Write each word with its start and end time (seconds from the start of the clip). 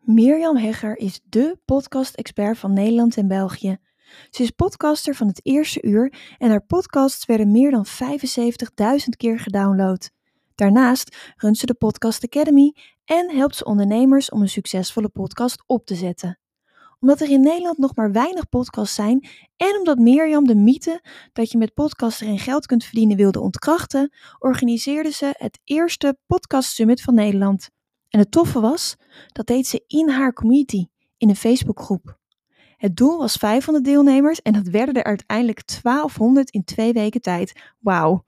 Mirjam 0.00 0.56
Hegger 0.56 0.96
is 0.96 1.20
dé 1.24 1.54
podcast-expert 1.64 2.58
van 2.58 2.72
Nederland 2.72 3.16
en 3.16 3.28
België. 3.28 3.78
Ze 4.30 4.42
is 4.42 4.50
podcaster 4.50 5.14
van 5.14 5.26
het 5.26 5.40
eerste 5.42 5.82
uur 5.82 6.34
en 6.38 6.50
haar 6.50 6.64
podcasts 6.64 7.24
werden 7.24 7.50
meer 7.50 7.70
dan 7.70 7.86
75.000 7.86 9.08
keer 9.16 9.38
gedownload. 9.38 10.10
Daarnaast 10.54 11.16
runt 11.36 11.58
ze 11.58 11.66
de 11.66 11.74
Podcast 11.74 12.24
Academy 12.24 12.74
en 13.04 13.30
helpt 13.30 13.56
ze 13.56 13.64
ondernemers 13.64 14.30
om 14.30 14.40
een 14.40 14.48
succesvolle 14.48 15.08
podcast 15.08 15.62
op 15.66 15.86
te 15.86 15.94
zetten. 15.94 16.38
Omdat 17.00 17.20
er 17.20 17.30
in 17.30 17.40
Nederland 17.40 17.78
nog 17.78 17.94
maar 17.94 18.12
weinig 18.12 18.48
podcasts 18.48 18.94
zijn 18.94 19.28
en 19.56 19.78
omdat 19.78 19.98
Mirjam 19.98 20.46
de 20.46 20.54
mythe 20.54 21.00
dat 21.32 21.50
je 21.50 21.58
met 21.58 21.74
podcasten 21.74 22.26
geen 22.26 22.38
geld 22.38 22.66
kunt 22.66 22.84
verdienen 22.84 23.16
wilde 23.16 23.40
ontkrachten, 23.40 24.12
organiseerde 24.38 25.10
ze 25.10 25.34
het 25.38 25.60
eerste 25.64 26.18
Podcast 26.26 26.70
Summit 26.74 27.02
van 27.02 27.14
Nederland. 27.14 27.70
En 28.10 28.18
het 28.18 28.30
toffe 28.30 28.60
was, 28.60 28.96
dat 29.26 29.46
deed 29.46 29.66
ze 29.66 29.84
in 29.86 30.08
haar 30.08 30.32
community, 30.32 30.86
in 31.16 31.28
een 31.28 31.36
Facebookgroep. 31.36 32.18
Het 32.76 32.96
doel 32.96 33.18
was 33.18 33.36
500 33.36 33.84
deelnemers 33.84 34.42
en 34.42 34.52
dat 34.52 34.66
werden 34.66 34.94
er 34.94 35.04
uiteindelijk 35.04 35.82
1200 35.82 36.50
in 36.50 36.64
twee 36.64 36.92
weken 36.92 37.20
tijd. 37.20 37.60
Wauw. 37.78 38.24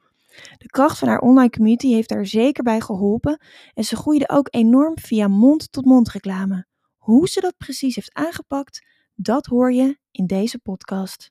De 0.58 0.66
kracht 0.66 0.98
van 0.98 1.08
haar 1.08 1.20
online 1.20 1.50
community 1.50 1.92
heeft 1.92 2.08
daar 2.08 2.26
zeker 2.26 2.62
bij 2.62 2.80
geholpen 2.80 3.40
en 3.74 3.84
ze 3.84 3.96
groeide 3.96 4.28
ook 4.28 4.48
enorm 4.50 4.98
via 4.98 5.28
mond-tot-mond 5.28 6.08
reclame. 6.08 6.66
Hoe 6.96 7.28
ze 7.28 7.40
dat 7.40 7.56
precies 7.56 7.94
heeft 7.94 8.14
aangepakt, 8.14 8.86
dat 9.14 9.46
hoor 9.46 9.72
je 9.72 9.98
in 10.10 10.26
deze 10.26 10.58
podcast. 10.58 11.30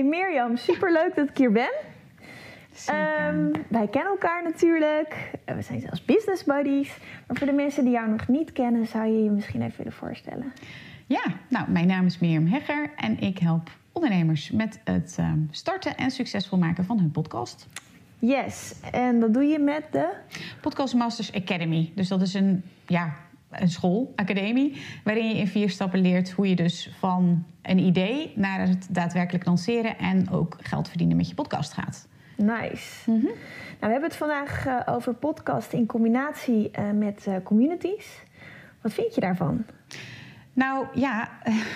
Hey 0.00 0.08
Mirjam, 0.08 0.56
superleuk 0.56 1.14
dat 1.14 1.28
ik 1.28 1.36
hier 1.36 1.52
ben. 1.52 1.72
Um, 2.90 3.52
wij 3.68 3.88
kennen 3.88 4.12
elkaar 4.12 4.42
natuurlijk. 4.42 5.30
Eh, 5.44 5.54
We 5.54 5.62
zijn 5.62 5.80
zelfs 5.80 6.04
business 6.04 6.44
buddies. 6.44 6.96
Maar 7.26 7.36
voor 7.36 7.46
de 7.46 7.52
mensen 7.52 7.84
die 7.84 7.92
jou 7.92 8.10
nog 8.10 8.28
niet 8.28 8.52
kennen, 8.52 8.86
zou 8.86 9.06
je 9.06 9.22
je 9.22 9.30
misschien 9.30 9.62
even 9.62 9.76
willen 9.76 9.92
voorstellen. 9.92 10.52
Ja, 11.06 11.22
nou, 11.48 11.70
mijn 11.70 11.86
naam 11.86 12.06
is 12.06 12.18
Mirjam 12.18 12.46
Hegger 12.46 12.90
en 12.96 13.20
ik 13.20 13.38
help 13.38 13.70
ondernemers 13.92 14.50
met 14.50 14.80
het 14.84 15.16
ehm, 15.18 15.38
starten 15.50 15.96
en 15.96 16.10
succesvol 16.10 16.58
maken 16.58 16.84
van 16.84 16.98
hun 16.98 17.10
podcast. 17.10 17.66
Yes, 18.18 18.74
en 18.92 19.20
dat 19.20 19.34
doe 19.34 19.44
je 19.44 19.58
met 19.58 19.82
de... 19.90 20.12
Podcast 20.60 20.94
Masters 20.94 21.34
Academy. 21.34 21.92
Dus 21.94 22.08
dat 22.08 22.22
is 22.22 22.34
een, 22.34 22.62
ja, 22.86 23.12
een 23.50 23.70
school, 23.70 24.12
academie, 24.16 24.82
waarin 25.04 25.28
je 25.28 25.34
in 25.34 25.46
vier 25.46 25.70
stappen 25.70 26.00
leert 26.00 26.30
hoe 26.30 26.48
je 26.48 26.56
dus 26.56 26.90
van 26.98 27.44
een 27.62 27.78
idee 27.78 28.32
naar 28.36 28.68
het 28.68 28.86
daadwerkelijk 28.90 29.44
lanceren 29.44 29.98
en 29.98 30.30
ook 30.30 30.56
geld 30.60 30.88
verdienen 30.88 31.16
met 31.16 31.28
je 31.28 31.34
podcast 31.34 31.72
gaat. 31.72 32.08
Nice. 32.36 33.10
Nou, 33.10 33.28
we 33.80 33.86
hebben 33.86 34.02
het 34.02 34.16
vandaag 34.16 34.66
eh, 34.66 34.80
over 34.86 35.14
podcast 35.14 35.72
in 35.72 35.86
combinatie 35.86 36.70
eh, 36.70 36.90
met 36.90 37.26
eh, 37.26 37.34
communities. 37.44 38.22
Wat 38.80 38.92
vind 38.92 39.14
je 39.14 39.20
daarvan? 39.20 39.64
Nou 40.52 40.86
ja, 40.94 41.28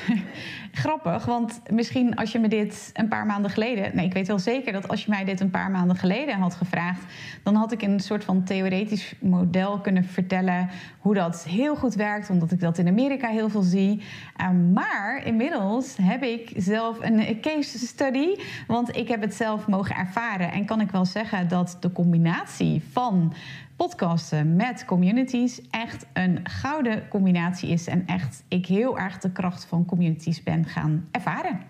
grappig. 0.85 1.25
Want 1.25 1.61
misschien 1.71 2.17
als 2.17 2.33
je 2.33 2.39
me 2.39 2.49
dit 2.49 2.91
een 2.93 3.09
paar 3.09 3.27
maanden 3.27 3.51
geleden. 3.51 3.91
Nee, 3.95 4.07
ik 4.07 4.13
weet 4.13 4.27
wel 4.27 4.39
zeker 4.39 4.73
dat 4.73 4.89
als 4.89 5.05
je 5.05 5.11
mij 5.11 5.25
dit 5.25 5.41
een 5.41 5.51
paar 5.51 5.71
maanden 5.71 5.97
geleden 5.97 6.39
had 6.39 6.55
gevraagd. 6.55 7.03
dan 7.43 7.55
had 7.55 7.73
ik 7.73 7.83
een 7.83 8.01
soort 8.01 8.25
van 8.25 8.43
theoretisch 8.43 9.15
model 9.21 9.79
kunnen 9.79 10.05
vertellen. 10.05 10.71
hoe 10.99 11.15
dat 11.15 11.45
heel 11.45 11.77
goed 11.77 11.95
werkt, 11.95 12.31
omdat 12.31 12.53
ik 12.53 12.61
dat 12.61 12.79
in 12.79 12.89
Amerika 12.89 13.29
heel 13.29 13.49
veel 13.49 13.63
zie. 13.63 14.03
Uh, 14.41 14.51
maar 14.73 15.23
inmiddels 15.25 15.97
heb 16.03 16.23
ik 16.23 16.53
zelf 16.57 16.99
een 17.01 17.41
case 17.41 17.79
study. 17.79 18.37
Want 18.67 18.97
ik 18.97 19.09
heb 19.09 19.21
het 19.21 19.35
zelf 19.35 19.67
mogen 19.67 19.97
ervaren. 19.97 20.53
En 20.53 20.65
kan 20.65 20.81
ik 20.81 20.91
wel 20.91 21.05
zeggen 21.05 21.49
dat 21.49 21.77
de 21.81 21.93
combinatie 21.93 22.83
van 22.93 23.33
podcasten 23.77 24.57
met 24.57 24.85
communities 24.85 25.61
echt 25.71 26.07
een 26.13 26.41
gouden 26.43 27.09
combinatie 27.09 27.69
is. 27.69 27.87
En 27.87 28.07
echt 28.07 28.45
ik 28.49 28.67
heel 28.67 28.99
erg 28.99 29.19
de 29.19 29.33
kracht 29.33 29.65
van 29.65 29.85
communities 29.85 30.43
ben 30.43 30.65
gaan 30.75 31.09
ervaren. 31.11 31.61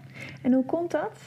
En 0.42 0.52
hoe 0.52 0.64
komt 0.64 0.90
dat? 0.90 1.18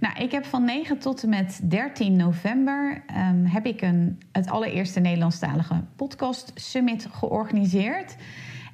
Nou, 0.00 0.14
ik 0.18 0.32
heb 0.32 0.44
van 0.44 0.64
9 0.64 0.98
tot 0.98 1.22
en 1.22 1.28
met 1.28 1.60
13 1.62 2.16
november 2.16 3.04
um, 3.30 3.44
heb 3.44 3.66
ik 3.66 3.82
een, 3.82 4.22
het 4.32 4.50
allereerste 4.50 5.00
Nederlandstalige 5.00 5.84
podcast 5.96 6.52
summit 6.54 7.08
georganiseerd. 7.12 8.16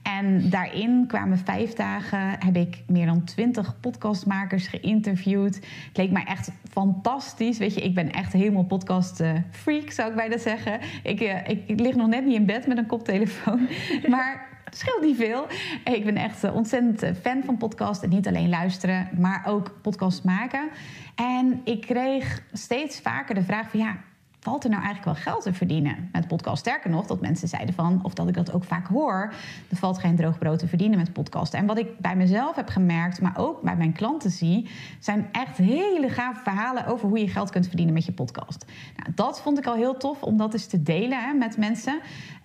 En 0.03 0.51
daarin 0.51 1.05
kwamen 1.07 1.39
vijf 1.39 1.73
dagen, 1.73 2.37
heb 2.39 2.57
ik 2.57 2.83
meer 2.87 3.07
dan 3.07 3.25
twintig 3.25 3.81
podcastmakers 3.81 4.67
geïnterviewd. 4.67 5.55
Het 5.55 5.97
leek 5.97 6.11
mij 6.11 6.25
echt 6.25 6.51
fantastisch. 6.71 7.59
Weet 7.59 7.75
je, 7.75 7.81
ik 7.81 7.95
ben 7.95 8.13
echt 8.13 8.33
helemaal 8.33 8.65
podcast 8.65 9.21
uh, 9.21 9.33
freak, 9.51 9.91
zou 9.91 10.11
ik 10.11 10.17
bijna 10.17 10.39
zeggen. 10.39 10.81
Ik, 11.03 11.21
ik, 11.21 11.63
ik 11.67 11.81
lig 11.81 11.95
nog 11.95 12.09
net 12.09 12.25
niet 12.25 12.35
in 12.35 12.47
bed 12.47 12.67
met 12.67 12.79
een 12.79 12.87
koptelefoon. 12.87 13.69
maar 14.09 14.50
het 14.71 14.79
scheelt 14.79 15.03
niet 15.03 15.17
veel. 15.17 15.47
Ik 15.85 16.05
ben 16.05 16.17
echt 16.17 16.45
uh, 16.45 16.55
ontzettend 16.55 17.19
fan 17.21 17.43
van 17.45 17.57
podcast. 17.57 18.03
En 18.03 18.09
niet 18.09 18.27
alleen 18.27 18.49
luisteren, 18.49 19.09
maar 19.19 19.43
ook 19.47 19.75
podcast 19.83 20.25
maken. 20.25 20.69
En 21.15 21.61
ik 21.65 21.81
kreeg 21.81 22.43
steeds 22.53 23.01
vaker 23.01 23.35
de 23.35 23.43
vraag 23.43 23.71
van 23.71 23.81
ja 23.81 23.97
valt 24.41 24.65
er 24.65 24.71
nou 24.71 24.83
eigenlijk 24.83 25.17
wel 25.17 25.33
geld 25.33 25.43
te 25.43 25.53
verdienen 25.53 26.09
met 26.13 26.29
podcast? 26.29 26.59
Sterker 26.59 26.91
nog, 26.91 27.07
dat 27.07 27.21
mensen 27.21 27.49
zeiden 27.49 27.75
van, 27.75 28.01
of 28.03 28.15
dat 28.15 28.29
ik 28.29 28.35
dat 28.35 28.53
ook 28.53 28.65
vaak 28.65 28.87
hoor, 28.87 29.33
er 29.69 29.77
valt 29.77 29.99
geen 29.99 30.17
droog 30.17 30.39
brood 30.39 30.59
te 30.59 30.69
verdienen 30.69 30.99
met 30.99 31.13
podcast. 31.13 31.55
En 31.55 31.67
wat 31.67 31.79
ik 31.79 31.99
bij 31.99 32.17
mezelf 32.17 32.57
heb 32.57 32.69
gemerkt, 32.69 33.21
maar 33.21 33.39
ook 33.39 33.63
bij 33.63 33.77
mijn 33.77 33.93
klanten 33.93 34.31
zie, 34.31 34.69
zijn 34.99 35.29
echt 35.33 35.57
hele 35.57 36.09
gave 36.09 36.41
verhalen 36.43 36.87
over 36.87 37.09
hoe 37.09 37.19
je 37.19 37.29
geld 37.29 37.51
kunt 37.51 37.67
verdienen 37.67 37.95
met 37.95 38.05
je 38.05 38.13
podcast. 38.13 38.65
Nou, 38.97 39.13
dat 39.15 39.41
vond 39.41 39.59
ik 39.59 39.67
al 39.67 39.75
heel 39.75 39.97
tof 39.97 40.23
om 40.23 40.37
dat 40.37 40.53
eens 40.53 40.67
te 40.67 40.83
delen 40.83 41.25
hè, 41.25 41.33
met 41.33 41.57
mensen. 41.57 42.01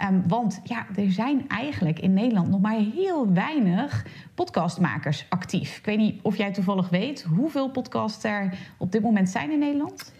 Um, 0.09 0.23
want 0.27 0.59
ja, 0.63 0.85
er 0.95 1.12
zijn 1.12 1.47
eigenlijk 1.47 2.00
in 2.00 2.13
Nederland 2.13 2.50
nog 2.50 2.62
maar 2.62 2.79
heel 2.94 3.33
weinig 3.33 4.06
podcastmakers 4.35 5.25
actief. 5.29 5.77
Ik 5.77 5.85
weet 5.85 5.97
niet 5.97 6.22
of 6.22 6.38
jij 6.38 6.51
toevallig 6.51 6.89
weet 6.89 7.22
hoeveel 7.23 7.69
podcasts 7.69 8.23
er 8.23 8.57
op 8.77 8.91
dit 8.91 9.01
moment 9.01 9.29
zijn 9.29 9.51
in 9.51 9.59
Nederland. 9.59 10.13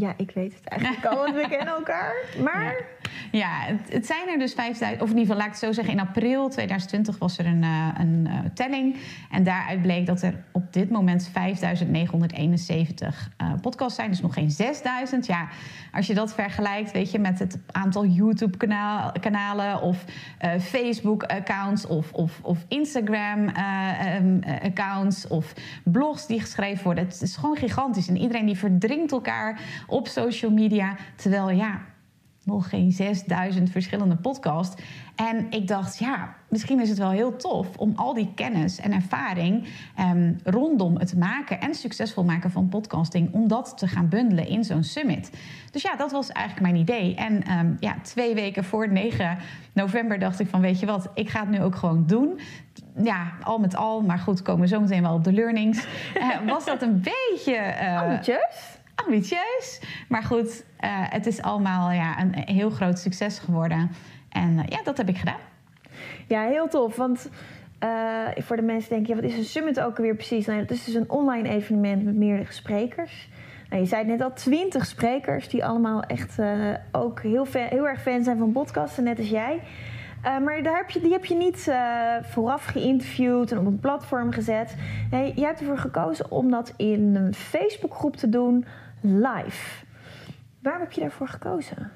Ja, 0.00 0.14
ik 0.16 0.30
weet 0.30 0.54
het 0.54 0.68
eigenlijk 0.68 1.06
al, 1.06 1.16
want 1.16 1.34
we 1.34 1.48
kennen 1.48 1.74
elkaar. 1.74 2.14
Maar... 2.42 2.86
Ja, 3.32 3.60
het, 3.60 3.92
het, 3.92 4.06
zijn 4.06 4.28
er 4.28 4.38
dus 4.38 4.54
5000, 4.54 5.02
of 5.02 5.10
in 5.10 5.18
ieder 5.18 5.34
geval 5.34 5.36
laat 5.36 5.46
ik 5.46 5.52
het 5.52 5.62
zo 5.62 5.72
zeggen... 5.72 5.94
in 5.94 6.00
april 6.00 6.48
2020 6.48 7.18
was 7.18 7.38
er 7.38 7.46
een, 7.46 7.62
uh, 7.62 7.88
een 7.98 8.26
uh, 8.28 8.38
telling. 8.54 8.96
En 9.30 9.42
daaruit 9.42 9.82
bleek 9.82 10.06
dat 10.06 10.22
er 10.22 10.34
op 10.52 10.72
dit 10.72 10.90
moment 10.90 11.28
5971 11.32 13.30
uh, 13.42 13.52
podcasts 13.60 13.94
zijn. 13.94 14.10
Dus 14.10 14.20
nog 14.20 14.34
geen 14.34 14.50
6000. 14.50 15.26
Ja, 15.26 15.48
als 15.92 16.06
je 16.06 16.14
dat 16.14 16.34
vergelijkt, 16.34 16.92
weet 16.92 17.10
je, 17.10 17.18
met 17.18 17.38
het 17.38 17.58
aantal 17.72 18.06
YouTube-kanalen... 18.06 19.82
of 19.82 20.04
Facebook-accounts 20.60 21.86
of, 21.86 22.12
of, 22.12 22.40
of 22.42 22.64
Instagram-accounts... 22.68 25.24
Um, 25.24 25.30
of 25.30 25.54
blogs 25.84 26.26
die 26.26 26.40
geschreven 26.40 26.84
worden. 26.84 27.04
Het 27.04 27.22
is 27.22 27.36
gewoon 27.36 27.56
gigantisch. 27.56 28.08
En 28.08 28.16
iedereen 28.16 28.46
die 28.46 28.58
verdringt 28.58 29.12
elkaar 29.12 29.60
op 29.86 30.08
social 30.08 30.50
media. 30.50 30.96
Terwijl 31.16 31.50
ja, 31.50 31.80
nog 32.48 32.68
geen 32.68 32.92
6000 32.92 33.70
verschillende 33.70 34.16
podcasts. 34.16 34.82
En 35.16 35.46
ik 35.50 35.68
dacht, 35.68 35.98
ja, 35.98 36.34
misschien 36.48 36.80
is 36.80 36.88
het 36.88 36.98
wel 36.98 37.10
heel 37.10 37.36
tof 37.36 37.76
om 37.76 37.92
al 37.96 38.14
die 38.14 38.32
kennis 38.34 38.80
en 38.80 38.92
ervaring 38.92 39.68
um, 40.00 40.38
rondom 40.44 40.96
het 40.96 41.16
maken 41.16 41.60
en 41.60 41.74
succesvol 41.74 42.24
maken 42.24 42.50
van 42.50 42.68
podcasting, 42.68 43.32
om 43.32 43.48
dat 43.48 43.78
te 43.78 43.88
gaan 43.88 44.08
bundelen 44.08 44.48
in 44.48 44.64
zo'n 44.64 44.82
summit. 44.82 45.30
Dus 45.70 45.82
ja, 45.82 45.96
dat 45.96 46.12
was 46.12 46.28
eigenlijk 46.28 46.66
mijn 46.66 46.82
idee. 46.82 47.14
En 47.14 47.58
um, 47.58 47.76
ja, 47.80 47.94
twee 48.02 48.34
weken 48.34 48.64
voor 48.64 48.92
9 48.92 49.38
november 49.72 50.18
dacht 50.18 50.40
ik 50.40 50.48
van, 50.48 50.60
weet 50.60 50.80
je 50.80 50.86
wat, 50.86 51.10
ik 51.14 51.28
ga 51.28 51.40
het 51.40 51.50
nu 51.50 51.62
ook 51.62 51.76
gewoon 51.76 52.06
doen 52.06 52.40
ja, 53.02 53.32
al 53.42 53.58
met 53.58 53.76
al, 53.76 54.00
maar 54.00 54.18
goed, 54.18 54.42
komen 54.42 54.60
we 54.60 54.68
zo 54.68 54.80
meteen 54.80 55.02
wel 55.02 55.14
op 55.14 55.24
de 55.24 55.32
learnings. 55.32 55.86
Uh, 56.16 56.36
was 56.52 56.64
dat 56.64 56.82
een 56.82 57.02
beetje. 57.02 57.74
Uh, 57.82 58.02
ambitieus? 58.02 58.77
Ambitieus. 59.04 59.80
Maar 60.08 60.22
goed, 60.22 60.64
uh, 60.80 60.90
het 60.90 61.26
is 61.26 61.42
allemaal 61.42 61.90
ja, 61.90 62.20
een 62.20 62.34
heel 62.34 62.70
groot 62.70 62.98
succes 62.98 63.38
geworden. 63.38 63.90
En 64.28 64.62
ja, 64.68 64.82
dat 64.84 64.96
heb 64.96 65.08
ik 65.08 65.16
gedaan. 65.16 65.40
Ja, 66.26 66.42
heel 66.42 66.68
tof. 66.68 66.96
Want 66.96 67.30
uh, 67.84 68.28
voor 68.36 68.56
de 68.56 68.62
mensen 68.62 68.90
denken, 68.90 69.08
ja, 69.08 69.20
wat 69.20 69.30
is 69.30 69.36
een 69.36 69.44
summit 69.44 69.80
ook 69.80 69.96
alweer 69.96 70.14
precies? 70.14 70.46
Nou, 70.46 70.58
het 70.58 70.70
is 70.70 70.84
dus 70.84 70.94
een 70.94 71.10
online 71.10 71.48
evenement 71.48 72.04
met 72.04 72.14
meerdere 72.14 72.52
sprekers. 72.52 73.28
Nou, 73.70 73.82
je 73.82 73.88
zei 73.88 74.04
net 74.04 74.20
al, 74.20 74.32
twintig 74.32 74.86
sprekers 74.86 75.48
die 75.48 75.64
allemaal 75.64 76.02
echt 76.02 76.38
ook 76.92 77.22
heel, 77.22 77.46
heel 77.52 77.88
erg 77.88 78.02
fan 78.02 78.24
zijn 78.24 78.38
van 78.38 78.52
podcasten, 78.52 79.04
net 79.04 79.18
als 79.18 79.28
jij. 79.28 79.60
Maar 80.22 80.62
daar 80.62 80.76
heb 80.76 80.90
je, 80.90 81.00
die 81.00 81.12
heb 81.12 81.24
je 81.24 81.34
niet 81.34 81.72
vooraf 82.22 82.64
geïnterviewd 82.64 83.52
en 83.52 83.58
op 83.58 83.66
een 83.66 83.80
platform 83.80 84.32
gezet. 84.32 84.76
Nee, 85.10 85.32
jij 85.34 85.46
hebt 85.46 85.60
ervoor 85.60 85.78
gekozen 85.78 86.30
om 86.30 86.50
dat 86.50 86.74
in 86.76 87.14
een 87.14 87.34
Facebookgroep 87.34 88.16
te 88.16 88.28
doen, 88.28 88.64
live. 89.00 89.84
Waarom 90.62 90.82
heb 90.82 90.92
je 90.92 91.00
daarvoor 91.00 91.28
gekozen? 91.28 91.90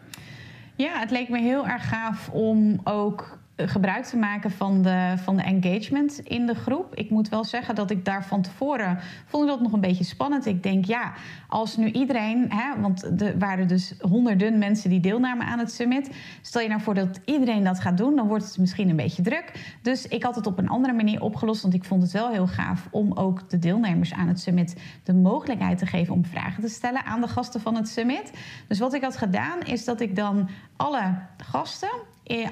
Ja, 0.74 0.98
het 0.98 1.10
leek 1.10 1.28
me 1.28 1.38
heel 1.38 1.66
erg 1.66 1.88
gaaf 1.88 2.28
om 2.28 2.80
ook 2.84 3.38
gebruik 3.68 4.04
te 4.04 4.16
maken 4.16 4.50
van 4.50 4.82
de, 4.82 5.14
van 5.16 5.36
de 5.36 5.42
engagement 5.42 6.18
in 6.18 6.46
de 6.46 6.54
groep. 6.54 6.94
Ik 6.94 7.10
moet 7.10 7.28
wel 7.28 7.44
zeggen 7.44 7.74
dat 7.74 7.90
ik 7.90 8.04
daar 8.04 8.24
van 8.24 8.42
tevoren 8.42 8.98
vond 9.26 9.48
dat 9.48 9.60
nog 9.60 9.72
een 9.72 9.80
beetje 9.80 10.04
spannend. 10.04 10.46
Ik 10.46 10.62
denk, 10.62 10.84
ja, 10.84 11.12
als 11.48 11.76
nu 11.76 11.90
iedereen, 11.90 12.52
hè, 12.52 12.80
want 12.80 13.20
er 13.22 13.38
waren 13.38 13.68
dus 13.68 13.94
honderden 14.00 14.58
mensen 14.58 14.90
die 14.90 15.00
deelnamen 15.00 15.46
aan 15.46 15.58
het 15.58 15.72
summit. 15.72 16.10
Stel 16.42 16.62
je 16.62 16.68
nou 16.68 16.80
voor 16.80 16.94
dat 16.94 17.20
iedereen 17.24 17.64
dat 17.64 17.80
gaat 17.80 17.96
doen, 17.96 18.16
dan 18.16 18.26
wordt 18.26 18.44
het 18.44 18.58
misschien 18.58 18.88
een 18.88 18.96
beetje 18.96 19.22
druk. 19.22 19.76
Dus 19.82 20.06
ik 20.06 20.22
had 20.22 20.34
het 20.34 20.46
op 20.46 20.58
een 20.58 20.68
andere 20.68 20.94
manier 20.94 21.20
opgelost, 21.20 21.62
want 21.62 21.74
ik 21.74 21.84
vond 21.84 22.02
het 22.02 22.12
wel 22.12 22.30
heel 22.30 22.46
gaaf 22.46 22.88
om 22.90 23.12
ook 23.12 23.50
de 23.50 23.58
deelnemers 23.58 24.12
aan 24.12 24.28
het 24.28 24.40
summit 24.40 24.80
de 25.02 25.14
mogelijkheid 25.14 25.78
te 25.78 25.86
geven 25.86 26.14
om 26.14 26.24
vragen 26.24 26.62
te 26.62 26.68
stellen 26.68 27.04
aan 27.04 27.20
de 27.20 27.28
gasten 27.28 27.60
van 27.60 27.74
het 27.74 27.88
summit. 27.88 28.32
Dus 28.68 28.78
wat 28.78 28.94
ik 28.94 29.02
had 29.02 29.16
gedaan, 29.16 29.60
is 29.60 29.84
dat 29.84 30.00
ik 30.00 30.16
dan 30.16 30.48
alle 30.76 31.14
gasten 31.36 31.90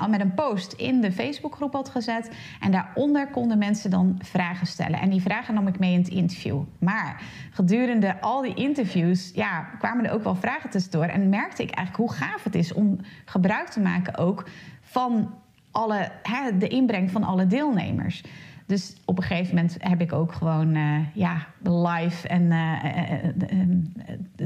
met 0.09 0.21
een 0.21 0.35
post 0.35 0.73
in 0.73 1.01
de 1.01 1.13
Facebookgroep 1.13 1.73
had 1.73 1.89
gezet. 1.89 2.31
En 2.61 2.71
daaronder 2.71 3.29
konden 3.31 3.59
mensen 3.59 3.91
dan 3.91 4.19
vragen 4.23 4.67
stellen. 4.67 5.01
En 5.01 5.11
die 5.11 5.23
vragen 5.23 5.55
nam 5.55 5.67
ik 5.67 5.79
mee 5.79 5.93
in 5.93 5.99
het 5.99 6.09
interview. 6.09 6.63
Maar 6.79 7.23
gedurende 7.51 8.21
al 8.21 8.43
die 8.43 8.55
interviews 8.55 9.31
ja, 9.35 9.61
kwamen 9.79 10.05
er 10.05 10.13
ook 10.13 10.25
wel 10.25 10.35
vragen 10.35 10.71
tussendoor. 10.71 11.05
En 11.05 11.29
merkte 11.29 11.63
ik 11.63 11.71
eigenlijk 11.71 12.11
hoe 12.11 12.19
gaaf 12.19 12.45
het 12.45 12.55
is 12.55 12.73
om 12.73 12.99
gebruik 13.25 13.69
te 13.69 13.81
maken 13.81 14.17
ook 14.17 14.49
van 14.81 15.35
alle, 15.71 16.11
hè, 16.23 16.59
de 16.59 16.69
inbreng 16.69 17.11
van 17.11 17.25
alle 17.25 17.47
deelnemers. 17.47 18.23
Dus 18.71 18.97
op 19.05 19.17
een 19.17 19.25
gegeven 19.25 19.55
moment 19.55 19.77
heb 19.79 20.01
ik 20.01 20.13
ook 20.13 20.33
gewoon 20.33 20.77
uh, 20.77 20.99
ja, 21.15 21.47
live 21.63 22.29
en 22.29 22.43
uh, 22.43 22.85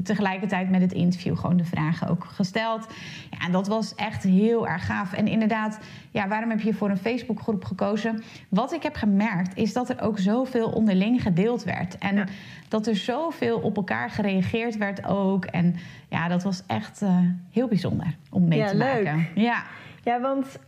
tegelijkertijd 0.03 0.71
met 0.71 0.81
het 0.81 0.93
interview 0.93 1.37
gewoon 1.37 1.57
de 1.57 1.65
vragen 1.65 2.09
ook 2.09 2.25
gesteld. 2.25 2.87
Ja, 3.31 3.47
en 3.47 3.53
dat 3.53 3.67
was 3.67 3.95
echt 3.95 4.23
heel 4.23 4.69
erg 4.69 4.87
gaaf. 4.87 5.13
En 5.13 5.27
inderdaad, 5.27 5.79
ja, 6.11 6.29
waarom 6.29 6.51
heb 6.51 6.61
je 6.61 6.75
voor 6.75 6.91
een 6.91 6.97
Facebookgroep 6.97 7.65
gekozen? 7.65 8.23
Wat 8.49 8.73
ik 8.73 8.83
heb 8.83 8.95
gemerkt 8.95 9.57
is 9.57 9.73
dat 9.73 9.89
er 9.89 10.01
ook 10.01 10.19
zoveel 10.19 10.71
onderling 10.71 11.23
gedeeld 11.23 11.65
werd. 11.65 11.99
En 11.99 12.29
dat 12.69 12.87
er 12.87 12.97
zoveel 12.97 13.59
op 13.59 13.77
elkaar 13.77 14.11
gereageerd 14.11 14.77
werd 14.77 15.07
ook. 15.07 15.45
En 15.45 15.75
ja, 16.09 16.29
dat 16.29 16.43
was 16.43 16.63
echt 16.67 17.03
heel 17.51 17.69
bijzonder 17.69 18.17
om 18.31 18.49
mee 18.49 18.65
te 18.65 18.77
leuk. 18.77 19.05
maken. 19.05 19.29
Ja, 19.35 19.65
ja 20.03 20.21
want. 20.21 20.59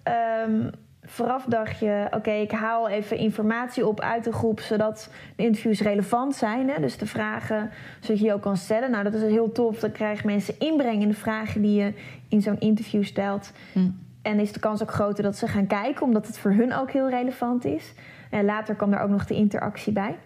Um 0.48 0.70
vooraf 1.06 1.44
dacht 1.44 1.78
je, 1.78 2.06
oké, 2.10 2.30
ik 2.30 2.50
haal 2.50 2.88
even 2.88 3.16
informatie 3.16 3.86
op 3.86 4.00
uit 4.00 4.24
de 4.24 4.32
groep, 4.32 4.60
zodat 4.60 5.10
de 5.36 5.42
interviews 5.42 5.80
relevant 5.80 6.34
zijn. 6.34 6.68
Hè? 6.68 6.80
Dus 6.80 6.98
de 6.98 7.06
vragen, 7.06 7.70
zodat 8.00 8.20
je 8.20 8.32
ook 8.32 8.42
kan 8.42 8.56
stellen. 8.56 8.90
Nou, 8.90 9.04
dat 9.04 9.14
is 9.14 9.22
heel 9.22 9.52
tof. 9.52 9.78
Dan 9.78 9.92
krijgen 9.92 10.26
mensen 10.26 10.54
inbreng 10.58 11.02
in 11.02 11.08
de 11.08 11.14
vragen 11.14 11.62
die 11.62 11.82
je 11.82 11.92
in 12.28 12.42
zo'n 12.42 12.60
interview 12.60 13.04
stelt. 13.04 13.52
Hm. 13.72 13.88
En 14.22 14.40
is 14.40 14.52
de 14.52 14.60
kans 14.60 14.82
ook 14.82 14.90
groter 14.90 15.22
dat 15.22 15.36
ze 15.36 15.46
gaan 15.46 15.66
kijken, 15.66 16.02
omdat 16.02 16.26
het 16.26 16.38
voor 16.38 16.50
hun 16.50 16.74
ook 16.74 16.90
heel 16.90 17.08
relevant 17.08 17.64
is. 17.64 17.92
En 18.30 18.44
later 18.44 18.74
kwam 18.74 18.92
er 18.92 19.00
ook 19.00 19.10
nog 19.10 19.26
de 19.26 19.34
interactie 19.34 19.92
bij. 19.92 20.16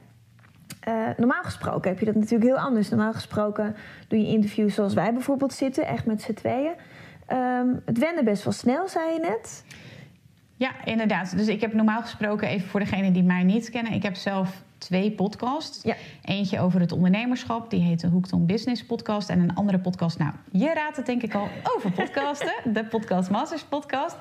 Uh, 0.89 1.09
normaal 1.17 1.43
gesproken 1.43 1.91
heb 1.91 1.99
je 1.99 2.05
dat 2.05 2.15
natuurlijk 2.15 2.51
heel 2.51 2.59
anders. 2.59 2.89
Normaal 2.89 3.13
gesproken 3.13 3.77
doe 4.09 4.19
je 4.19 4.27
interviews 4.27 4.75
zoals 4.75 4.95
wij 4.95 5.13
bijvoorbeeld 5.13 5.53
zitten, 5.53 5.87
echt 5.87 6.07
met 6.07 6.23
z'n 6.23 6.33
tweeën. 6.33 6.73
Um, 7.33 7.83
het 7.85 7.99
wende 7.99 8.23
best 8.23 8.45
wel 8.45 8.53
snel, 8.53 8.89
zei 8.89 9.13
je 9.13 9.19
net. 9.19 9.65
Ja, 10.61 10.85
inderdaad. 10.85 11.37
Dus 11.37 11.47
ik 11.49 11.61
heb 11.61 11.73
normaal 11.73 12.01
gesproken, 12.01 12.49
even 12.49 12.69
voor 12.69 12.81
degenen 12.81 13.13
die 13.13 13.23
mij 13.23 13.43
niet 13.43 13.71
kennen, 13.71 13.93
ik 13.93 14.03
heb 14.03 14.15
zelf 14.15 14.63
twee 14.79 15.11
podcasts. 15.11 15.83
Ja. 15.83 15.95
Eentje 16.23 16.61
over 16.61 16.81
het 16.81 16.93
ondernemerschap, 16.93 17.71
die 17.71 17.81
heet 17.81 18.01
de 18.01 18.07
Hooked 18.07 18.33
on 18.33 18.47
Business 18.47 18.85
podcast. 18.85 19.29
En 19.29 19.41
een 19.41 19.55
andere 19.55 19.79
podcast, 19.79 20.19
nou, 20.19 20.33
je 20.53 20.73
raadt 20.75 20.97
het 20.97 21.07
denk 21.07 21.23
ik 21.23 21.35
al, 21.35 21.49
over 21.77 21.93
podcasten. 21.93 22.53
de 22.75 22.85
Podcast 22.85 23.31
Masters 23.31 23.65
podcast. 23.65 24.17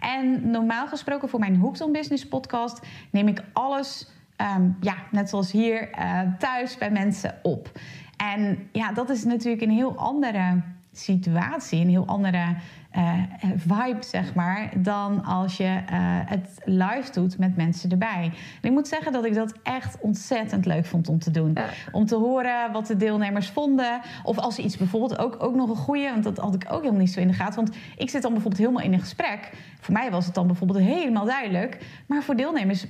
En 0.00 0.50
normaal 0.50 0.86
gesproken 0.86 1.28
voor 1.28 1.40
mijn 1.40 1.56
Hooked 1.56 1.80
on 1.80 1.92
Business 1.92 2.28
podcast 2.28 2.86
neem 3.10 3.28
ik 3.28 3.42
alles, 3.52 4.08
ehm, 4.36 4.68
ja, 4.80 4.94
net 5.10 5.28
zoals 5.28 5.52
hier, 5.52 5.88
uh, 5.98 6.20
thuis 6.38 6.78
bij 6.78 6.90
mensen 6.90 7.38
op. 7.42 7.70
En 8.16 8.68
ja, 8.72 8.92
dat 8.92 9.10
is 9.10 9.24
natuurlijk 9.24 9.62
een 9.62 9.70
heel 9.70 9.96
andere 9.96 10.62
situatie, 10.92 11.80
een 11.80 11.88
heel 11.88 12.06
andere 12.06 12.56
uh, 12.96 13.12
vibe, 13.56 14.02
zeg 14.04 14.34
maar, 14.34 14.70
dan 14.76 15.24
als 15.24 15.56
je 15.56 15.64
uh, 15.64 15.78
het 16.24 16.60
live 16.64 17.12
doet 17.12 17.38
met 17.38 17.56
mensen 17.56 17.90
erbij. 17.90 18.22
En 18.60 18.68
ik 18.68 18.70
moet 18.70 18.88
zeggen 18.88 19.12
dat 19.12 19.24
ik 19.24 19.34
dat 19.34 19.54
echt 19.62 20.00
ontzettend 20.00 20.66
leuk 20.66 20.86
vond 20.86 21.08
om 21.08 21.18
te 21.18 21.30
doen. 21.30 21.56
Om 21.92 22.06
te 22.06 22.16
horen 22.16 22.72
wat 22.72 22.86
de 22.86 22.96
deelnemers 22.96 23.50
vonden. 23.50 24.00
Of 24.22 24.38
als 24.38 24.54
ze 24.54 24.62
iets 24.62 24.76
bijvoorbeeld 24.76 25.18
ook, 25.18 25.42
ook 25.42 25.54
nog 25.54 25.68
een 25.68 25.76
goede, 25.76 26.10
want 26.10 26.24
dat 26.24 26.38
had 26.38 26.54
ik 26.54 26.64
ook 26.68 26.80
helemaal 26.80 27.00
niet 27.00 27.12
zo 27.12 27.20
in 27.20 27.28
de 27.28 27.34
gaten. 27.34 27.64
Want 27.64 27.76
ik 27.96 28.10
zit 28.10 28.22
dan 28.22 28.32
bijvoorbeeld 28.32 28.62
helemaal 28.62 28.84
in 28.84 28.92
een 28.92 29.00
gesprek. 29.00 29.52
Voor 29.80 29.94
mij 29.94 30.10
was 30.10 30.26
het 30.26 30.34
dan 30.34 30.46
bijvoorbeeld 30.46 30.78
helemaal 30.78 31.24
duidelijk. 31.24 31.78
Maar 32.06 32.22
voor 32.22 32.36
deelnemers 32.36 32.86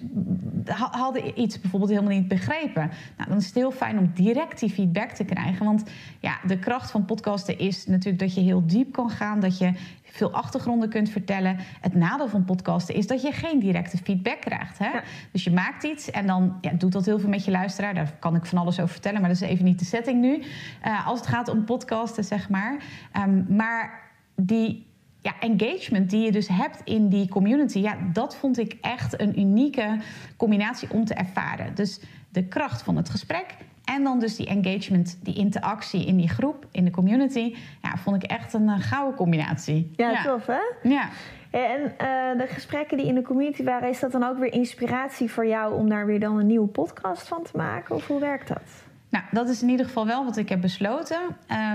hadden 0.66 1.40
iets 1.40 1.60
bijvoorbeeld 1.60 1.90
helemaal 1.90 2.18
niet 2.18 2.28
begrepen. 2.28 2.90
Nou, 3.16 3.28
dan 3.28 3.38
is 3.38 3.46
het 3.46 3.54
heel 3.54 3.70
fijn 3.70 3.98
om 3.98 4.10
direct 4.14 4.60
die 4.60 4.70
feedback 4.70 5.10
te 5.10 5.24
krijgen. 5.24 5.64
Want 5.64 5.82
ja, 6.20 6.38
de 6.46 6.58
kracht 6.58 6.90
van 6.90 7.04
podcasten 7.04 7.58
is 7.58 7.86
natuurlijk 7.86 8.18
dat 8.18 8.34
je 8.34 8.40
heel 8.40 8.66
diep 8.66 8.92
kan 8.92 9.10
gaan. 9.10 9.40
Dat 9.40 9.58
je 9.58 9.72
veel 10.02 10.32
achtergronden 10.32 10.88
kunt 10.88 11.08
vertellen. 11.08 11.56
Het 11.80 11.94
nadeel 11.94 12.28
van 12.28 12.44
podcasten 12.44 12.94
is 12.94 13.06
dat 13.06 13.22
je 13.22 13.32
geen 13.32 13.58
directe 13.58 13.96
feedback 13.96 14.40
krijgt. 14.40 14.78
Hè? 14.78 14.90
Dus 15.32 15.44
je 15.44 15.50
maakt 15.50 15.84
iets 15.84 16.10
en 16.10 16.26
dan 16.26 16.58
ja, 16.60 16.72
doet 16.72 16.92
dat 16.92 17.04
heel 17.04 17.18
veel 17.18 17.28
met 17.28 17.44
je 17.44 17.50
luisteraar. 17.50 17.94
Daar 17.94 18.16
kan 18.18 18.36
ik 18.36 18.46
van 18.46 18.58
alles 18.58 18.80
over 18.80 18.92
vertellen, 18.92 19.20
maar 19.20 19.28
dat 19.28 19.42
is 19.42 19.48
even 19.48 19.64
niet 19.64 19.78
de 19.78 19.84
setting 19.84 20.20
nu. 20.20 20.42
Uh, 20.84 21.06
als 21.06 21.18
het 21.18 21.28
gaat 21.28 21.48
om 21.48 21.64
podcasten, 21.64 22.24
zeg 22.24 22.48
maar. 22.48 22.82
Um, 23.16 23.46
maar 23.48 24.02
die 24.36 24.86
ja, 25.20 25.34
engagement 25.40 26.10
die 26.10 26.24
je 26.24 26.32
dus 26.32 26.48
hebt 26.48 26.80
in 26.84 27.08
die 27.08 27.28
community, 27.28 27.78
ja, 27.78 27.96
dat 28.12 28.36
vond 28.36 28.58
ik 28.58 28.76
echt 28.80 29.20
een 29.20 29.40
unieke 29.40 29.98
combinatie 30.36 30.90
om 30.90 31.04
te 31.04 31.14
ervaren. 31.14 31.74
Dus 31.74 32.00
de 32.30 32.44
kracht 32.44 32.82
van 32.82 32.96
het 32.96 33.08
gesprek 33.08 33.56
en 33.84 34.04
dan 34.04 34.20
dus 34.20 34.36
die 34.36 34.46
engagement, 34.46 35.18
die 35.22 35.34
interactie 35.34 36.06
in 36.06 36.16
die 36.16 36.28
groep, 36.28 36.66
in 36.70 36.84
de 36.84 36.90
community. 36.90 37.54
Ja, 37.82 37.96
vond 37.96 38.24
ik 38.24 38.30
echt 38.30 38.52
een 38.52 38.68
uh, 38.68 38.74
gouden 38.78 39.14
combinatie. 39.14 39.92
Ja, 39.96 40.22
tof 40.22 40.46
hè? 40.46 40.88
Ja. 40.88 41.08
En 41.50 41.80
uh, 41.80 42.38
de 42.38 42.46
gesprekken 42.48 42.96
die 42.96 43.06
in 43.06 43.14
de 43.14 43.22
community 43.22 43.64
waren, 43.64 43.88
is 43.88 44.00
dat 44.00 44.12
dan 44.12 44.24
ook 44.24 44.38
weer 44.38 44.52
inspiratie 44.52 45.30
voor 45.30 45.46
jou 45.46 45.74
om 45.74 45.88
daar 45.88 46.06
weer 46.06 46.20
dan 46.20 46.38
een 46.38 46.46
nieuwe 46.46 46.66
podcast 46.66 47.28
van 47.28 47.42
te 47.42 47.56
maken? 47.56 47.94
Of 47.94 48.06
hoe 48.06 48.20
werkt 48.20 48.48
dat? 48.48 48.62
Nou, 49.08 49.24
dat 49.30 49.48
is 49.48 49.62
in 49.62 49.68
ieder 49.68 49.86
geval 49.86 50.06
wel 50.06 50.24
wat 50.24 50.36
ik 50.36 50.48
heb 50.48 50.60
besloten. 50.60 51.20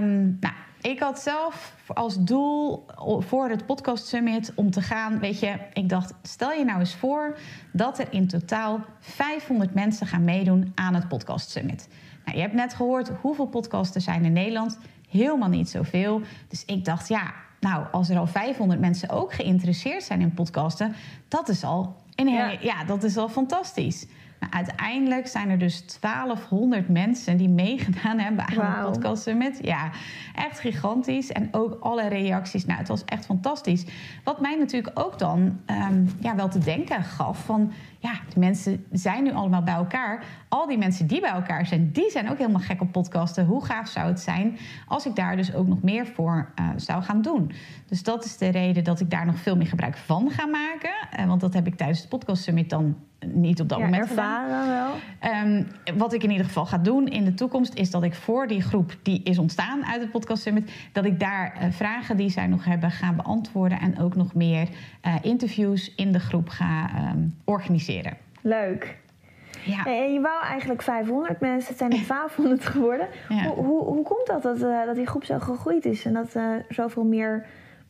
Um, 0.01 0.37
nou, 0.39 0.53
ik 0.81 0.99
had 0.99 1.19
zelf 1.19 1.75
als 1.87 2.23
doel 2.23 2.85
voor 3.19 3.49
het 3.49 3.65
podcast 3.65 4.07
summit 4.07 4.51
om 4.55 4.71
te 4.71 4.81
gaan, 4.81 5.19
weet 5.19 5.39
je, 5.39 5.55
ik 5.73 5.89
dacht, 5.89 6.13
stel 6.21 6.51
je 6.51 6.65
nou 6.65 6.79
eens 6.79 6.95
voor 6.95 7.37
dat 7.71 7.99
er 7.99 8.07
in 8.13 8.27
totaal 8.27 8.85
500 8.99 9.73
mensen 9.73 10.07
gaan 10.07 10.23
meedoen 10.23 10.71
aan 10.75 10.93
het 10.93 11.07
podcast 11.07 11.49
summit. 11.49 11.87
Nou, 12.25 12.37
je 12.37 12.43
hebt 12.43 12.55
net 12.55 12.73
gehoord 12.73 13.11
hoeveel 13.21 13.47
podcasten 13.47 14.01
zijn 14.01 14.25
in 14.25 14.33
Nederland, 14.33 14.77
helemaal 15.09 15.49
niet 15.49 15.69
zoveel. 15.69 16.21
Dus 16.47 16.65
ik 16.65 16.85
dacht, 16.85 17.07
ja, 17.07 17.33
nou, 17.59 17.85
als 17.91 18.09
er 18.09 18.17
al 18.17 18.27
500 18.27 18.79
mensen 18.79 19.09
ook 19.09 19.33
geïnteresseerd 19.33 20.03
zijn 20.03 20.21
in 20.21 20.33
podcasten, 20.33 20.95
dat 21.27 21.49
is 21.49 21.63
al, 21.63 21.95
een 22.15 22.27
ja. 22.27 22.57
ja, 22.61 22.83
dat 22.83 23.03
is 23.03 23.17
al 23.17 23.29
fantastisch. 23.29 24.05
Nou, 24.39 24.53
uiteindelijk 24.53 25.27
zijn 25.27 25.49
er 25.49 25.57
dus 25.57 25.99
1200 25.99 26.89
mensen 26.89 27.37
die 27.37 27.49
meegedaan 27.49 28.19
hebben 28.19 28.47
aan 28.47 28.55
wow. 28.55 28.85
de 28.85 28.91
podcast 28.91 29.23
summit. 29.23 29.59
Ja, 29.61 29.89
echt 30.35 30.59
gigantisch. 30.59 31.31
En 31.31 31.47
ook 31.51 31.77
alle 31.79 32.07
reacties. 32.07 32.65
Nou, 32.65 32.79
het 32.79 32.87
was 32.87 33.05
echt 33.05 33.25
fantastisch. 33.25 33.85
Wat 34.23 34.41
mij 34.41 34.55
natuurlijk 34.55 34.99
ook 34.99 35.19
dan 35.19 35.59
um, 35.89 36.09
ja, 36.19 36.35
wel 36.35 36.49
te 36.49 36.59
denken 36.59 37.03
gaf 37.03 37.45
van... 37.45 37.71
ja, 37.99 38.11
de 38.33 38.39
mensen 38.39 38.85
zijn 38.91 39.23
nu 39.23 39.33
allemaal 39.33 39.63
bij 39.63 39.73
elkaar. 39.73 40.23
Al 40.47 40.67
die 40.67 40.77
mensen 40.77 41.07
die 41.07 41.21
bij 41.21 41.31
elkaar 41.31 41.65
zijn, 41.65 41.91
die 41.91 42.11
zijn 42.11 42.29
ook 42.29 42.37
helemaal 42.37 42.61
gek 42.61 42.81
op 42.81 42.91
podcasten. 42.91 43.45
Hoe 43.45 43.65
gaaf 43.65 43.87
zou 43.87 44.07
het 44.07 44.19
zijn 44.19 44.57
als 44.87 45.05
ik 45.05 45.15
daar 45.15 45.35
dus 45.35 45.53
ook 45.53 45.67
nog 45.67 45.81
meer 45.81 46.07
voor 46.07 46.53
uh, 46.59 46.69
zou 46.75 47.03
gaan 47.03 47.21
doen? 47.21 47.51
Dus 47.87 48.03
dat 48.03 48.25
is 48.25 48.37
de 48.37 48.47
reden 48.47 48.83
dat 48.83 48.99
ik 48.99 49.09
daar 49.09 49.25
nog 49.25 49.39
veel 49.39 49.55
meer 49.55 49.67
gebruik 49.67 49.97
van 49.97 50.31
ga 50.31 50.45
maken. 50.45 50.93
Uh, 51.19 51.25
want 51.25 51.41
dat 51.41 51.53
heb 51.53 51.67
ik 51.67 51.75
tijdens 51.75 52.01
de 52.01 52.07
podcast 52.07 52.43
summit 52.43 52.69
dan 52.69 52.95
niet 53.25 53.61
op 53.61 53.69
dat 53.69 53.77
Ja, 53.77 53.83
moment 53.83 54.09
ervaren 54.09 54.67
wel. 54.67 54.93
Ehm, 55.19 55.63
wat 55.97 56.13
ik 56.13 56.23
in 56.23 56.31
ieder 56.31 56.45
geval 56.45 56.65
ga 56.65 56.77
doen 56.77 57.07
in 57.07 57.25
de 57.25 57.33
toekomst 57.33 57.73
is 57.73 57.91
dat 57.91 58.03
ik 58.03 58.13
voor 58.13 58.47
die 58.47 58.61
groep 58.61 58.95
die 59.03 59.23
is 59.23 59.37
ontstaan 59.37 59.85
uit 59.85 60.01
het 60.01 60.11
Podcast 60.11 60.41
Summit, 60.41 60.71
dat 60.91 61.05
ik 61.05 61.19
daar 61.19 61.53
eh, 61.59 61.71
vragen 61.71 62.17
die 62.17 62.29
zij 62.29 62.47
nog 62.47 62.65
hebben 62.65 62.91
ga 62.91 63.13
beantwoorden 63.13 63.79
en 63.79 63.99
ook 63.99 64.15
nog 64.15 64.33
meer 64.33 64.67
eh, 65.01 65.15
interviews 65.21 65.95
in 65.95 66.11
de 66.11 66.19
groep 66.19 66.49
ga 66.49 66.89
ehm, 66.95 67.27
organiseren. 67.43 68.17
Leuk. 68.41 68.97
Ja. 69.63 69.85
En 69.85 70.13
je 70.13 70.19
wou 70.21 70.43
eigenlijk 70.43 70.81
500 70.81 71.39
mensen, 71.39 71.69
het 71.69 71.77
zijn 71.77 71.91
er 71.91 72.07
1200 72.07 72.65
geworden. 72.65 73.07
Ja. 73.29 73.43
Hoe, 73.43 73.65
hoe, 73.65 73.83
hoe 73.83 74.03
komt 74.03 74.27
dat, 74.27 74.41
dat, 74.41 74.61
eh, 74.61 74.85
dat 74.85 74.95
die 74.95 75.07
groep 75.07 75.23
zo 75.23 75.39
gegroeid 75.39 75.85
is 75.85 76.05
en 76.05 76.13
dat 76.13 76.33
er 76.33 76.65
zoveel 76.69 77.03
meer 77.03 77.45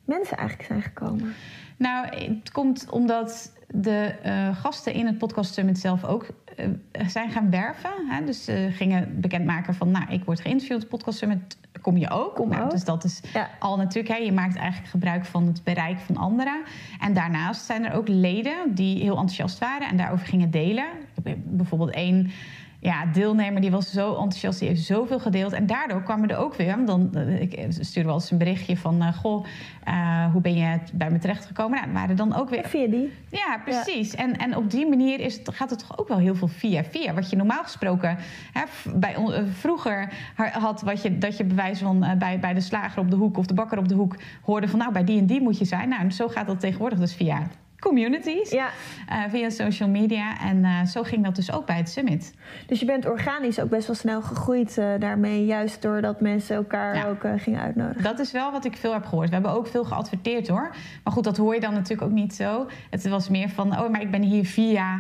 mensen 0.06 0.38
eigenlijk 0.38 0.68
zijn 0.68 0.82
gekomen? 0.82 1.34
Nou, 1.78 2.08
het 2.08 2.52
komt 2.52 2.90
omdat 2.90 3.52
de 3.74 4.16
eh, 4.24 4.56
gasten 4.56 4.94
in 4.94 5.06
het 5.06 5.18
Podcast 5.18 5.54
Summit 5.54 5.78
zelf 5.80 6.04
ook 6.04 6.28
eh, 6.56 6.68
zijn 7.08 7.32
gaan 7.32 7.50
werven. 7.50 7.90
Hè? 8.08 8.26
Dus 8.26 8.44
ze 8.44 8.70
gingen 8.72 9.22
bekendmaken 9.22 9.74
van, 9.74 9.92
nou, 9.92 10.06
ik 10.10 10.24
word 10.24 10.40
geïnterviewd 10.42 10.76
op 10.76 10.82
het 10.82 10.90
Podcast 10.90 11.18
Summit, 11.18 11.58
kom 11.82 11.98
je 11.98 12.10
ook? 12.10 12.36
Kom 12.36 12.50
Nou, 12.50 12.64
ook. 12.64 12.72
Dus 12.72 12.84
dat 12.84 13.04
is 13.04 13.22
Ja. 13.34 13.50
al 13.60 13.78
natuurlijk, 13.78 14.14
hè, 14.18 14.24
je 14.24 14.32
maakt 14.32 14.56
eigenlijk 14.56 14.90
gebruik 14.90 15.26
van 15.26 15.48
het 15.48 15.64
bereik 15.64 16.00
van 16.00 16.18
anderen. 16.18 16.62
En 17.00 17.14
daarnaast 17.14 17.66
zijn 17.66 17.86
er 17.86 17.94
ook 17.94 18.08
leden 18.08 18.76
die 18.76 18.98
heel 18.98 19.18
enthousiast 19.18 19.60
waren 19.60 19.88
en 19.90 19.98
daarover 19.98 20.26
gingen 20.28 20.52
delen. 20.52 20.86
Ik 21.16 21.24
heb 21.24 21.38
bijvoorbeeld 21.44 21.92
één 21.92 22.32
ja, 22.80 23.06
deelnemer 23.06 23.62
die 23.62 23.72
was 23.72 23.92
zo 23.92 24.10
enthousiast, 24.10 24.60
die 24.60 24.68
heeft 24.68 24.84
zoveel 24.84 25.20
gedeeld. 25.20 25.54
En 25.54 25.66
daardoor 25.66 26.04
kwamen 26.04 26.30
er 26.30 26.38
ook 26.38 26.56
weer, 26.56 26.86
dan 26.86 27.16
eh, 27.16 27.42
ik 27.42 27.66
stuurde 27.70 28.08
wel 28.10 28.18
eens 28.18 28.32
een 28.32 28.38
berichtje 28.38 28.78
van... 28.78 29.02
eh, 29.02 29.14
goh, 29.14 29.46
eh, 29.84 30.32
hoe 30.32 30.42
ben 30.42 30.56
je 30.58 30.78
bij 30.94 31.10
me 31.10 31.18
terechtgekomen? 31.18 31.80
Nou, 31.80 31.94
waren 31.94 32.16
dan 32.16 32.36
ook 32.36 32.50
weer 32.50 32.64
Via 32.68 32.88
die? 32.88 33.14
ja, 33.30 33.62
precies. 33.64 34.16
En, 34.16 34.38
en 34.38 34.56
op 34.58 34.72
die 34.72 34.88
manier 34.90 35.20
is 35.20 35.38
het, 35.38 35.50
gaat 35.54 35.70
het 35.70 35.80
toch 35.88 36.00
ook 36.00 36.08
wel 36.08 36.18
heel 36.18 36.36
veel 36.36 36.48
via 36.48 36.84
via. 36.84 37.14
Wat 37.14 37.30
je 37.30 37.36
normaal 37.36 37.64
gesproken 37.64 38.18
hè, 38.54 38.62
bij, 38.96 39.14
eh, 39.16 39.44
vroeger 39.54 40.10
ha- 40.36 40.60
had, 40.60 40.82
wat 40.82 41.02
je, 41.02 41.18
dat 41.18 41.38
je 41.38 41.44
bewijs 41.44 41.80
van 41.80 42.04
eh, 42.04 42.18
bij, 42.18 42.40
bij 42.40 42.54
de 42.54 42.62
slager 42.62 43.02
op 43.02 43.10
de 43.10 43.16
hoek 43.16 43.38
of 43.38 43.46
de 43.46 43.54
bakker 43.54 43.78
op 43.78 43.88
de 43.88 43.96
hoek 43.96 44.16
hoorde 44.42 44.68
van 44.68 44.80
nou 44.80 44.92
bij 44.92 45.04
die 45.04 45.20
en 45.20 45.26
die 45.26 45.42
moet 45.42 45.58
je 45.58 45.66
zijn. 45.66 45.90
Nou, 45.90 46.12
zo 46.12 46.28
gaat 46.28 46.48
dat 46.48 46.60
tegenwoordig 46.60 47.00
dus 47.00 47.16
via 47.16 47.48
communities, 47.80 48.50
Ja. 48.52 48.70
eh, 49.08 49.24
via 49.30 49.50
social 49.50 49.90
media. 49.90 50.40
En 50.40 50.64
eh, 50.66 50.86
zo 50.86 51.04
ging 51.04 51.24
dat 51.24 51.36
dus 51.36 51.52
ook 51.52 51.66
bij 51.66 51.76
het 51.78 51.90
summit. 51.90 52.34
Dus 52.68 52.80
je 52.80 52.86
bent 52.86 53.06
organisch 53.06 53.60
ook 53.60 53.70
best 53.70 53.88
wel 53.88 53.96
snel 53.96 54.22
gegroeid 54.22 54.78
eh, 54.78 54.88
daarmee, 55.00 55.46
juist 55.46 55.82
doordat 55.82 56.22
mensen 56.22 56.56
elkaar 56.56 56.96
Ja. 56.96 57.06
ook 57.08 57.26
gingen 57.38 57.62
uitnodigen. 57.62 58.04
Dat 58.04 58.20
is 58.20 58.32
wel 58.32 58.52
wat 58.52 58.66
ik 58.66 58.76
veel 58.78 58.94
heb 58.94 59.06
gehoord. 59.06 59.28
We 59.28 59.34
hebben 59.34 59.52
ook 59.52 59.68
veel 59.68 59.84
geadverteerd 59.84 60.48
hoor. 60.48 60.76
Maar 61.04 61.14
goed, 61.14 61.24
dat 61.24 61.38
hoor 61.38 61.54
je 61.54 61.60
dan 61.60 61.74
natuurlijk 61.74 62.02
ook 62.10 62.16
niet 62.16 62.36
zo. 62.36 62.68
Het 62.90 63.08
was 63.08 63.30
meer 63.30 63.50
van, 63.50 63.80
oh, 63.80 63.90
maar 63.90 64.02
ik 64.02 64.12
ben 64.12 64.22
hier 64.22 64.46
via. 64.46 65.00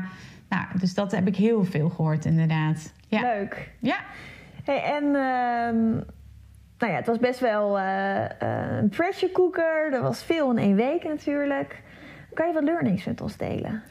Nou, 0.49 0.65
dus 0.79 0.93
dat 0.93 1.11
heb 1.11 1.27
ik 1.27 1.35
heel 1.35 1.63
veel 1.65 1.89
gehoord 1.89 2.25
inderdaad. 2.25 2.93
Ja. 3.07 3.21
Leuk. 3.21 3.71
Ja. 3.79 3.95
Hey, 4.63 4.83
en 4.83 5.03
ehm, 5.03 5.89
nou 6.77 6.91
ja, 6.91 6.97
het 6.97 7.05
was 7.07 7.17
best 7.17 7.39
wel 7.39 7.79
een 7.79 8.89
pressure 8.89 9.31
cooker. 9.31 9.93
Er 9.93 10.01
was 10.01 10.23
veel 10.23 10.51
in 10.51 10.57
één 10.57 10.75
week 10.75 11.03
natuurlijk. 11.03 11.81
Kan 12.33 12.47
je 12.47 12.53
wat 12.53 12.63
learnings 12.63 13.03
met 13.05 13.21
ons 13.21 13.37
delen? 13.37 13.81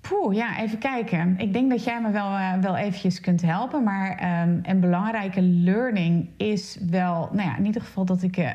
Poeh, 0.00 0.34
ja, 0.36 0.58
even 0.60 0.78
kijken. 0.78 1.34
Ik 1.38 1.52
denk 1.52 1.70
dat 1.70 1.84
jij 1.84 2.00
me 2.00 2.10
wel, 2.10 2.36
eh, 2.36 2.52
wel 2.60 2.76
eventjes 2.76 3.20
kunt 3.20 3.42
helpen. 3.42 3.82
Maar 3.84 4.16
ehm, 4.18 4.58
een 4.62 4.80
belangrijke 4.80 5.42
learning 5.42 6.28
is 6.36 6.78
wel... 6.90 7.28
Nou 7.32 7.48
ja, 7.48 7.56
in 7.56 7.64
ieder 7.66 7.82
geval 7.82 8.04
dat 8.04 8.22
ik... 8.22 8.36
eh, 8.36 8.50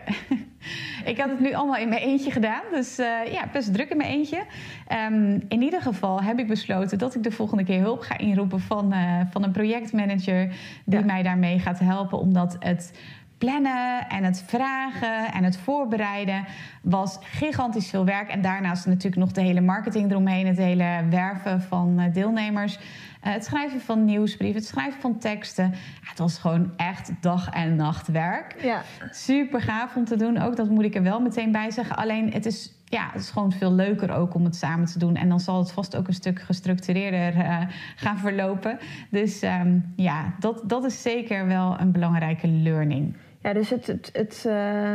ik 1.11 1.17
had 1.19 1.29
het 1.29 1.39
nu 1.39 1.53
allemaal 1.53 1.77
in 1.77 1.89
mijn 1.89 2.01
eentje 2.01 2.31
gedaan. 2.31 2.61
Dus 2.71 2.97
eh, 2.97 3.31
ja, 3.31 3.47
best 3.51 3.73
druk 3.73 3.89
in 3.89 3.97
mijn 3.97 4.09
eentje. 4.09 4.43
Ehm, 4.87 5.39
in 5.47 5.61
ieder 5.61 5.81
geval 5.81 6.21
heb 6.21 6.39
ik 6.39 6.47
besloten 6.47 6.97
dat 6.97 7.15
ik 7.15 7.23
de 7.23 7.31
volgende 7.31 7.63
keer 7.63 7.79
hulp 7.81 8.01
ga 8.01 8.17
inroepen... 8.17 8.59
van, 8.59 8.93
van 9.31 9.43
een 9.43 9.51
projectmanager 9.51 10.47
die 10.85 10.99
Ja. 10.99 11.05
mij 11.05 11.23
daarmee 11.23 11.59
gaat 11.59 11.79
helpen. 11.79 12.19
Omdat 12.19 12.55
het 12.59 12.99
plannen 13.37 14.07
en 14.09 14.23
het 14.23 14.43
vragen 14.47 15.31
en 15.33 15.43
het 15.43 15.57
voorbereiden 15.57 16.45
was 16.81 17.17
gigantisch 17.21 17.89
veel 17.89 18.05
werk. 18.05 18.29
En 18.29 18.41
daarnaast 18.41 18.85
natuurlijk 18.85 19.15
nog 19.15 19.31
de 19.31 19.41
hele 19.41 19.61
marketing 19.61 20.11
eromheen, 20.11 20.47
het 20.47 20.57
hele 20.57 21.03
werven 21.09 21.61
van 21.61 21.99
eh, 21.99 22.13
deelnemers. 22.13 22.79
eh, 23.21 23.33
het 23.33 23.45
schrijven 23.45 23.81
van 23.81 24.05
nieuwsbrieven, 24.05 24.59
het 24.59 24.69
schrijven 24.69 25.01
van 25.01 25.17
teksten. 25.17 25.65
Ja, 26.01 26.09
het 26.09 26.19
was 26.19 26.37
gewoon 26.37 26.71
echt 26.75 27.11
dag 27.21 27.49
en 27.49 27.75
nacht 27.75 28.07
werk. 28.07 28.55
Ja. 28.61 28.81
Super 29.11 29.61
gaaf 29.61 29.95
om 29.95 30.05
te 30.05 30.15
doen 30.15 30.37
ook, 30.37 30.55
dat 30.55 30.69
moet 30.69 30.83
ik 30.83 30.95
er 30.95 31.03
wel 31.03 31.19
meteen 31.19 31.51
bij 31.51 31.71
zeggen. 31.71 31.95
Alleen 31.95 32.31
het 32.33 32.45
is, 32.45 32.73
ja, 32.85 33.09
het 33.11 33.21
is 33.21 33.29
gewoon 33.29 33.51
veel 33.51 33.73
leuker 33.73 34.11
ook 34.11 34.33
om 34.33 34.43
het 34.43 34.55
samen 34.55 34.85
te 34.85 34.99
doen. 34.99 35.15
En 35.15 35.29
dan 35.29 35.39
zal 35.39 35.59
het 35.59 35.71
vast 35.71 35.95
ook 35.95 36.07
een 36.07 36.13
stuk 36.13 36.41
gestructureerder 36.41 37.35
eh, 37.41 37.57
gaan 37.95 38.17
verlopen. 38.17 38.77
Dus 39.09 39.41
ehm, 39.41 39.79
ja, 39.95 40.33
dat, 40.39 40.61
dat 40.65 40.83
is 40.83 41.01
zeker 41.01 41.47
wel 41.47 41.79
een 41.79 41.91
belangrijke 41.91 42.47
learning. 42.47 43.15
Ja, 43.45 43.53
dus 43.53 43.69
het, 43.69 43.87
het, 43.87 44.09
het 44.13 44.43
eh, 44.47 44.93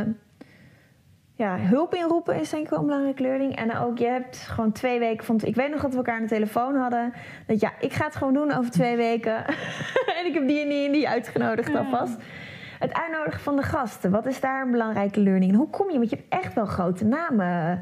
ja, 1.35 1.57
hulp 1.57 1.93
inroepen 1.93 2.39
is 2.39 2.49
denk 2.49 2.63
ik 2.63 2.69
wel 2.69 2.79
een 2.79 2.85
belangrijke 2.85 3.21
learning. 3.21 3.55
En 3.55 3.77
ook, 3.77 3.97
je 3.97 4.05
hebt 4.05 4.37
gewoon 4.37 4.71
twee 4.71 4.99
weken 4.99 5.25
van... 5.25 5.39
Ik 5.43 5.55
weet 5.55 5.69
nog 5.69 5.81
dat 5.81 5.91
we 5.91 5.97
elkaar 5.97 6.15
aan 6.15 6.21
de 6.21 6.27
telefoon 6.27 6.75
hadden. 6.75 7.13
Dat 7.47 7.59
ja, 7.59 7.71
ik 7.79 7.93
ga 7.93 8.05
het 8.05 8.15
gewoon 8.15 8.33
doen 8.33 8.51
over 8.51 8.71
twee 8.71 8.95
weken. 8.95 9.45
en 10.17 10.25
ik 10.25 10.33
heb 10.33 10.47
die 10.47 10.61
en 10.61 10.69
die 10.69 10.85
en 10.85 10.91
die 10.91 11.09
uitgenodigd 11.09 11.75
alvast. 11.75 12.17
Het 12.79 12.93
uitnodigen 12.93 13.39
van 13.39 13.55
de 13.55 13.63
gasten, 13.63 14.11
wat 14.11 14.25
is 14.25 14.39
daar 14.39 14.61
een 14.61 14.71
belangrijke 14.71 15.19
learning? 15.19 15.51
En 15.51 15.57
hoe 15.57 15.69
kom 15.69 15.91
je, 15.91 15.97
want 15.97 16.09
je 16.09 16.15
hebt 16.15 16.43
echt 16.43 16.53
wel 16.53 16.65
grote 16.65 17.05
namen... 17.05 17.79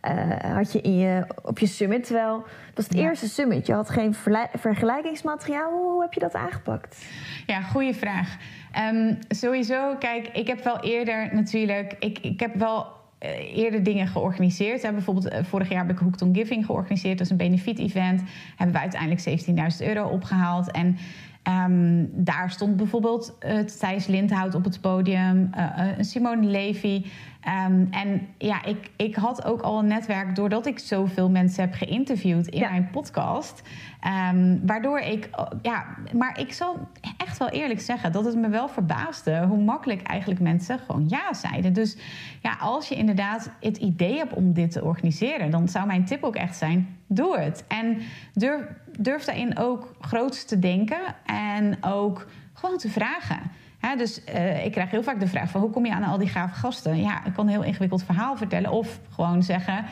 eh, 0.00 0.54
had 0.54 0.72
je, 0.72 0.80
in 0.80 0.98
je 0.98 1.24
op 1.42 1.58
je 1.58 1.66
summit. 1.66 2.04
Terwijl 2.04 2.36
het 2.66 2.74
was 2.76 2.84
het 2.84 2.94
Ja. 2.94 3.02
eerste 3.02 3.28
summit. 3.28 3.66
Je 3.66 3.72
had 3.72 3.90
geen 3.90 4.14
vergelijkingsmateriaal. 4.58 5.70
Hoe, 5.70 5.90
hoe 5.90 6.02
heb 6.02 6.12
je 6.12 6.20
dat 6.20 6.34
aangepakt? 6.34 7.04
Ja, 7.46 7.60
goede 7.60 7.94
vraag. 7.94 8.36
Ehm, 8.72 9.14
sowieso, 9.28 9.94
kijk, 9.98 10.28
ik 10.28 10.46
heb 10.46 10.64
wel 10.64 10.80
eerder 10.80 11.28
natuurlijk... 11.34 11.96
Ik, 11.98 12.18
ik 12.18 12.40
heb 12.40 12.54
wel 12.54 12.86
eh, 13.18 13.56
eerder 13.56 13.82
dingen 13.82 14.06
georganiseerd. 14.06 14.82
Hè. 14.82 14.92
Bijvoorbeeld 14.92 15.28
eh, 15.28 15.44
vorig 15.44 15.68
jaar 15.68 15.86
heb 15.86 15.90
ik 15.90 15.98
Hooked 15.98 16.22
on 16.22 16.34
Giving 16.34 16.66
georganiseerd. 16.66 17.18
Dat 17.18 17.26
is 17.26 17.32
een 17.32 17.36
benefiet-event. 17.38 18.22
Hebben 18.56 18.74
we 18.76 18.80
uiteindelijk 18.82 19.42
17.000 19.80 19.86
euro 19.86 20.08
opgehaald. 20.08 20.70
En 20.70 20.96
ehm, 21.42 22.04
daar 22.10 22.50
stond 22.50 22.76
bijvoorbeeld 22.76 23.36
uh, 23.46 23.58
Thijs 23.58 24.06
Lindhout 24.06 24.54
op 24.54 24.64
het 24.64 24.80
podium. 24.80 25.48
eh, 25.52 25.64
eh, 25.90 25.96
Simone 26.00 26.46
Levy. 26.46 27.04
Ehm, 27.40 27.84
en 27.90 28.28
ja, 28.38 28.64
ik, 28.64 28.90
ik 28.96 29.14
had 29.14 29.44
ook 29.44 29.60
al 29.60 29.78
een 29.78 29.86
netwerk... 29.86 30.34
doordat 30.34 30.66
ik 30.66 30.78
zoveel 30.78 31.30
mensen 31.30 31.62
heb 31.64 31.74
geïnterviewd 31.74 32.46
in 32.46 32.58
Ja. 32.60 32.70
mijn 32.70 32.88
podcast... 32.90 33.62
Ehm, 34.00 34.58
waardoor 34.66 34.98
ik, 34.98 35.28
oh, 35.32 35.46
ja, 35.62 35.84
maar 36.16 36.38
ik 36.40 36.52
zal 36.52 36.88
echt 37.16 37.38
wel 37.38 37.48
eerlijk 37.48 37.80
zeggen 37.80 38.12
dat 38.12 38.24
het 38.24 38.36
me 38.36 38.48
wel 38.48 38.68
verbaasde 38.68 39.46
hoe 39.46 39.62
makkelijk 39.62 40.02
eigenlijk 40.02 40.40
mensen 40.40 40.78
gewoon 40.78 41.04
ja 41.08 41.32
zeiden. 41.34 41.72
Dus 41.72 41.96
ja, 42.42 42.56
als 42.60 42.88
je 42.88 42.94
inderdaad 42.94 43.50
het 43.60 43.76
idee 43.76 44.16
hebt 44.16 44.34
om 44.34 44.52
dit 44.52 44.70
te 44.70 44.84
organiseren, 44.84 45.50
dan 45.50 45.68
zou 45.68 45.86
mijn 45.86 46.04
tip 46.04 46.22
ook 46.22 46.36
echt 46.36 46.56
zijn: 46.56 46.96
doe 47.06 47.38
het. 47.38 47.64
En 47.68 47.98
durf, 48.34 48.62
durf 48.98 49.24
daarin 49.24 49.58
ook 49.58 49.94
groots 50.00 50.44
te 50.44 50.58
denken 50.58 51.00
en 51.26 51.76
ook 51.80 52.26
gewoon 52.52 52.78
te 52.78 52.88
vragen. 52.88 53.40
Hè, 53.80 53.96
dus 53.96 54.24
eh, 54.24 54.64
ik 54.64 54.72
krijg 54.72 54.90
heel 54.90 55.02
vaak 55.02 55.20
de 55.20 55.26
vraag 55.26 55.50
van 55.50 55.60
hoe 55.60 55.70
kom 55.70 55.86
je 55.86 55.92
aan 55.92 56.02
al 56.02 56.18
die 56.18 56.28
gave 56.28 56.54
gasten? 56.54 57.00
Ja, 57.00 57.24
ik 57.24 57.32
kan 57.32 57.46
een 57.46 57.52
heel 57.52 57.62
ingewikkeld 57.62 58.04
verhaal 58.04 58.36
vertellen 58.36 58.70
of 58.70 59.00
gewoon 59.10 59.42
zeggen. 59.42 59.84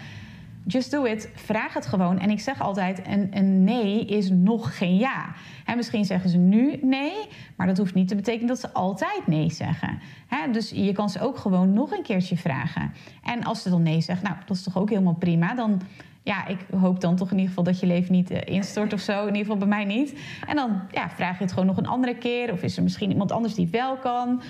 Just 0.67 0.91
do 0.91 1.05
it. 1.05 1.31
Vraag 1.35 1.75
het 1.75 1.87
gewoon. 1.87 2.19
En 2.19 2.31
ik 2.31 2.41
zeg 2.41 2.61
altijd: 2.61 3.07
een, 3.07 3.29
een 3.31 3.65
nee 3.65 4.05
is 4.05 4.31
nog 4.31 4.79
geen 4.79 4.97
ja. 4.97 5.27
En 5.65 5.77
misschien 5.77 6.05
zeggen 6.05 6.31
ze 6.31 6.37
nu 6.37 6.79
nee, 6.83 7.13
maar 7.57 7.67
dat 7.67 7.79
hoeft 7.79 7.95
niet 7.95 8.09
te 8.09 8.15
betekenen 8.15 8.47
dat 8.47 8.61
ze 8.61 8.73
altijd 8.73 9.27
nee 9.27 9.51
zeggen. 9.51 9.99
Hè, 10.27 10.51
dus 10.51 10.71
je 10.71 10.93
kan 10.93 11.11
ze 11.11 11.21
ook 11.21 11.39
gewoon 11.39 11.73
nog 11.73 11.93
een 11.93 12.03
keertje 12.03 12.37
vragen. 12.37 12.93
En 13.23 13.45
als 13.45 13.63
ze 13.63 13.71
dan 13.71 13.83
nee 13.83 14.01
zeggen, 14.01 14.27
nou, 14.27 14.37
dat 14.47 14.57
is 14.57 14.63
toch 14.63 14.79
ook 14.79 14.89
helemaal 14.89 15.15
prima. 15.15 15.55
Dan, 15.55 15.81
ja, 16.29 16.47
ik 16.47 16.59
hoop 16.81 17.01
dan 17.01 17.17
toch 17.17 17.27
in 17.31 17.35
ieder 17.35 17.49
geval 17.49 17.65
dat 17.65 17.81
je 17.81 17.87
leven 17.87 18.13
niet 18.13 18.31
eh, 18.31 18.55
instort 18.55 18.93
of 18.93 19.01
zo. 19.01 19.21
In 19.21 19.27
ieder 19.27 19.41
geval 19.41 19.57
bij 19.57 19.69
mij 19.69 19.85
niet. 19.85 20.19
En 20.47 20.57
dan 20.57 20.81
ja, 20.91 21.11
vraag 21.11 21.37
je 21.39 21.43
het 21.45 21.53
gewoon 21.53 21.67
nog 21.67 21.77
een 21.77 21.87
andere 21.87 22.15
keer. 22.17 22.53
Of 22.53 22.63
is 22.63 22.77
er 22.77 22.83
misschien 22.83 23.11
iemand 23.11 23.33
anders 23.33 23.55
die 23.55 23.69
wel 23.71 23.97
kan. 23.97 24.43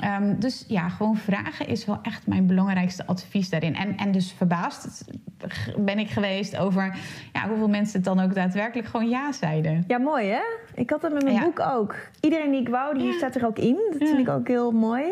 Ehm, 0.00 0.38
dus 0.38 0.64
ja, 0.68 0.88
gewoon 0.88 1.16
vragen 1.16 1.66
is 1.68 1.84
wel 1.84 1.98
echt 2.02 2.26
mijn 2.26 2.46
belangrijkste 2.46 3.06
advies 3.06 3.50
daarin. 3.50 3.76
En, 3.76 3.96
en 3.96 4.12
dus 4.12 4.32
verbaasd 4.32 5.04
ben 5.78 5.98
ik 5.98 6.10
geweest 6.10 6.56
over 6.56 6.96
ja, 7.32 7.48
hoeveel 7.48 7.68
mensen 7.68 7.96
het 7.96 8.04
dan 8.04 8.20
ook 8.20 8.34
daadwerkelijk 8.34 8.88
gewoon 8.88 9.08
ja 9.08 9.32
zeiden. 9.32 9.84
Ja, 9.86 9.98
mooi 9.98 10.26
hè? 10.26 10.40
Ik 10.74 10.90
had 10.90 11.00
dat 11.00 11.12
met 11.12 11.22
mijn 11.22 11.34
Ja. 11.34 11.42
boek 11.42 11.60
ook. 11.60 11.94
Iedereen 12.20 12.50
die 12.50 12.60
ik 12.60 12.68
wou, 12.68 12.98
die 12.98 13.06
Ja. 13.06 13.12
staat 13.12 13.34
er 13.34 13.46
ook 13.46 13.58
in. 13.58 13.78
Dat 13.90 14.00
Ja. 14.00 14.06
vind 14.06 14.18
ik 14.18 14.28
ook 14.28 14.48
heel 14.48 14.70
mooi. 14.72 15.04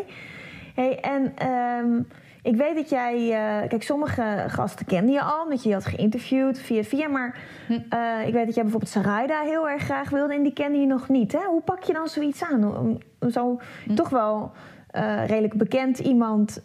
Hey, 0.75 0.99
en 0.99 1.31
ehm, 1.37 2.01
ik 2.45 2.55
weet 2.55 2.75
dat 2.75 2.89
jij... 2.89 3.15
eh, 3.15 3.67
kijk, 3.69 3.83
sommige 3.83 4.43
gasten 4.47 4.85
kende 4.85 5.11
je 5.11 5.21
al, 5.21 5.43
omdat 5.43 5.63
je 5.63 5.69
je 5.69 5.75
had 5.75 5.85
geïnterviewd 5.85 6.59
via 6.59 6.83
via. 6.83 7.07
Maar 7.07 7.37
Hm. 7.67 7.73
eh, 7.89 8.27
ik 8.27 8.33
weet 8.33 8.45
dat 8.45 8.53
jij 8.55 8.63
bijvoorbeeld 8.63 8.91
Sarayda 8.91 9.41
heel 9.41 9.69
erg 9.69 9.83
graag 9.83 10.09
wilde... 10.09 10.33
en 10.33 10.43
die 10.43 10.53
kende 10.53 10.79
je 10.79 10.85
nog 10.85 11.09
niet. 11.09 11.31
Hè? 11.31 11.39
Hoe 11.45 11.61
pak 11.61 11.83
je 11.83 11.93
dan 11.93 12.07
zoiets 12.07 12.43
aan? 12.43 12.77
Om, 12.77 12.97
om 13.19 13.29
zo 13.29 13.59
Hm. 13.85 13.95
toch 13.95 14.09
wel 14.09 14.51
eh, 14.91 15.25
redelijk 15.27 15.53
bekend 15.53 15.99
iemand 15.99 16.63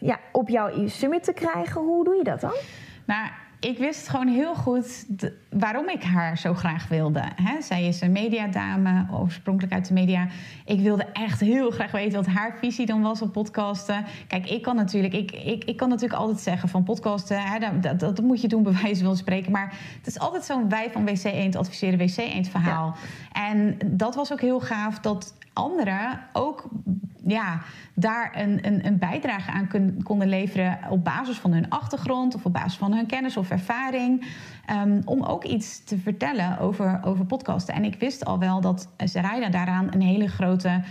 ja, 0.00 0.18
op 0.32 0.48
jouw 0.48 0.86
summit 0.86 1.22
te 1.24 1.32
krijgen. 1.32 1.80
Hoe 1.82 2.04
doe 2.04 2.14
je 2.16 2.24
dat 2.24 2.40
dan? 2.40 2.52
Nou, 3.04 3.28
ik 3.64 3.78
wist 3.78 4.08
gewoon 4.08 4.28
heel 4.28 4.54
goed 4.54 5.06
waarom 5.50 5.88
ik 5.88 6.02
haar 6.02 6.38
zo 6.38 6.54
graag 6.54 6.88
wilde. 6.88 7.22
Zij 7.60 7.86
is 7.86 8.00
een 8.00 8.12
mediadame, 8.12 9.06
oorspronkelijk 9.12 9.72
uit 9.72 9.88
de 9.88 9.94
media. 9.94 10.26
Ik 10.64 10.80
wilde 10.80 11.06
echt 11.12 11.40
heel 11.40 11.70
graag 11.70 11.90
weten 11.90 12.24
wat 12.24 12.34
haar 12.34 12.56
visie 12.58 12.86
dan 12.86 13.02
was 13.02 13.22
op 13.22 13.32
podcasten. 13.32 14.04
Kijk, 14.26 14.50
ik 14.50 14.62
kan 14.62 14.76
natuurlijk, 14.76 15.14
ik, 15.14 15.30
ik, 15.30 15.64
ik 15.64 15.76
kan 15.76 15.88
natuurlijk 15.88 16.20
altijd 16.20 16.40
zeggen 16.40 16.68
van 16.68 16.82
podcasten, 16.82 17.40
dat, 17.60 17.82
dat, 17.82 18.16
dat, 18.16 18.24
moet 18.24 18.40
je 18.40 18.48
doen 18.48 18.62
bij 18.62 18.76
wijze 18.82 19.04
van 19.04 19.16
spreken. 19.16 19.52
Maar 19.52 19.74
het 19.96 20.06
is 20.06 20.18
altijd 20.18 20.44
zo'n 20.44 20.68
wij 20.68 20.90
van 20.90 21.04
WC 21.04 21.24
Eend 21.24 21.56
adviseren 21.56 21.98
WC 21.98 22.16
Eend 22.16 22.48
verhaal. 22.48 22.94
En 23.32 23.78
dat 23.86 24.14
was 24.14 24.32
ook 24.32 24.40
heel 24.40 24.60
gaaf 24.60 24.98
dat 24.98 25.34
anderen 25.52 26.20
ook 26.32 26.68
ja, 27.26 27.60
daar 27.94 28.30
een, 28.34 28.66
een, 28.66 28.86
een 28.86 28.98
bijdrage 28.98 29.50
aan 29.50 29.68
konden 30.02 30.28
leveren 30.28 30.78
op 30.88 31.04
basis 31.04 31.36
van 31.36 31.52
hun 31.52 31.70
achtergrond 31.70 32.34
of 32.34 32.44
op 32.44 32.52
basis 32.52 32.76
van 32.76 32.92
hun 32.92 33.06
kennis 33.06 33.36
of 33.36 33.46
ervaring. 33.54 34.24
Um, 34.70 35.02
om 35.04 35.22
ook 35.22 35.44
iets 35.44 35.84
te 35.84 35.98
vertellen 35.98 36.58
over, 36.58 37.00
over 37.04 37.24
podcasten. 37.24 37.74
En 37.74 37.84
ik 37.84 37.94
wist 37.94 38.24
al 38.24 38.38
wel 38.38 38.60
dat 38.60 38.88
Zaraida 38.96 39.48
daaraan 39.48 39.88
een 39.90 40.02
hele 40.02 40.28
grote 40.28 40.82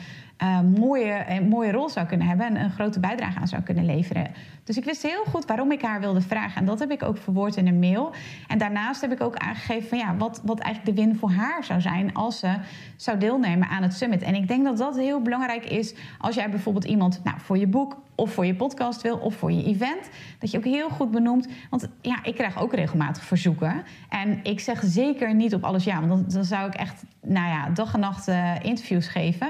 uh, 0.44 0.60
mooie, 0.62 1.26
een 1.28 1.48
mooie 1.48 1.72
rol 1.72 1.90
zou 1.90 2.06
kunnen 2.08 2.28
hebben 2.28 2.46
en 2.48 2.56
een 2.56 2.72
grote 2.72 3.00
bijdrage 3.00 3.40
aan 3.40 3.48
zou 3.48 3.62
kunnen 3.62 3.86
leveren. 3.86 4.32
Dus 4.64 4.78
ik 4.78 4.84
wist 4.84 5.02
heel 5.02 5.24
goed 5.24 5.46
waarom 5.46 5.72
ik 5.72 5.82
haar 5.82 6.00
wilde 6.00 6.22
vragen. 6.22 6.56
En 6.56 6.66
dat 6.66 6.80
heb 6.80 6.92
ik 6.92 7.04
ook 7.04 7.18
verwoord 7.18 7.56
in 7.56 7.68
een 7.68 7.80
mail. 7.80 8.14
En 8.48 8.58
daarnaast 8.58 9.02
heb 9.02 9.12
ik 9.12 9.22
ook 9.22 9.36
aangegeven 9.36 9.90
van 9.90 9.98
ja, 9.98 10.16
wat, 10.18 10.42
wat 10.44 10.60
eigenlijk 10.60 10.98
de 10.98 11.04
win 11.04 11.16
voor 11.16 11.32
haar 11.32 11.64
zou 11.64 11.82
zijn 11.82 12.14
als 12.14 12.40
ze 12.40 12.56
zou 12.96 13.18
deelnemen 13.18 13.68
aan 13.68 13.84
het 13.84 13.94
summit. 13.94 14.22
En 14.22 14.36
ik 14.36 14.48
denk 14.48 14.64
dat 14.64 14.78
dat 14.78 14.98
heel 14.98 15.22
belangrijk 15.22 15.66
is 15.66 15.96
als 16.20 16.36
jij 16.36 16.50
bijvoorbeeld 16.50 16.86
iemand 16.86 17.22
nou, 17.24 17.38
voor 17.40 17.58
je 17.58 17.68
boek 17.68 18.02
of 18.16 18.34
voor 18.34 18.46
je 18.46 18.56
podcast 18.56 19.02
wil 19.02 19.18
of 19.18 19.36
voor 19.36 19.52
je 19.52 19.64
event. 19.64 20.10
Dat 20.40 20.52
je 20.52 20.58
ook 20.58 20.64
heel 20.64 20.90
goed 20.90 21.12
benoemt. 21.12 21.48
Want 21.70 21.90
ja, 22.02 22.24
ik 22.24 22.36
krijg 22.36 22.62
ook 22.62 22.74
regelmatig 22.74 23.24
verzoeken. 23.24 23.84
En 24.10 24.40
ik 24.44 24.60
zeg 24.60 24.82
zeker 24.86 25.36
niet 25.36 25.54
op 25.54 25.64
alles 25.64 25.84
ja, 25.84 26.00
want 26.00 26.10
dan, 26.10 26.26
dan 26.28 26.44
zou 26.44 26.68
ik 26.68 26.74
echt 26.74 27.04
nou 27.24 27.48
ja, 27.48 27.70
dag 27.70 27.94
en 27.94 28.00
nacht 28.00 28.28
uh, 28.28 28.56
interviews 28.62 29.08
geven. 29.08 29.48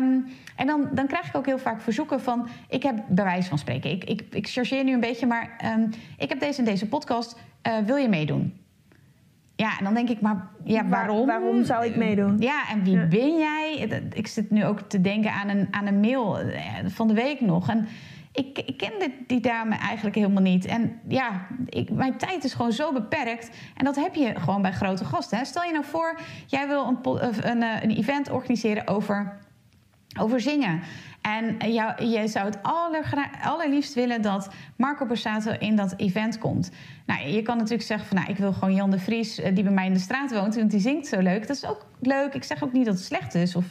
Um, 0.00 0.26
en 0.56 0.66
dan, 0.66 0.88
dan 0.92 1.06
krijg 1.06 1.26
ik 1.28 1.36
ook 1.36 1.46
heel 1.46 1.58
vaak 1.58 1.80
verzoeken 1.80 2.20
van... 2.20 2.48
ik 2.68 2.82
heb 2.82 3.02
bij 3.08 3.24
wijze 3.24 3.48
van 3.48 3.58
spreken, 3.58 3.90
ik, 3.90 4.04
ik, 4.04 4.22
ik 4.30 4.48
chargeer 4.48 4.84
nu 4.84 4.92
een 4.92 5.00
beetje... 5.00 5.26
maar 5.26 5.72
um, 5.78 5.90
ik 6.18 6.28
heb 6.28 6.40
deze 6.40 6.58
en 6.58 6.64
deze 6.64 6.88
podcast, 6.88 7.38
uh, 7.66 7.78
wil 7.86 7.96
je 7.96 8.08
meedoen? 8.08 8.62
Ja, 9.56 9.78
en 9.78 9.84
dan 9.84 9.94
denk 9.94 10.08
ik, 10.08 10.20
maar 10.20 10.46
ja, 10.64 10.88
waarom? 10.88 11.26
Waar, 11.26 11.40
waarom 11.40 11.64
zou 11.64 11.84
ik 11.84 11.96
meedoen? 11.96 12.36
Ja, 12.38 12.68
en 12.70 12.82
wie 12.82 12.96
ja. 12.96 13.06
ben 13.06 13.36
jij? 13.36 13.88
Ik 14.12 14.26
zit 14.26 14.50
nu 14.50 14.64
ook 14.64 14.80
te 14.80 15.00
denken 15.00 15.32
aan 15.32 15.48
een, 15.48 15.68
aan 15.70 15.86
een 15.86 16.00
mail 16.00 16.38
eh, 16.38 16.62
van 16.86 17.08
de 17.08 17.14
week 17.14 17.40
nog. 17.40 17.68
En 17.68 17.86
ik, 18.34 18.58
ik 18.58 18.76
kende 18.76 19.10
die 19.26 19.40
dame 19.40 19.76
eigenlijk 19.76 20.16
helemaal 20.16 20.42
niet. 20.42 20.64
En 20.64 21.00
ja, 21.08 21.46
ik, 21.68 21.90
mijn 21.90 22.16
tijd 22.16 22.44
is 22.44 22.54
gewoon 22.54 22.72
zo 22.72 22.92
beperkt. 22.92 23.50
En 23.76 23.84
dat 23.84 23.96
heb 23.96 24.14
je 24.14 24.40
gewoon 24.40 24.62
bij 24.62 24.72
grote 24.72 25.04
gasten. 25.04 25.38
Hè? 25.38 25.44
Stel 25.44 25.62
je 25.62 25.72
nou 25.72 25.84
voor, 25.84 26.18
jij 26.46 26.68
wil 26.68 26.86
een, 27.04 27.50
een, 27.50 27.62
een 27.62 27.96
event 27.96 28.30
organiseren 28.30 28.86
over 28.86 29.38
over 30.18 30.40
zingen. 30.40 30.80
En 31.20 31.72
jou, 31.72 32.04
je 32.04 32.28
zou 32.28 32.46
het 32.46 32.58
allerliefst 33.42 33.94
willen 33.94 34.22
dat 34.22 34.48
Marco 34.76 35.06
Borsato 35.06 35.50
in 35.58 35.76
dat 35.76 35.94
event 35.96 36.38
komt. 36.38 36.70
Nou, 37.06 37.28
je 37.28 37.42
kan 37.42 37.56
natuurlijk 37.56 37.82
zeggen 37.82 38.06
van, 38.06 38.16
nou, 38.16 38.30
ik 38.30 38.36
wil 38.36 38.52
gewoon 38.52 38.74
Jan 38.74 38.90
de 38.90 38.98
Vries, 38.98 39.38
eh, 39.38 39.54
die 39.54 39.64
bij 39.64 39.72
mij 39.72 39.86
in 39.86 39.92
de 39.92 39.98
straat 39.98 40.32
woont, 40.32 40.54
want 40.54 40.70
die 40.70 40.80
zingt 40.80 41.06
zo 41.06 41.20
leuk. 41.20 41.46
Dat 41.46 41.56
is 41.56 41.66
ook 41.66 41.86
leuk. 42.00 42.34
Ik 42.34 42.44
zeg 42.44 42.62
ook 42.62 42.72
niet 42.72 42.84
dat 42.84 42.94
het 42.94 43.04
slecht 43.04 43.34
is, 43.34 43.56
of 43.56 43.64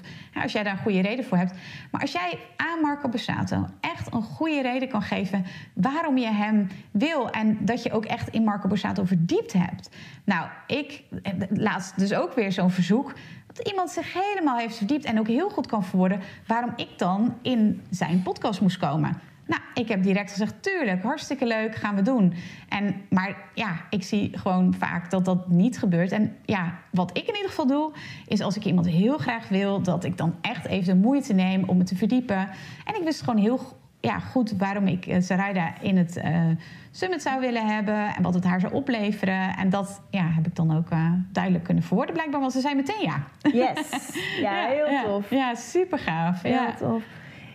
als 0.43 0.51
jij 0.51 0.63
daar 0.63 0.73
een 0.73 0.83
goede 0.83 1.01
reden 1.01 1.25
voor 1.25 1.37
hebt. 1.37 1.53
Maar 1.91 2.01
als 2.01 2.11
jij 2.11 2.39
aan 2.57 2.79
Marco 2.81 3.09
Borsato 3.09 3.67
echt 3.81 4.13
een 4.13 4.21
goede 4.21 4.61
reden 4.61 4.89
kan 4.89 5.01
geven 5.01 5.45
waarom 5.73 6.17
je 6.17 6.31
hem 6.31 6.67
wil 6.91 7.29
en 7.29 7.57
dat 7.61 7.83
je 7.83 7.91
ook 7.91 8.05
echt 8.05 8.29
in 8.29 8.43
Marco 8.43 8.67
Borsato 8.67 9.03
verdiept 9.03 9.53
hebt. 9.53 9.89
Nou, 10.23 10.47
ik 10.67 11.03
eh, 11.23 11.33
laatst 11.49 11.99
dus 11.99 12.13
ook 12.13 12.33
weer 12.33 12.51
zo'n 12.51 12.71
verzoek 12.71 13.13
dat 13.53 13.67
iemand 13.67 13.89
zich 13.89 14.13
helemaal 14.13 14.57
heeft 14.57 14.77
verdiept 14.77 15.05
en 15.05 15.19
ook 15.19 15.27
heel 15.27 15.49
goed 15.49 15.67
kan 15.67 15.83
verwoorden 15.83 16.19
waarom 16.47 16.73
ik 16.75 16.89
dan 16.97 17.37
in 17.41 17.81
zijn 17.89 18.21
podcast 18.23 18.61
moest 18.61 18.77
komen. 18.77 19.21
Nou, 19.47 19.61
ik 19.73 19.87
heb 19.87 20.03
direct 20.03 20.31
gezegd, 20.31 20.63
tuurlijk, 20.63 21.03
hartstikke 21.03 21.45
leuk, 21.45 21.75
gaan 21.75 21.95
we 21.95 22.01
doen. 22.01 22.33
En, 22.69 22.95
maar 23.09 23.37
ja, 23.53 23.85
ik 23.89 24.03
zie 24.03 24.37
gewoon 24.37 24.73
vaak 24.73 25.09
dat 25.09 25.25
dat 25.25 25.49
niet 25.49 25.79
gebeurt. 25.79 26.11
En 26.11 26.35
ja, 26.45 26.79
wat 26.91 27.17
ik 27.17 27.27
in 27.27 27.35
ieder 27.35 27.49
geval 27.49 27.67
doe, 27.67 27.91
is 28.27 28.41
als 28.41 28.55
ik 28.55 28.65
iemand 28.65 28.87
heel 28.87 29.17
graag 29.17 29.47
wil, 29.47 29.81
dat 29.81 30.03
ik 30.03 30.17
dan 30.17 30.35
echt 30.41 30.65
even 30.65 30.93
de 30.93 31.01
moeite 31.01 31.33
neem 31.33 31.63
om 31.63 31.77
me 31.77 31.83
te 31.83 31.95
verdiepen. 31.95 32.49
En 32.85 32.95
ik 32.95 33.03
wist 33.03 33.19
gewoon 33.19 33.39
heel 33.39 33.59
ja, 34.05 34.19
goed 34.19 34.51
waarom 34.57 34.87
ik 34.87 35.07
uh, 35.07 35.15
Sarayda 35.19 35.73
in 35.81 35.97
het 35.97 36.17
uh, 36.17 36.45
summit 36.91 37.21
zou 37.21 37.39
willen 37.39 37.67
hebben 37.67 38.15
en 38.15 38.23
wat 38.23 38.33
het 38.33 38.43
haar 38.43 38.59
zou 38.59 38.73
opleveren. 38.73 39.55
En 39.57 39.69
dat 39.69 40.01
ja, 40.09 40.27
heb 40.27 40.47
ik 40.47 40.55
dan 40.55 40.77
ook 40.77 40.91
uh, 40.91 41.11
duidelijk 41.31 41.63
kunnen 41.63 41.83
verwoorden, 41.83 42.13
blijkbaar, 42.13 42.39
want 42.39 42.51
ze 42.51 42.59
zei 42.59 42.75
meteen 42.75 43.01
ja. 43.01 43.23
Yes, 43.41 44.09
ja, 44.41 44.61
ja 44.61 44.67
heel 44.67 45.03
tof. 45.05 45.29
Ja, 45.29 45.55
super 45.55 45.99
gaaf. 45.99 46.41
Heel 46.41 46.51
ja. 46.51 46.73
tof. 46.73 47.03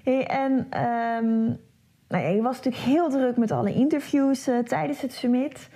Hey, 0.04 0.26
en 0.26 0.52
um, 0.52 1.58
nou 2.08 2.24
ja, 2.24 2.28
je 2.28 2.42
was 2.42 2.56
natuurlijk 2.56 2.84
heel 2.84 3.08
druk 3.10 3.36
met 3.36 3.50
alle 3.50 3.74
interviews 3.74 4.48
tijdens 4.64 5.00
het 5.00 5.12
summit. 5.12 5.68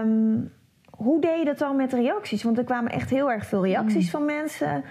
Um, 0.00 0.52
hoe 0.90 1.20
deed 1.20 1.38
je 1.38 1.44
dat 1.44 1.58
dan 1.58 1.76
met 1.76 1.92
reacties? 1.92 2.42
Want 2.42 2.58
er 2.58 2.64
kwamen 2.64 2.92
echt 2.92 3.10
heel 3.10 3.30
erg 3.30 3.46
veel 3.46 3.64
reacties 3.64 4.04
mm. 4.04 4.10
van 4.10 4.24
mensen. 4.24 4.84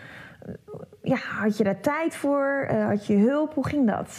Ja, 1.03 1.15
had 1.15 1.57
je 1.57 1.63
daar 1.63 1.79
tijd 1.79 2.15
voor? 2.15 2.67
had 2.87 3.07
je 3.07 3.15
hulp? 3.15 3.53
Hoe 3.53 3.67
ging 3.67 3.87
dat? 3.87 4.17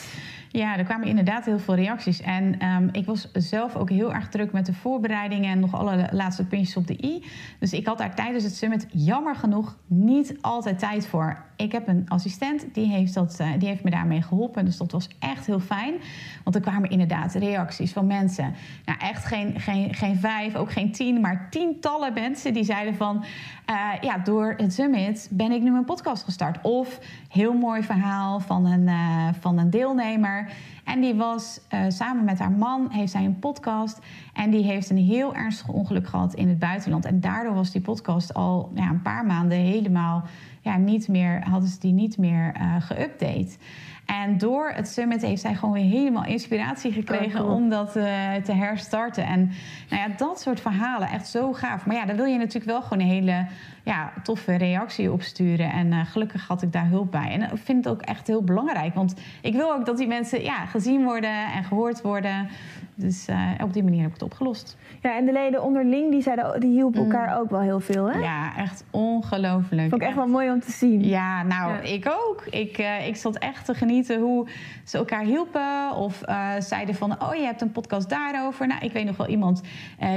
Ja, 0.52 0.78
er 0.78 0.84
kwamen 0.84 1.08
inderdaad 1.08 1.44
heel 1.44 1.58
veel 1.58 1.74
reacties. 1.74 2.20
En 2.20 2.66
um, 2.66 2.88
ik 2.92 3.06
was 3.06 3.28
zelf 3.32 3.76
ook 3.76 3.90
heel 3.90 4.14
erg 4.14 4.28
druk 4.28 4.52
met 4.52 4.66
de 4.66 4.74
voorbereidingen 4.74 5.50
en 5.50 5.60
nog 5.60 5.74
alle 5.74 6.08
laatste 6.10 6.46
puntjes 6.46 6.76
op 6.76 6.86
de 6.86 7.04
i. 7.04 7.24
Dus 7.58 7.72
ik 7.72 7.86
had 7.86 7.98
daar 7.98 8.14
tijdens 8.14 8.44
het 8.44 8.56
summit 8.56 8.86
jammer 8.90 9.36
genoeg 9.36 9.76
niet 9.86 10.36
altijd 10.40 10.78
tijd 10.78 11.06
voor. 11.06 11.44
Ik 11.56 11.72
heb 11.72 11.88
een 11.88 12.04
assistent, 12.08 12.66
die 12.72 12.86
heeft, 12.86 13.14
dat, 13.14 13.38
uh, 13.40 13.46
die 13.58 13.68
heeft 13.68 13.84
me 13.84 13.90
daarmee 13.90 14.22
geholpen. 14.22 14.64
Dus 14.64 14.76
dat 14.76 14.92
was 14.92 15.08
echt 15.18 15.46
heel 15.46 15.60
fijn. 15.60 15.94
Want 16.44 16.56
er 16.56 16.62
kwamen 16.62 16.90
inderdaad 16.90 17.34
reacties 17.34 17.92
van 17.92 18.06
mensen. 18.06 18.54
Nou, 18.84 18.98
echt 18.98 19.24
geen, 19.24 19.60
geen, 19.60 19.94
geen 19.94 20.16
vijf, 20.16 20.54
ook 20.54 20.72
geen 20.72 20.92
tien, 20.92 21.20
maar 21.20 21.46
tientallen 21.50 22.12
mensen 22.12 22.52
die 22.52 22.64
zeiden 22.64 22.94
van... 22.94 23.24
Uh, 23.70 23.90
ja, 24.00 24.18
door 24.18 24.54
het 24.56 24.72
summit 24.72 25.28
ben 25.30 25.52
ik 25.52 25.62
nu 25.62 25.70
mijn 25.70 25.84
podcast 25.84 26.24
gestart. 26.24 26.58
Of 26.62 26.98
heel 27.32 27.52
mooi 27.52 27.82
verhaal 27.82 28.40
van 28.40 28.66
een, 28.66 28.82
uh, 28.82 29.28
van 29.40 29.58
een 29.58 29.70
deelnemer. 29.70 30.50
En 30.84 31.00
die 31.00 31.14
was 31.14 31.60
uh, 31.74 31.80
samen 31.88 32.24
met 32.24 32.38
haar 32.38 32.50
man, 32.50 32.90
heeft 32.90 33.12
zij 33.12 33.24
een 33.24 33.38
podcast. 33.38 33.98
En 34.32 34.50
die 34.50 34.64
heeft 34.64 34.90
een 34.90 34.96
heel 34.96 35.34
ernstig 35.34 35.68
ongeluk 35.68 36.06
gehad 36.06 36.34
in 36.34 36.48
het 36.48 36.58
buitenland. 36.58 37.04
En 37.04 37.20
daardoor 37.20 37.54
was 37.54 37.70
die 37.70 37.80
podcast 37.80 38.34
al 38.34 38.70
ja, 38.74 38.88
een 38.88 39.02
paar 39.02 39.26
maanden 39.26 39.58
helemaal 39.58 40.22
ja, 40.60 40.76
niet 40.76 41.08
meer, 41.08 41.48
hadden 41.48 41.68
ze 41.68 41.78
die 41.78 41.92
niet 41.92 42.18
meer 42.18 42.54
uh, 42.56 42.76
geüpdate. 42.80 43.58
En 44.20 44.38
door 44.38 44.72
het 44.74 44.88
summit 44.88 45.22
heeft 45.22 45.40
zij 45.40 45.54
gewoon 45.54 45.74
weer 45.74 45.90
helemaal 45.90 46.24
inspiratie 46.24 46.92
gekregen 46.92 47.44
oh, 47.44 47.54
om 47.54 47.68
dat 47.68 47.96
uh, 47.96 48.04
te 48.44 48.52
herstarten. 48.52 49.24
En 49.24 49.50
nou 49.88 50.02
ja, 50.02 50.14
dat 50.16 50.40
soort 50.40 50.60
verhalen, 50.60 51.08
echt 51.08 51.28
zo 51.28 51.52
gaaf. 51.52 51.86
Maar 51.86 51.96
ja, 51.96 52.04
daar 52.04 52.16
wil 52.16 52.24
je 52.24 52.38
natuurlijk 52.38 52.64
wel 52.64 52.82
gewoon 52.82 53.00
een 53.00 53.10
hele 53.10 53.46
ja, 53.82 54.12
toffe 54.22 54.54
reactie 54.54 55.12
op 55.12 55.22
sturen. 55.22 55.72
En 55.72 55.86
uh, 55.86 56.06
gelukkig 56.06 56.46
had 56.48 56.62
ik 56.62 56.72
daar 56.72 56.88
hulp 56.88 57.10
bij. 57.10 57.30
En 57.30 57.42
ik 57.42 57.62
vind 57.64 57.84
het 57.84 57.94
ook 57.94 58.02
echt 58.02 58.26
heel 58.26 58.42
belangrijk. 58.42 58.94
Want 58.94 59.14
ik 59.40 59.54
wil 59.54 59.72
ook 59.72 59.86
dat 59.86 59.96
die 59.96 60.06
mensen 60.06 60.42
ja, 60.42 60.66
gezien 60.66 61.04
worden 61.04 61.52
en 61.52 61.64
gehoord 61.64 62.00
worden. 62.00 62.48
Dus 62.94 63.28
uh, 63.28 63.50
op 63.62 63.72
die 63.72 63.82
manier 63.82 64.00
heb 64.00 64.08
ik 64.08 64.14
het 64.14 64.22
opgelost. 64.22 64.76
Ja, 65.02 65.16
en 65.16 65.24
de 65.24 65.32
leden 65.32 65.62
onderling, 65.62 66.10
die, 66.10 66.22
zeiden, 66.22 66.60
die 66.60 66.70
hielpen 66.70 67.04
mm. 67.04 67.12
elkaar 67.12 67.38
ook 67.40 67.50
wel 67.50 67.60
heel 67.60 67.80
veel, 67.80 68.10
hè? 68.10 68.18
Ja, 68.18 68.56
echt 68.56 68.84
ongelooflijk. 68.90 69.88
Vond 69.88 70.02
ik 70.02 70.08
echt 70.08 70.16
wel 70.16 70.26
mooi 70.26 70.50
om 70.50 70.60
te 70.60 70.70
zien. 70.70 71.04
Ja, 71.04 71.42
nou, 71.42 71.72
ja. 71.72 71.80
ik 71.80 72.06
ook. 72.06 72.44
Ik, 72.50 72.78
ik 73.06 73.16
zat 73.16 73.36
echt 73.36 73.64
te 73.64 73.74
genieten 73.74 74.01
hoe 74.08 74.48
ze 74.84 74.98
elkaar 74.98 75.24
hielpen. 75.24 75.94
Of 75.96 76.28
uh, 76.28 76.50
zeiden 76.58 76.94
van, 76.94 77.22
oh, 77.22 77.34
je 77.34 77.44
hebt 77.44 77.60
een 77.60 77.72
podcast 77.72 78.08
daarover. 78.08 78.66
Nou, 78.66 78.84
ik 78.84 78.92
weet 78.92 79.04
nog 79.04 79.16
wel 79.16 79.28
iemand 79.28 79.62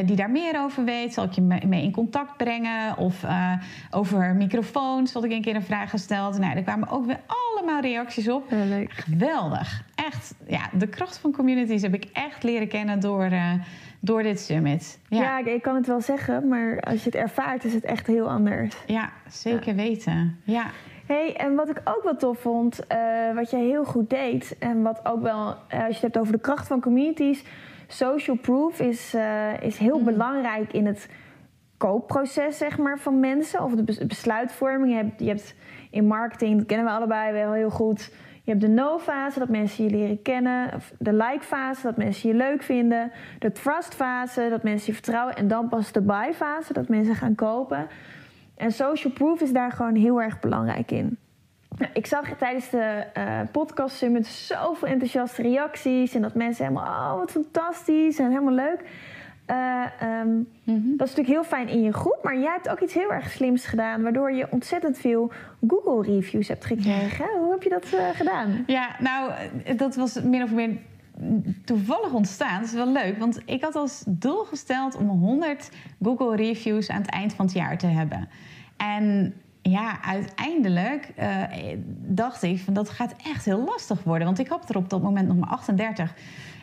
die 0.05 0.15
daar 0.15 0.29
meer 0.29 0.59
over 0.59 0.83
weet. 0.83 1.13
Zal 1.13 1.23
ik 1.23 1.31
je 1.31 1.41
mee 1.41 1.83
in 1.83 1.91
contact 1.91 2.37
brengen? 2.37 2.97
Of 2.97 3.23
over 3.91 4.35
microfoons 4.35 5.13
had 5.13 5.23
ik 5.23 5.31
een 5.31 5.41
keer 5.41 5.55
een 5.55 5.63
vraag 5.63 5.89
gesteld. 5.89 6.37
Nou, 6.39 6.55
er 6.55 6.63
kwamen 6.63 6.89
ook 6.89 7.05
weer 7.05 7.19
allemaal 7.25 7.81
reacties 7.81 8.29
op. 8.29 8.49
Ja, 8.49 8.63
leuk. 8.63 8.91
Geweldig. 8.91 9.83
Echt, 9.95 10.35
ja, 10.47 10.69
de 10.73 10.87
kracht 10.87 11.17
van 11.17 11.31
communities 11.31 11.81
heb 11.81 11.93
ik 11.93 12.05
echt 12.13 12.43
leren 12.43 12.67
kennen 12.67 12.99
door, 12.99 13.29
door 13.99 14.23
dit 14.23 14.39
summit. 14.39 14.99
Ja. 15.07 15.21
ja, 15.21 15.51
ik 15.51 15.61
kan 15.61 15.75
het 15.75 15.87
wel 15.87 16.01
zeggen, 16.01 16.47
maar 16.47 16.79
als 16.79 16.99
je 16.99 17.05
het 17.05 17.15
ervaart 17.15 17.63
is 17.63 17.73
het 17.73 17.83
echt 17.83 18.07
heel 18.07 18.29
anders. 18.29 18.75
Ja, 18.85 19.09
zeker 19.29 19.67
ja. 19.67 19.75
weten. 19.75 20.39
Ja. 20.43 20.65
Hey, 21.05 21.35
en 21.35 21.55
wat 21.55 21.69
ik 21.69 21.81
ook 21.83 22.03
wel 22.03 22.15
tof 22.15 22.39
vond, 22.39 22.79
uh, 22.91 23.35
wat 23.35 23.49
jij 23.49 23.63
heel 23.63 23.85
goed 23.85 24.09
deed, 24.09 24.55
en 24.59 24.81
wat 24.81 24.99
ook 25.03 25.21
wel, 25.21 25.47
uh, 25.47 25.85
als 25.85 25.87
je 25.87 25.93
het 25.93 26.01
hebt 26.01 26.17
over 26.17 26.33
de 26.33 26.39
kracht 26.39 26.67
van 26.67 26.81
communities, 26.81 27.43
social 27.87 28.37
proof 28.37 28.79
is, 28.79 29.15
uh, 29.15 29.61
is 29.61 29.77
heel 29.77 29.97
mm. 29.99 30.05
belangrijk 30.05 30.73
in 30.73 30.85
het 30.85 31.09
koopproces 31.77 32.57
zeg 32.57 32.77
maar, 32.77 32.99
van 32.99 33.19
mensen, 33.19 33.63
of 33.63 33.75
de 33.75 34.05
besluitvorming. 34.05 34.91
Je 34.91 34.97
hebt, 34.97 35.19
je 35.19 35.27
hebt 35.27 35.55
in 35.91 36.07
marketing, 36.07 36.57
dat 36.57 36.65
kennen 36.65 36.85
we 36.85 36.91
allebei 36.91 37.31
wel 37.31 37.53
heel 37.53 37.69
goed 37.69 38.11
Je 38.43 38.51
hebt 38.51 38.63
de 38.63 38.67
no-fase, 38.67 39.39
dat 39.39 39.49
mensen 39.49 39.83
je 39.83 39.89
leren 39.89 40.21
kennen. 40.21 40.69
De 40.99 41.13
like-fase, 41.13 41.81
dat 41.81 41.97
mensen 41.97 42.29
je 42.29 42.35
leuk 42.35 42.63
vinden. 42.63 43.11
De 43.39 43.51
trust-fase, 43.51 44.47
dat 44.49 44.63
mensen 44.63 44.87
je 44.87 44.93
vertrouwen. 44.93 45.35
En 45.35 45.47
dan 45.47 45.69
pas 45.69 45.91
de 45.91 46.01
buy-fase, 46.01 46.73
dat 46.73 46.87
mensen 46.87 47.15
gaan 47.15 47.35
kopen. 47.35 47.87
En 48.55 48.71
social 48.71 49.13
proof 49.13 49.41
is 49.41 49.51
daar 49.51 49.71
gewoon 49.71 49.95
heel 49.95 50.21
erg 50.21 50.39
belangrijk 50.39 50.91
in. 50.91 51.17
Nou, 51.77 51.91
ik 51.93 52.05
zag 52.05 52.37
tijdens 52.37 52.69
de 52.69 53.03
eh, 53.13 53.39
podcast 53.51 53.95
summit 53.95 54.27
zoveel 54.27 54.87
enthousiaste 54.87 55.41
reacties. 55.41 56.15
En 56.15 56.21
dat 56.21 56.33
mensen 56.33 56.65
helemaal, 56.65 57.13
oh 57.13 57.19
wat 57.19 57.31
fantastisch 57.31 58.19
en 58.19 58.29
helemaal 58.29 58.53
leuk. 58.53 58.83
Eh, 59.45 59.83
ehm, 59.99 60.29
Dat 60.63 61.07
is 61.07 61.15
natuurlijk 61.15 61.27
heel 61.27 61.43
fijn 61.43 61.67
in 61.67 61.81
je 61.81 61.93
groep. 61.93 62.19
Maar 62.23 62.37
jij 62.37 62.51
hebt 62.51 62.69
ook 62.69 62.79
iets 62.79 62.93
heel 62.93 63.11
erg 63.11 63.31
slims 63.31 63.65
gedaan. 63.65 64.01
Waardoor 64.01 64.31
je 64.31 64.47
ontzettend 64.49 64.97
veel 64.97 65.31
Google 65.67 66.13
reviews 66.13 66.47
hebt 66.47 66.65
gekregen. 66.65 67.25
Hoe 67.39 67.51
heb 67.51 67.63
je 67.63 67.69
dat 67.69 67.93
eh, 67.93 68.09
gedaan? 68.13 68.63
Ja, 68.67 68.95
nou, 68.99 69.31
dat 69.75 69.95
was 69.95 70.21
min 70.21 70.43
of 70.43 70.51
meer 70.51 70.77
toevallig 71.65 72.11
ontstaan. 72.11 72.59
Dat 72.59 72.69
is 72.69 72.75
wel 72.75 72.91
leuk, 72.91 73.17
want 73.17 73.41
ik 73.45 73.63
had 73.63 73.75
als 73.75 74.03
doel 74.07 74.43
gesteld 74.43 74.95
om 74.95 75.07
100 75.07 75.69
Google 76.01 76.35
reviews 76.35 76.89
aan 76.89 77.01
het 77.01 77.09
eind 77.09 77.33
van 77.33 77.45
het 77.45 77.55
jaar 77.55 77.77
te 77.77 77.87
hebben. 77.87 78.29
En 78.77 79.33
ja, 79.61 80.03
uiteindelijk 80.03 81.11
eh, 81.15 81.41
dacht 82.01 82.43
ik 82.43 82.59
van 82.59 82.73
dat 82.73 82.89
gaat 82.89 83.15
echt 83.23 83.45
heel 83.45 83.63
lastig 83.63 84.03
worden. 84.03 84.25
Want 84.25 84.39
ik 84.39 84.47
had 84.47 84.69
er 84.69 84.77
op 84.77 84.89
dat 84.89 85.01
moment 85.01 85.27
nog 85.27 85.37
maar 85.37 85.49
38. 85.49 86.13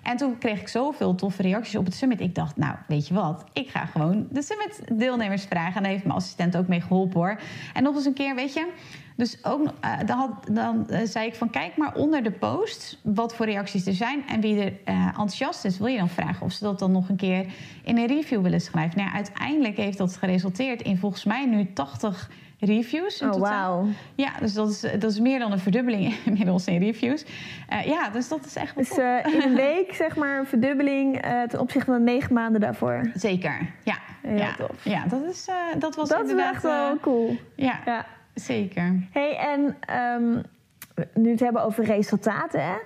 En 0.02 0.16
toen 0.16 0.38
kreeg 0.38 0.60
ik 0.60 0.68
zoveel 0.68 1.14
toffe 1.14 1.42
reacties 1.42 1.76
op 1.76 1.84
het 1.84 1.94
summit. 1.94 2.20
Ik 2.20 2.34
dacht, 2.34 2.56
nou, 2.56 2.74
weet 2.86 3.08
je 3.08 3.14
wat? 3.14 3.44
Ik 3.52 3.68
ga 3.68 3.86
gewoon 3.86 4.26
de 4.30 4.42
summit 4.42 4.80
deelnemers 4.92 5.44
vragen. 5.44 5.76
En 5.76 5.82
daar 5.82 5.92
heeft 5.92 6.04
mijn 6.04 6.16
assistent 6.16 6.56
ook 6.56 6.68
mee 6.68 6.80
geholpen 6.80 7.20
hoor. 7.20 7.40
En 7.74 7.82
nog 7.82 7.94
eens 7.94 8.04
een 8.04 8.12
keer, 8.12 8.34
weet 8.34 8.54
je... 8.54 8.72
Dus 9.16 9.44
ook, 9.44 9.60
uh, 9.60 9.98
dan, 10.06 10.18
had, 10.18 10.46
dan 10.50 10.86
uh, 10.90 10.98
zei 11.04 11.26
ik 11.26 11.34
van 11.34 11.50
kijk 11.50 11.76
maar 11.76 11.94
onder 11.94 12.22
de 12.22 12.30
post 12.30 12.98
wat 13.02 13.34
voor 13.34 13.46
reacties 13.46 13.86
er 13.86 13.94
zijn 13.94 14.26
en 14.28 14.40
wie 14.40 14.62
er 14.62 14.72
uh, 14.84 15.06
enthousiast 15.06 15.64
is, 15.64 15.78
wil 15.78 15.86
je 15.86 15.98
dan 15.98 16.08
vragen 16.08 16.46
of 16.46 16.52
ze 16.52 16.64
dat 16.64 16.78
dan 16.78 16.92
nog 16.92 17.08
een 17.08 17.16
keer 17.16 17.46
in 17.84 17.98
een 17.98 18.06
review 18.06 18.42
willen 18.42 18.60
schrijven. 18.60 18.98
Nou 18.98 19.10
ja, 19.10 19.14
uiteindelijk 19.14 19.76
heeft 19.76 19.98
dat 19.98 20.16
geresulteerd 20.16 20.82
in 20.82 20.98
volgens 20.98 21.24
mij 21.24 21.46
nu 21.46 21.72
80 21.72 22.30
reviews. 22.58 23.20
In 23.20 23.26
oh, 23.26 23.32
totaal. 23.32 23.76
wauw. 23.76 23.88
Ja, 24.14 24.32
dus 24.40 24.52
dat 24.52 24.70
is, 24.70 24.80
dat 24.80 25.10
is 25.10 25.20
meer 25.20 25.38
dan 25.38 25.52
een 25.52 25.58
verdubbeling 25.58 26.14
inmiddels 26.24 26.66
in 26.66 26.78
reviews. 26.78 27.24
ja, 27.84 28.08
dus 28.08 28.28
dat 28.28 28.44
is 28.44 28.56
echt 28.56 28.74
wel 28.74 28.84
Dus 28.84 29.32
in 29.34 29.40
een 29.42 29.54
week 29.54 29.94
zeg 30.04 30.16
maar 30.16 30.38
een 30.38 30.46
verdubbeling 30.46 31.20
ten 31.48 31.60
opzichte 31.60 31.90
van 31.90 32.04
negen 32.04 32.34
maanden 32.34 32.60
daarvoor. 32.60 33.10
Zeker, 33.14 33.70
ja. 33.84 33.98
Heel 34.22 34.36
ja, 34.36 34.54
tof. 34.54 34.84
Ja, 34.84 35.04
dat, 35.06 35.22
is, 35.30 35.48
dat 35.78 35.96
was 35.96 36.08
dat 36.08 36.24
is 36.24 36.30
inderdaad... 36.30 36.54
echt 36.54 36.62
wel 36.62 36.98
cool. 37.00 37.36
ja. 37.54 37.80
ja. 37.84 38.06
Zeker. 38.34 39.08
hey, 39.10 39.36
en 39.36 39.76
um, 39.98 40.42
nu 41.14 41.30
het 41.30 41.40
hebben 41.40 41.62
over 41.62 41.84
resultaten, 41.84 42.64
hè? 42.64 42.76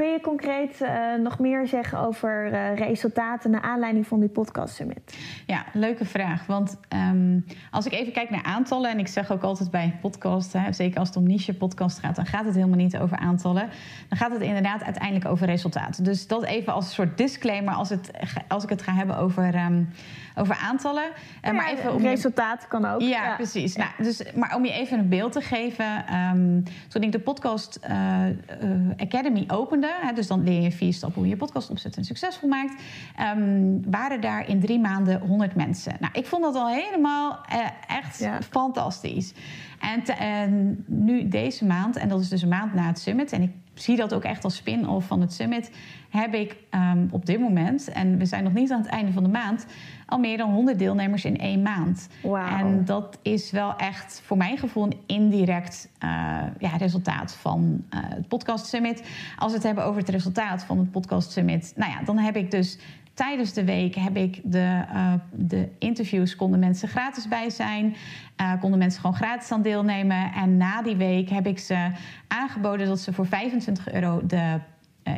Kun 0.00 0.08
je 0.08 0.20
concreet 0.20 0.80
uh, 0.80 1.14
nog 1.22 1.38
meer 1.38 1.66
zeggen 1.66 1.98
over 1.98 2.52
uh, 2.52 2.74
resultaten 2.74 3.50
naar 3.50 3.60
aanleiding 3.60 4.06
van 4.06 4.20
die 4.20 4.28
podcast 4.28 4.74
summit? 4.74 5.18
Ja, 5.46 5.64
leuke 5.72 6.04
vraag. 6.04 6.46
Want 6.46 6.76
um, 6.94 7.44
als 7.70 7.86
ik 7.86 7.92
even 7.92 8.12
kijk 8.12 8.30
naar 8.30 8.42
aantallen, 8.42 8.90
en 8.90 8.98
ik 8.98 9.08
zeg 9.08 9.32
ook 9.32 9.42
altijd 9.42 9.70
bij 9.70 9.98
podcast, 10.00 10.52
hè, 10.52 10.72
zeker 10.72 10.98
als 10.98 11.08
het 11.08 11.16
om 11.16 11.26
niche 11.26 11.54
podcast 11.54 11.98
gaat, 11.98 12.16
dan 12.16 12.26
gaat 12.26 12.44
het 12.44 12.54
helemaal 12.54 12.76
niet 12.76 12.98
over 12.98 13.16
aantallen. 13.16 13.68
Dan 14.08 14.18
gaat 14.18 14.32
het 14.32 14.40
inderdaad 14.40 14.82
uiteindelijk 14.82 15.24
over 15.24 15.46
resultaten. 15.46 16.04
Dus 16.04 16.26
dat 16.26 16.44
even 16.44 16.72
als 16.72 16.84
een 16.84 16.92
soort 16.92 17.16
disclaimer 17.16 17.74
als, 17.74 17.88
het, 17.88 18.10
als 18.48 18.64
ik 18.64 18.68
het 18.68 18.82
ga 18.82 18.92
hebben 18.92 19.16
over. 19.16 19.54
Um, 19.54 19.88
over 20.34 20.54
aantallen. 20.54 21.04
Ja, 21.42 21.52
maar 21.52 21.70
even 21.70 21.94
om 21.94 22.02
resultaat 22.02 22.68
kan 22.68 22.84
ook. 22.84 23.00
Ja, 23.00 23.08
ja. 23.08 23.34
precies. 23.34 23.74
Ja. 23.74 23.78
Nou, 23.78 23.92
dus, 24.02 24.22
maar 24.34 24.54
om 24.56 24.64
je 24.64 24.72
even 24.72 24.98
een 24.98 25.08
beeld 25.08 25.32
te 25.32 25.40
geven. 25.40 26.14
Um, 26.14 26.62
toen 26.88 27.02
ik 27.02 27.12
de 27.12 27.18
podcast 27.18 27.80
uh, 27.90 28.24
Academy 28.96 29.44
opende... 29.48 29.89
Hè, 30.00 30.12
dus 30.12 30.26
dan 30.26 30.44
leer 30.44 30.62
je 30.62 30.72
vier 30.72 30.92
stappen 30.92 31.20
hoe 31.20 31.30
je 31.30 31.36
podcast 31.36 31.70
opzet 31.70 31.96
en 31.96 32.04
succesvol 32.04 32.48
maakt... 32.48 32.82
Um, 33.36 33.90
waren 33.90 34.20
daar 34.20 34.48
in 34.48 34.60
drie 34.60 34.78
maanden 34.78 35.20
100 35.20 35.54
mensen. 35.54 35.96
Nou, 36.00 36.12
ik 36.12 36.26
vond 36.26 36.42
dat 36.42 36.54
al 36.54 36.68
helemaal 36.68 37.40
uh, 37.52 37.66
echt 37.86 38.18
ja. 38.18 38.42
fantastisch. 38.42 39.32
En, 39.80 40.02
te, 40.02 40.12
en 40.12 40.84
nu 40.86 41.28
deze 41.28 41.64
maand, 41.64 41.96
en 41.96 42.08
dat 42.08 42.20
is 42.20 42.28
dus 42.28 42.42
een 42.42 42.48
maand 42.48 42.74
na 42.74 42.86
het 42.86 42.98
summit... 42.98 43.32
en 43.32 43.42
ik 43.42 43.52
zie 43.74 43.96
dat 43.96 44.14
ook 44.14 44.24
echt 44.24 44.44
als 44.44 44.56
spin-off 44.56 45.06
van 45.06 45.20
het 45.20 45.32
summit... 45.32 45.70
heb 46.08 46.34
ik 46.34 46.56
um, 46.70 47.08
op 47.10 47.26
dit 47.26 47.40
moment, 47.40 47.88
en 47.88 48.18
we 48.18 48.24
zijn 48.24 48.44
nog 48.44 48.52
niet 48.52 48.70
aan 48.70 48.80
het 48.80 48.90
einde 48.90 49.12
van 49.12 49.22
de 49.22 49.28
maand... 49.28 49.66
al 50.10 50.18
meer 50.18 50.36
dan 50.36 50.52
100 50.52 50.78
deelnemers 50.78 51.24
in 51.24 51.38
één 51.38 51.62
maand. 51.62 52.08
Wow. 52.22 52.36
En 52.36 52.84
dat 52.84 53.18
is 53.22 53.50
wel 53.50 53.76
echt 53.76 54.22
voor 54.24 54.36
mijn 54.36 54.58
gevoel 54.58 54.84
een 54.84 54.98
indirect 55.06 55.88
uh, 56.04 56.10
ja, 56.58 56.76
resultaat 56.78 57.34
van 57.34 57.84
uh, 57.94 58.00
het 58.02 58.28
podcast 58.28 58.66
summit. 58.66 59.02
Als 59.38 59.50
we 59.50 59.56
het 59.56 59.66
hebben 59.66 59.84
over 59.84 60.00
het 60.00 60.08
resultaat 60.08 60.64
van 60.64 60.78
het 60.78 60.90
podcast 60.90 61.30
summit... 61.30 61.72
nou 61.76 61.90
ja, 61.90 62.02
dan 62.04 62.18
heb 62.18 62.36
ik 62.36 62.50
dus 62.50 62.78
tijdens 63.14 63.52
de 63.52 63.64
week 63.64 63.94
heb 63.94 64.16
ik 64.16 64.40
de, 64.44 64.84
uh, 64.92 65.12
de 65.32 65.68
interviews, 65.78 66.36
konden 66.36 66.58
mensen 66.58 66.88
gratis 66.88 67.28
bij 67.28 67.50
zijn. 67.50 67.96
Uh, 68.40 68.52
konden 68.60 68.78
mensen 68.78 69.00
gewoon 69.00 69.16
gratis 69.16 69.52
aan 69.52 69.62
deelnemen. 69.62 70.32
En 70.32 70.56
na 70.56 70.82
die 70.82 70.96
week 70.96 71.28
heb 71.28 71.46
ik 71.46 71.58
ze 71.58 71.90
aangeboden 72.28 72.86
dat 72.86 73.00
ze 73.00 73.12
voor 73.12 73.26
25 73.26 73.92
euro 73.92 74.26
de 74.26 74.58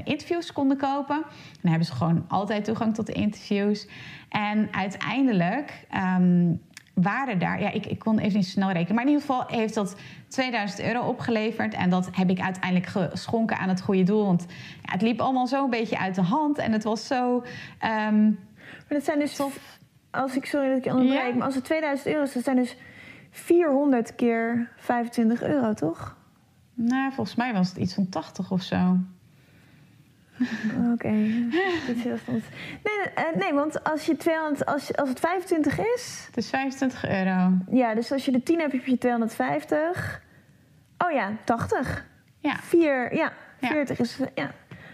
interviews 0.04 0.52
konden 0.52 0.76
kopen. 0.76 1.16
En 1.16 1.58
dan 1.60 1.70
hebben 1.70 1.86
ze 1.86 1.94
gewoon 1.94 2.24
altijd 2.28 2.64
toegang 2.64 2.94
tot 2.94 3.06
de 3.06 3.12
interviews. 3.12 3.88
En 4.28 4.68
uiteindelijk 4.72 5.86
um, 6.18 6.60
waren 6.94 7.38
daar, 7.38 7.60
ja, 7.60 7.70
ik, 7.70 7.86
ik 7.86 7.98
kon 7.98 8.18
even 8.18 8.36
niet 8.36 8.48
snel 8.48 8.70
rekenen, 8.70 8.94
maar 8.94 9.04
in 9.04 9.10
ieder 9.10 9.26
geval 9.26 9.44
heeft 9.46 9.74
dat 9.74 9.96
2000 10.28 10.82
euro 10.82 11.06
opgeleverd. 11.06 11.74
En 11.74 11.90
dat 11.90 12.08
heb 12.12 12.30
ik 12.30 12.40
uiteindelijk 12.40 12.86
geschonken 12.86 13.58
aan 13.58 13.68
het 13.68 13.82
goede 13.82 14.02
doel. 14.02 14.24
Want 14.24 14.46
ja, 14.82 14.92
het 14.92 15.02
liep 15.02 15.20
allemaal 15.20 15.46
zo 15.46 15.64
een 15.64 15.70
beetje 15.70 15.98
uit 15.98 16.14
de 16.14 16.22
hand 16.22 16.58
en 16.58 16.72
het 16.72 16.84
was 16.84 17.06
zo. 17.06 17.34
Um, 17.34 18.38
maar 18.88 19.00
dat 19.00 19.04
zijn 19.04 19.18
dus, 19.18 19.36
tof. 19.36 19.78
als 20.10 20.36
ik 20.36 20.46
sorry 20.46 20.68
dat 20.68 20.78
ik 20.78 20.84
je 20.84 20.90
onderbreek, 20.90 21.28
ja. 21.28 21.34
maar 21.34 21.46
als 21.46 21.54
het 21.54 21.64
2000 21.64 22.08
euro 22.08 22.22
is, 22.22 22.32
dat 22.32 22.44
zijn 22.44 22.56
dus 22.56 22.76
400 23.30 24.14
keer 24.14 24.70
25 24.76 25.42
euro, 25.42 25.72
toch? 25.72 26.16
Nou, 26.74 27.12
volgens 27.12 27.36
mij 27.36 27.52
was 27.52 27.68
het 27.68 27.76
iets 27.76 27.94
van 27.94 28.08
80 28.08 28.50
of 28.50 28.62
zo. 28.62 28.96
Oké. 30.92 30.92
Okay. 30.92 31.12
nee, 31.12 33.00
uh, 33.18 33.36
nee, 33.38 33.52
want 33.52 33.84
als, 33.84 34.06
je 34.06 34.16
200, 34.16 34.66
als, 34.66 34.96
als 34.96 35.08
het 35.08 35.20
25 35.20 35.78
is... 35.78 36.24
Het 36.26 36.36
is 36.36 36.50
25 36.50 37.08
euro. 37.08 37.52
Ja, 37.70 37.94
dus 37.94 38.12
als 38.12 38.24
je 38.24 38.30
de 38.30 38.42
10 38.42 38.60
hebt, 38.60 38.72
heb 38.72 38.86
je 38.86 38.98
250. 38.98 40.22
Oh 40.98 41.12
ja, 41.12 41.32
80. 41.44 42.06
Ja. 42.38 42.56
4, 42.60 43.14
ja, 43.14 43.32
40 43.60 43.98
ja. 43.98 44.04
is... 44.04 44.18
Ja. 44.34 44.50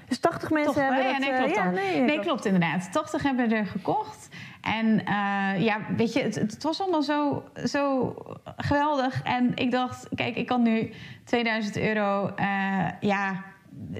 Dus 0.09 0.19
80 0.19 0.51
mensen 0.51 0.73
Toch, 0.73 0.83
hebben 0.83 1.03
ja, 1.03 1.11
dat, 1.11 1.21
nee, 1.21 1.37
klopt, 1.37 1.51
uh, 1.51 1.55
ja, 1.55 1.71
nee, 1.71 2.01
nee, 2.01 2.21
klopt 2.21 2.45
inderdaad. 2.45 2.93
80 2.93 3.23
hebben 3.23 3.53
er 3.53 3.67
gekocht. 3.67 4.29
En 4.61 4.87
uh, 4.87 5.63
ja, 5.65 5.81
weet 5.97 6.13
je, 6.13 6.23
het, 6.23 6.35
het, 6.35 6.63
was 6.63 6.81
allemaal 6.81 7.03
zo, 7.03 7.45
zo 7.65 8.15
geweldig. 8.57 9.23
En 9.23 9.53
ik 9.55 9.71
dacht, 9.71 10.09
kijk, 10.15 10.37
ik 10.37 10.47
kan 10.47 10.63
nu 10.63 10.93
2000 11.25 11.79
euro... 11.79 12.33
Uh, 12.41 12.87
ja, 13.01 13.45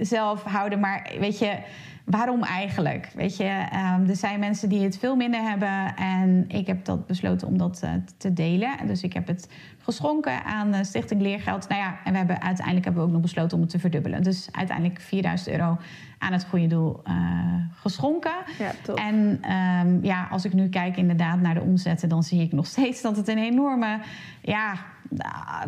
zelf 0.01 0.43
houden. 0.43 0.81
Maar 0.81 1.13
weet 1.19 1.39
je, 1.39 1.59
waarom 2.05 2.43
eigenlijk? 2.43 3.11
Weet 3.15 3.37
je, 3.37 3.67
um, 3.73 4.09
er 4.09 4.17
zijn 4.17 4.41
mensen 4.41 4.69
die 4.69 4.83
het 4.83 4.99
veel 4.99 5.17
minder 5.17 5.41
hebben. 5.41 5.97
En 5.97 6.45
ik 6.49 6.67
heb 6.67 6.85
dat 6.85 7.07
besloten 7.07 7.49
om 7.49 7.59
dat 7.59 7.81
uh, 7.85 7.91
te 8.17 8.33
delen. 8.33 8.87
Dus 8.87 9.03
ik 9.03 9.13
heb 9.13 9.27
het 9.27 9.49
geschonken 9.79 10.45
aan 10.45 10.73
de 10.73 10.85
Stichting 10.85 11.21
Leergeld. 11.21 11.69
Nou 11.69 11.81
ja, 11.81 11.99
en 12.05 12.13
we 12.13 12.19
hebben 12.19 12.43
uiteindelijk 12.43 12.85
hebben 12.85 13.03
we 13.03 13.09
ook 13.09 13.15
nog 13.15 13.23
besloten 13.23 13.57
om 13.57 13.63
het 13.63 13.73
te 13.73 13.79
verdubbelen. 13.79 14.23
Dus 14.23 14.49
uiteindelijk 14.53 15.01
4000 15.01 15.49
euro 15.49 15.79
aan 16.19 16.33
het 16.33 16.47
goede 16.49 16.67
doel 16.67 17.01
uh, 17.09 17.15
geschonken. 17.81 18.37
Ja. 18.59 18.95
En 18.95 19.41
um, 19.87 19.99
ja, 20.05 20.29
als 20.31 20.45
ik 20.45 20.53
nu 20.53 20.69
kijk 20.69 20.97
inderdaad 20.97 21.41
naar 21.41 21.55
de 21.55 21.61
omzetten, 21.61 22.09
dan 22.09 22.23
zie 22.23 22.43
ik 22.43 22.53
nog 22.53 22.67
steeds 22.67 23.03
dat 23.03 23.17
het 23.17 23.29
een 23.29 23.39
enorme 23.39 23.99
ja, 24.41 24.75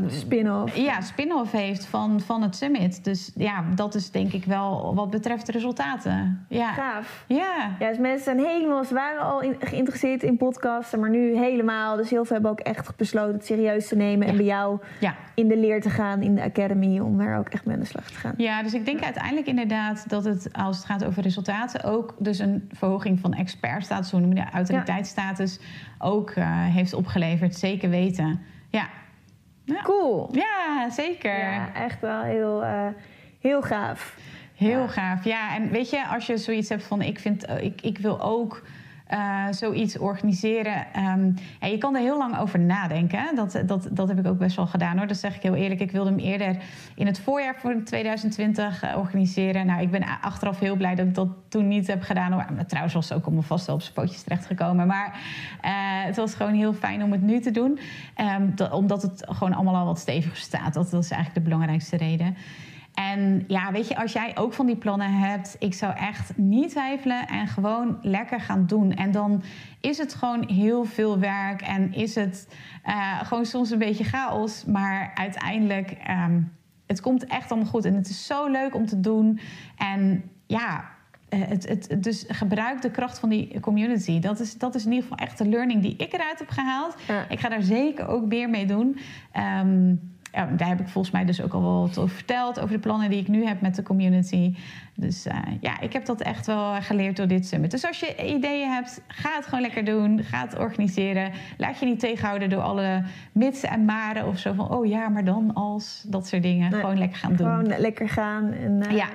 spin-off. 0.07 0.77
Ja, 0.77 1.01
spin-off 1.01 1.53
heeft 1.53 1.87
van, 1.87 2.21
van 2.21 2.43
het 2.43 2.57
summit. 2.57 3.05
Dus 3.05 3.33
ja, 3.37 3.65
dat 3.75 3.95
is 3.95 4.11
denk 4.11 4.33
ik 4.33 4.45
wel 4.45 4.95
wat 4.95 5.11
betreft 5.11 5.47
de 5.47 5.53
resultaten. 5.53 6.47
Ja. 6.49 6.73
Gaaf. 6.73 7.25
Ja. 7.27 7.77
ja 7.79 7.89
dus 7.89 7.99
mensen 7.99 8.25
zijn 8.25 8.39
helemaal, 8.39 8.85
ze 8.85 8.95
waren 8.95 9.23
al 9.23 9.41
in, 9.41 9.57
geïnteresseerd 9.59 10.23
in 10.23 10.37
podcasten, 10.37 11.01
maar 11.01 11.11
nu 11.11 11.37
helemaal. 11.37 11.97
Dus 11.97 12.11
heel 12.11 12.25
veel 12.25 12.35
hebben 12.35 12.51
ook 12.51 12.61
echt 12.61 12.97
besloten 12.97 13.35
het 13.35 13.47
serieus 13.47 13.89
te 13.89 13.97
nemen 13.97 14.27
ja. 14.27 14.33
en 14.33 14.37
bij 14.37 14.47
jou 14.47 14.79
ja. 15.01 15.15
in 15.35 15.49
de 15.49 15.57
leer 15.57 15.81
te 15.81 15.91
gaan, 15.91 16.23
in 16.23 16.35
de 16.35 16.43
academy, 16.43 16.99
om 16.99 17.19
daar 17.19 17.39
ook 17.39 17.49
echt 17.49 17.65
mee 17.65 17.75
aan 17.75 17.81
de 17.81 17.87
slag 17.87 18.11
te 18.11 18.19
gaan. 18.19 18.35
Ja, 18.37 18.63
dus 18.63 18.75
ik 18.75 18.85
denk 18.85 19.03
uiteindelijk 19.03 19.47
inderdaad 19.47 20.09
dat 20.09 20.25
het, 20.25 20.40
als 20.53 20.77
het 20.77 20.87
gaat 20.87 21.05
over 21.05 21.23
resultaten, 21.23 21.85
ook 21.85 22.15
dus 22.19 22.39
een 22.39 22.69
verhoging 22.73 23.21
van 23.21 23.35
expertstatus, 23.35 24.11
hoe 24.11 24.21
noem 24.21 24.37
je 24.37 24.45
de 24.45 24.51
autoriteitsstatus, 24.51 25.59
ook 25.99 26.31
uh, 26.31 26.45
heeft 26.49 26.93
opgeleverd. 26.93 27.57
Zeker 27.57 27.91
weten. 27.91 28.41
Ja. 28.71 28.89
Ja. 29.65 29.83
Cool. 29.83 30.29
Ja, 30.33 30.91
zeker. 30.91 31.39
Ja, 31.39 31.75
echt 31.75 32.01
wel 32.01 32.23
heel, 32.23 32.63
uh, 32.63 32.87
heel 33.41 33.63
gaaf. 33.63 34.17
Heel 34.55 34.81
ja. 34.81 34.89
gaaf. 34.89 35.25
Ja, 35.25 35.55
en 35.55 35.71
weet 35.71 35.91
je, 35.91 36.07
als 36.07 36.27
je 36.27 36.37
zoiets 36.37 36.69
hebt 36.69 36.85
van 36.85 37.03
ik 37.03 37.19
vind, 37.19 37.49
ik, 37.61 37.81
ik 37.81 37.99
wil 37.99 38.21
ook 38.21 38.63
uh, 39.13 39.45
zoiets 39.51 39.99
organiseren. 39.99 40.87
Ja, 41.61 41.67
je 41.67 41.79
kan 41.79 41.95
er 41.95 42.01
heel 42.01 42.19
lang 42.19 42.39
over 42.39 42.59
nadenken. 42.59 43.37
Dat, 43.37 43.63
dat, 43.67 43.89
dat 43.91 44.09
heb 44.09 44.19
ik 44.19 44.27
ook 44.27 44.39
best 44.39 44.57
wel 44.57 44.67
gedaan 44.67 44.99
hoor. 44.99 45.07
Dat 45.07 45.17
zeg 45.17 45.37
ik 45.37 45.43
heel 45.43 45.55
eerlijk. 45.55 45.81
Ik 45.81 45.91
wilde 45.91 46.11
hem 46.11 46.19
eerder 46.19 46.57
in 46.95 47.07
het 47.07 47.21
voorjaar 47.21 47.55
voor 47.59 47.83
2020 47.85 48.85
uh, 48.85 48.97
organiseren. 48.97 49.67
Nou, 49.67 49.83
ik 49.83 49.91
ben 49.91 50.05
achteraf 50.21 50.59
heel 50.59 50.77
blij 50.77 50.95
dat 50.95 51.07
ik 51.07 51.15
dat 51.15 51.29
toen 51.49 51.69
niet 51.69 51.87
heb 51.87 52.03
gedaan. 52.03 52.33
Hoor. 52.33 52.47
Trouwens 52.67 52.95
was 52.95 53.13
ook 53.13 53.25
allemaal 53.25 53.43
vast 53.43 53.67
wel 53.67 53.75
op 53.75 53.83
zijn 53.83 53.95
pootjes 53.95 54.23
terechtgekomen. 54.23 54.87
Maar 54.87 55.07
uh, 55.65 55.71
het 56.07 56.17
was 56.17 56.35
gewoon 56.35 56.55
heel 56.55 56.73
fijn 56.75 57.03
om 57.03 57.13
het 57.13 57.23
nu 57.23 57.41
te 57.41 57.51
doen. 57.51 57.79
Dat, 58.55 58.73
omdat 58.73 59.03
het 59.03 59.25
gewoon 59.29 59.55
allemaal 59.55 59.77
al 59.77 59.87
wat 59.87 59.99
steviger 59.99 60.37
staat. 60.37 60.75
Dat, 60.75 60.91
dat 60.91 61.05
is 61.05 61.11
eigenlijk 61.11 61.45
de 61.45 61.51
belangrijkste 61.51 61.97
reden. 61.97 62.37
En 63.09 63.45
ja, 63.47 63.73
weet 63.73 63.89
je, 63.89 63.97
als 63.97 64.13
jij 64.13 64.37
ook 64.37 64.53
van 64.53 64.67
die 64.67 64.77
plannen 64.77 65.13
hebt, 65.13 65.57
ik 65.59 65.75
zou 65.75 65.97
echt 65.97 66.37
niet 66.37 66.71
twijfelen 66.71 67.27
en 67.27 67.47
gewoon 67.47 67.99
lekker 68.03 68.41
gaan 68.41 68.67
doen. 68.67 68.93
En 68.93 69.11
dan 69.11 69.43
is 69.81 69.99
het 69.99 70.15
gewoon 70.15 70.49
heel 70.49 70.85
veel 70.85 71.19
werk 71.19 71.63
en 71.63 71.93
is 71.93 72.15
het 72.15 72.49
uh, 72.87 73.21
gewoon 73.23 73.47
soms 73.47 73.71
een 73.71 73.79
beetje 73.79 74.05
chaos, 74.05 74.65
maar 74.65 75.11
uiteindelijk, 75.15 75.97
um, 76.11 76.53
het 76.87 77.01
komt 77.01 77.27
echt 77.27 77.51
allemaal 77.51 77.71
goed. 77.71 77.85
En 77.85 77.95
het 77.95 78.09
is 78.09 78.27
zo 78.27 78.47
leuk 78.47 78.75
om 78.75 78.87
te 78.87 79.01
doen. 79.01 79.41
En 79.77 80.23
ja, 80.47 80.85
uh, 81.31 81.41
het, 81.47 81.69
het, 81.69 82.03
dus 82.03 82.25
gebruik 82.29 82.83
de 82.83 82.91
kracht 82.91 83.19
van 83.19 83.29
die 83.29 83.61
community. 83.61 84.21
Dat 84.21 84.41
is, 84.41 84.59
dat 84.59 84.75
is 84.75 84.85
in 84.85 84.93
ieder 84.93 85.09
geval 85.09 85.27
echt 85.27 85.39
de 85.39 85.49
learning 85.49 85.83
die 85.83 85.97
ik 85.97 86.13
eruit 86.13 86.39
heb 86.39 86.49
gehaald. 86.49 86.97
Ja. 87.07 87.25
Ik 87.29 87.41
ga 87.41 87.49
daar 87.49 87.63
zeker 87.63 88.09
ook 88.09 88.27
meer 88.27 88.51
mee 88.51 88.67
doen. 88.67 88.99
Um, 89.61 90.01
ja, 90.33 90.47
daar 90.57 90.69
heb 90.69 90.81
ik 90.81 90.89
volgens 90.89 91.15
mij 91.15 91.25
dus 91.25 91.43
ook 91.43 91.53
al 91.53 91.63
wat 91.63 91.99
over 91.99 92.15
verteld. 92.15 92.61
Over 92.61 92.75
de 92.75 92.81
plannen 92.81 93.11
die 93.11 93.21
ik 93.21 93.29
nu 93.29 93.47
heb 93.47 93.61
met 93.61 93.75
de 93.75 93.83
community. 93.83 94.55
Dus 94.95 95.27
uh, 95.27 95.35
ja, 95.61 95.81
ik 95.81 95.93
heb 95.93 96.05
dat 96.05 96.21
echt 96.21 96.47
wel 96.47 96.83
geleerd 96.83 97.17
door 97.17 97.27
dit 97.27 97.47
summit. 97.47 97.71
Dus 97.71 97.87
als 97.87 98.01
je 98.01 98.35
ideeën 98.35 98.71
hebt, 98.71 99.01
ga 99.07 99.31
het 99.35 99.45
gewoon 99.45 99.61
lekker 99.61 99.85
doen. 99.85 100.23
Ga 100.23 100.41
het 100.41 100.59
organiseren. 100.59 101.33
Laat 101.57 101.79
je 101.79 101.87
niet 101.87 102.01
tegenhouden 102.01 102.51
door 102.51 102.63
alle 102.63 103.03
mitsen 103.33 103.69
en 103.69 103.85
maren 103.85 104.27
of 104.27 104.39
zo 104.39 104.53
van... 104.53 104.71
oh 104.71 104.87
ja, 104.87 105.09
maar 105.09 105.25
dan 105.25 105.55
als, 105.55 106.05
dat 106.07 106.27
soort 106.27 106.43
dingen. 106.43 106.71
Nee, 106.71 106.81
gewoon 106.81 106.99
lekker 106.99 107.19
gaan 107.19 107.37
gewoon 107.37 107.55
doen. 107.55 107.65
Gewoon 107.65 107.81
lekker 107.81 108.09
gaan 108.09 108.53
en 108.53 108.83
uh, 108.91 108.97
ja. 108.97 109.09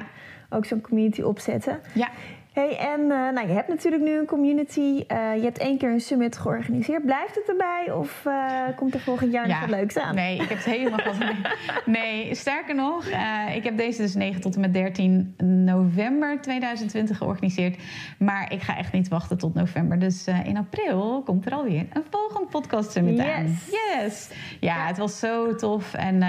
ook 0.49 0.65
zo'n 0.65 0.81
community 0.81 1.21
opzetten. 1.21 1.79
Ja. 1.93 2.09
Hey, 2.55 2.77
en 2.77 2.99
uh, 2.99 3.07
nou, 3.07 3.47
je 3.47 3.53
hebt 3.53 3.67
natuurlijk 3.67 4.03
nu 4.03 4.17
een 4.17 4.25
community. 4.25 4.79
Uh, 4.79 5.35
je 5.35 5.43
hebt 5.43 5.57
één 5.57 5.77
keer 5.77 5.89
een 5.89 6.01
summit 6.01 6.37
georganiseerd. 6.37 7.05
Blijft 7.05 7.35
het 7.35 7.49
erbij 7.49 7.91
of 7.91 8.23
uh, 8.27 8.61
komt 8.75 8.93
er 8.93 8.99
volgend 8.99 9.31
jaar 9.31 9.47
ja, 9.47 9.59
nog 9.59 9.69
wat 9.69 9.79
leuks 9.79 9.97
aan? 9.97 10.15
Nee, 10.15 10.33
ik 10.35 10.49
heb 10.49 10.57
het 10.57 10.65
helemaal 10.65 10.99
gehad. 11.05 11.35
Nee, 11.85 12.35
sterker 12.35 12.75
nog, 12.75 13.05
ik 13.55 13.63
heb 13.63 13.77
deze 13.77 14.01
dus 14.01 14.15
9 14.15 14.41
tot 14.41 14.55
en 14.55 14.61
met 14.61 14.73
13 14.73 15.33
november 15.65 16.41
2020 16.41 17.17
georganiseerd. 17.17 17.77
Maar 18.17 18.51
ik 18.51 18.61
ga 18.61 18.77
echt 18.77 18.91
niet 18.91 19.07
wachten 19.07 19.37
tot 19.37 19.53
november. 19.53 19.99
Dus 19.99 20.27
in 20.27 20.57
april 20.57 21.21
komt 21.25 21.45
er 21.45 21.53
alweer 21.53 21.85
een 21.93 22.03
volgende 22.09 22.47
podcast 22.47 22.91
summit 22.91 23.17
yes. 23.17 23.25
aan. 23.25 23.45
Yes! 23.45 24.29
Ja, 24.59 24.75
ja, 24.75 24.87
het 24.87 24.97
was 24.97 25.19
zo 25.19 25.55
tof. 25.55 25.93
En 25.93 26.23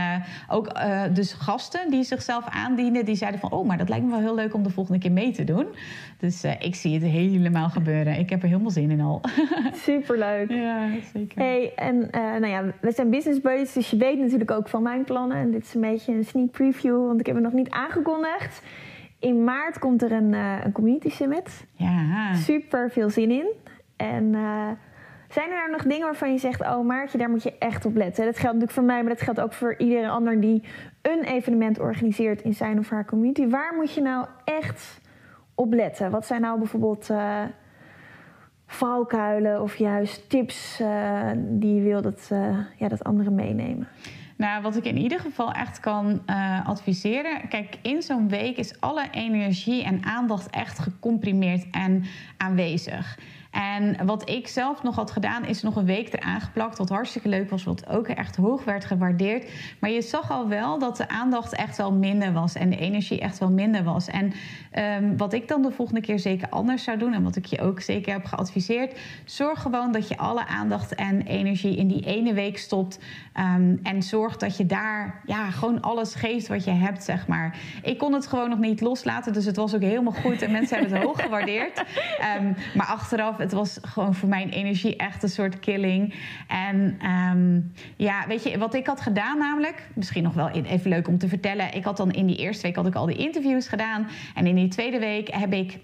ook 0.48 0.72
dus 1.12 1.32
gasten 1.32 1.90
die 1.90 2.02
zichzelf 2.02 2.44
aandienden, 2.48 3.04
die 3.04 3.16
zeiden 3.16 3.40
van... 3.40 3.50
oh, 3.50 3.66
maar 3.66 3.78
dat 3.78 3.88
lijkt 3.88 4.04
me 4.04 4.10
wel 4.10 4.20
heel 4.20 4.34
leuk 4.34 4.54
om 4.54 4.62
de 4.62 4.70
volgende 4.70 4.98
keer 4.98 5.12
mee 5.12 5.32
te 5.32 5.44
doen. 5.44 5.66
Dus 6.18 6.44
uh, 6.44 6.52
ik 6.60 6.74
zie 6.74 6.94
het 6.94 7.02
helemaal 7.02 7.68
gebeuren. 7.68 8.18
Ik 8.18 8.30
heb 8.30 8.42
er 8.42 8.48
helemaal 8.48 8.70
zin 8.70 8.90
in 8.90 9.00
al. 9.00 9.20
Superleuk. 9.86 10.50
Ja, 10.50 10.88
zeker. 11.12 11.42
Hey, 11.42 11.72
en 11.74 11.96
uh, 11.96 12.10
nou 12.12 12.46
ja, 12.46 12.64
we 12.80 12.92
zijn 12.92 13.10
business 13.10 13.40
buddies, 13.40 13.72
dus 13.72 13.90
je 13.90 13.96
weet 13.96 14.18
natuurlijk 14.18 14.50
ook 14.50 14.68
van 14.68 14.82
mijn 14.82 15.04
plannen. 15.04 15.36
En 15.36 15.50
dit 15.50 15.62
is 15.62 15.74
een 15.74 15.80
beetje 15.80 16.12
een 16.12 16.24
sneak 16.24 16.50
preview, 16.50 17.06
want 17.06 17.20
ik 17.20 17.26
heb 17.26 17.34
het 17.34 17.44
nog 17.44 17.52
niet 17.52 17.70
aangekondigd. 17.70 18.62
In 19.18 19.44
maart 19.44 19.78
komt 19.78 20.02
er 20.02 20.12
een, 20.12 20.32
uh, 20.32 20.54
een 20.64 20.72
community 20.72 21.10
summit. 21.10 21.66
Ja. 21.72 22.34
Super 22.34 22.90
veel 22.90 23.10
zin 23.10 23.30
in. 23.30 23.46
En 23.96 24.34
zijn 25.28 25.50
er 25.50 25.56
nou 25.56 25.70
nog 25.70 25.82
dingen 25.82 26.04
waarvan 26.04 26.32
je 26.32 26.38
zegt: 26.38 26.60
Oh, 26.60 26.86
Maartje, 26.86 27.18
daar 27.18 27.30
moet 27.30 27.42
je 27.42 27.58
echt 27.58 27.84
op 27.84 27.94
letten? 27.94 28.24
Dat 28.24 28.34
geldt 28.34 28.44
natuurlijk 28.44 28.72
voor 28.72 28.82
mij, 28.82 29.00
maar 29.02 29.12
dat 29.12 29.22
geldt 29.22 29.40
ook 29.40 29.52
voor 29.52 29.74
iedereen 29.78 30.08
ander 30.08 30.40
die 30.40 30.62
een 31.02 31.24
evenement 31.24 31.78
organiseert 31.78 32.42
in 32.42 32.54
zijn 32.54 32.78
of 32.78 32.90
haar 32.90 33.04
community. 33.04 33.46
Waar 33.46 33.74
moet 33.74 33.94
je 33.94 34.00
nou 34.00 34.26
echt 34.44 35.00
op 35.56 35.72
letten? 35.72 36.10
Wat 36.10 36.26
zijn 36.26 36.40
nou 36.40 36.58
bijvoorbeeld 36.58 37.10
uh, 37.10 37.42
valkuilen 38.66 39.62
of 39.62 39.76
juist 39.76 40.28
tips 40.30 40.80
uh, 40.80 41.30
die 41.36 41.74
je 41.74 41.80
wil 41.80 42.02
dat, 42.02 42.28
uh, 42.32 42.58
ja, 42.76 42.88
dat 42.88 43.04
anderen 43.04 43.34
meenemen? 43.34 43.88
Nou, 44.36 44.62
wat 44.62 44.76
ik 44.76 44.84
in 44.84 44.96
ieder 44.96 45.20
geval 45.20 45.52
echt 45.52 45.80
kan 45.80 46.22
adviseren. 46.64 47.48
Kijk, 47.48 47.78
in 47.82 48.02
zo'n 48.02 48.28
week 48.28 48.56
is 48.56 48.80
alle 48.80 49.10
energie 49.10 49.84
en 49.84 50.04
aandacht 50.04 50.50
echt 50.50 50.78
gecomprimeerd 50.78 51.66
en 51.70 52.04
aanwezig. 52.36 53.18
En 53.56 54.06
wat 54.06 54.28
ik 54.28 54.48
zelf 54.48 54.82
nog 54.82 54.94
had 54.94 55.10
gedaan, 55.10 55.44
is 55.44 55.62
nog 55.62 55.76
een 55.76 55.84
week 55.84 56.12
eraan 56.12 56.40
geplakt. 56.40 56.78
Wat 56.78 56.88
hartstikke 56.88 57.28
leuk 57.28 57.50
was, 57.50 57.64
wat 57.64 57.88
ook 57.88 58.08
echt 58.08 58.36
hoog 58.36 58.64
werd 58.64 58.84
gewaardeerd. 58.84 59.50
Maar 59.80 59.90
je 59.90 60.02
zag 60.02 60.30
al 60.30 60.48
wel 60.48 60.78
dat 60.78 60.96
de 60.96 61.08
aandacht 61.08 61.54
echt 61.54 61.76
wel 61.76 61.92
minder 61.92 62.32
was. 62.32 62.54
En 62.54 62.70
de 62.70 62.76
energie 62.76 63.20
echt 63.20 63.38
wel 63.38 63.50
minder 63.50 63.84
was. 63.84 64.06
En 64.08 64.32
um, 65.02 65.16
wat 65.16 65.32
ik 65.32 65.48
dan 65.48 65.62
de 65.62 65.70
volgende 65.70 66.00
keer 66.00 66.18
zeker 66.18 66.48
anders 66.48 66.84
zou 66.84 66.98
doen. 66.98 67.12
En 67.12 67.22
wat 67.22 67.36
ik 67.36 67.44
je 67.44 67.60
ook 67.60 67.80
zeker 67.80 68.12
heb 68.12 68.24
geadviseerd. 68.24 68.98
Zorg 69.24 69.62
gewoon 69.62 69.92
dat 69.92 70.08
je 70.08 70.16
alle 70.16 70.46
aandacht 70.46 70.94
en 70.94 71.22
energie 71.22 71.76
in 71.76 71.88
die 71.88 72.04
ene 72.04 72.34
week 72.34 72.58
stopt. 72.58 72.98
Um, 73.34 73.80
en 73.82 74.02
zorg 74.02 74.36
dat 74.36 74.56
je 74.56 74.66
daar 74.66 75.20
ja, 75.26 75.50
gewoon 75.50 75.80
alles 75.80 76.14
geeft 76.14 76.48
wat 76.48 76.64
je 76.64 76.70
hebt, 76.70 77.04
zeg 77.04 77.26
maar. 77.26 77.56
Ik 77.82 77.98
kon 77.98 78.12
het 78.12 78.26
gewoon 78.26 78.48
nog 78.48 78.58
niet 78.58 78.80
loslaten. 78.80 79.32
Dus 79.32 79.44
het 79.44 79.56
was 79.56 79.74
ook 79.74 79.82
helemaal 79.82 80.12
goed. 80.12 80.42
En 80.42 80.50
mensen 80.50 80.78
hebben 80.78 80.96
het 80.96 81.06
hoog 81.06 81.22
gewaardeerd. 81.22 81.84
Um, 82.38 82.56
maar 82.76 82.86
achteraf 82.86 83.44
het 83.46 83.54
was 83.54 83.78
gewoon 83.82 84.14
voor 84.14 84.28
mijn 84.28 84.48
energie 84.48 84.96
echt 84.96 85.22
een 85.22 85.28
soort 85.28 85.60
killing. 85.60 86.14
En 86.48 86.98
um, 87.10 87.72
ja, 87.96 88.26
weet 88.26 88.42
je, 88.42 88.58
wat 88.58 88.74
ik 88.74 88.86
had 88.86 89.00
gedaan 89.00 89.38
namelijk, 89.38 89.88
misschien 89.94 90.22
nog 90.22 90.34
wel 90.34 90.50
even 90.50 90.90
leuk 90.90 91.08
om 91.08 91.18
te 91.18 91.28
vertellen. 91.28 91.74
Ik 91.74 91.84
had 91.84 91.96
dan 91.96 92.10
in 92.10 92.26
die 92.26 92.36
eerste 92.36 92.62
week 92.62 92.76
had 92.76 92.86
ik 92.86 92.94
al 92.94 93.06
die 93.06 93.16
interviews 93.16 93.68
gedaan. 93.68 94.08
En 94.34 94.46
in 94.46 94.54
die 94.54 94.68
tweede 94.68 94.98
week 94.98 95.34
heb 95.34 95.52
ik 95.52 95.78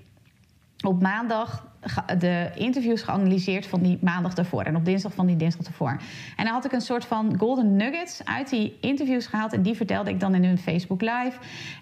op 0.83 1.03
maandag 1.03 1.71
de 2.19 2.51
interviews 2.55 3.03
geanalyseerd 3.03 3.67
van 3.67 3.83
die 3.83 3.99
maandag 4.01 4.35
daarvoor 4.35 4.63
en 4.63 4.77
op 4.77 4.85
dinsdag 4.85 5.15
van 5.15 5.27
die 5.27 5.37
dinsdag 5.37 5.65
daarvoor. 5.65 6.01
En 6.37 6.45
dan 6.45 6.55
had 6.55 6.65
ik 6.65 6.73
een 6.73 6.81
soort 6.81 7.05
van 7.05 7.39
golden 7.39 7.77
nuggets 7.77 8.25
uit 8.25 8.51
die 8.51 8.79
interviews 8.81 9.27
gehaald 9.27 9.53
en 9.53 9.63
die 9.63 9.75
vertelde 9.75 10.11
ik 10.11 10.21
dan 10.21 10.35
in 10.35 10.45
een 10.45 10.59
Facebook 10.59 11.01
Live. 11.01 11.33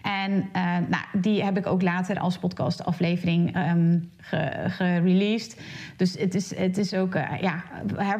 En 0.03 0.33
uh, 0.33 0.63
nou, 0.89 1.05
die 1.13 1.45
heb 1.45 1.57
ik 1.57 1.67
ook 1.67 1.83
later 1.83 2.19
als 2.19 2.39
podcast 2.39 2.85
aflevering 2.85 3.57
um, 3.57 4.11
gereleased. 4.67 5.61
dus 5.97 6.19
het 6.19 6.35
is, 6.35 6.57
het 6.57 6.79
is 6.79 6.95
ook 6.95 7.15
uh, 7.15 7.41
ja, 7.41 7.63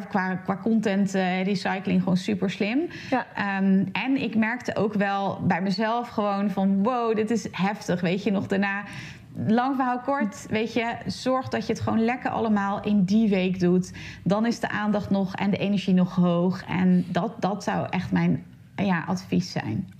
qua, 0.09 0.35
qua 0.35 0.57
content 0.57 1.15
uh, 1.15 1.43
recycling 1.43 1.99
gewoon 1.99 2.17
super 2.17 2.49
slim. 2.49 2.79
Ja. 3.09 3.25
Um, 3.57 3.89
en 3.91 4.21
ik 4.21 4.35
merkte 4.35 4.75
ook 4.75 4.93
wel 4.93 5.41
bij 5.43 5.61
mezelf 5.61 6.07
gewoon 6.09 6.49
van 6.49 6.83
wow, 6.83 7.15
dit 7.15 7.31
is 7.31 7.47
heftig. 7.51 8.01
Weet 8.01 8.23
je 8.23 8.31
nog 8.31 8.47
daarna 8.47 8.83
lang 9.47 9.75
verhaal 9.75 9.99
kort, 9.99 10.45
weet 10.49 10.73
je, 10.73 10.95
zorg 11.05 11.47
dat 11.47 11.67
je 11.67 11.73
het 11.73 11.81
gewoon 11.81 12.03
lekker 12.03 12.29
allemaal 12.29 12.81
in 12.83 13.03
die 13.03 13.29
week 13.29 13.59
doet. 13.59 13.93
Dan 14.23 14.45
is 14.45 14.59
de 14.59 14.69
aandacht 14.69 15.09
nog 15.09 15.35
en 15.35 15.49
de 15.49 15.57
energie 15.57 15.93
nog 15.93 16.15
hoog. 16.15 16.63
En 16.65 17.05
dat, 17.07 17.33
dat 17.39 17.63
zou 17.63 17.87
echt 17.89 18.11
mijn 18.11 18.45
ja, 18.75 19.03
advies 19.07 19.51
zijn. 19.51 19.93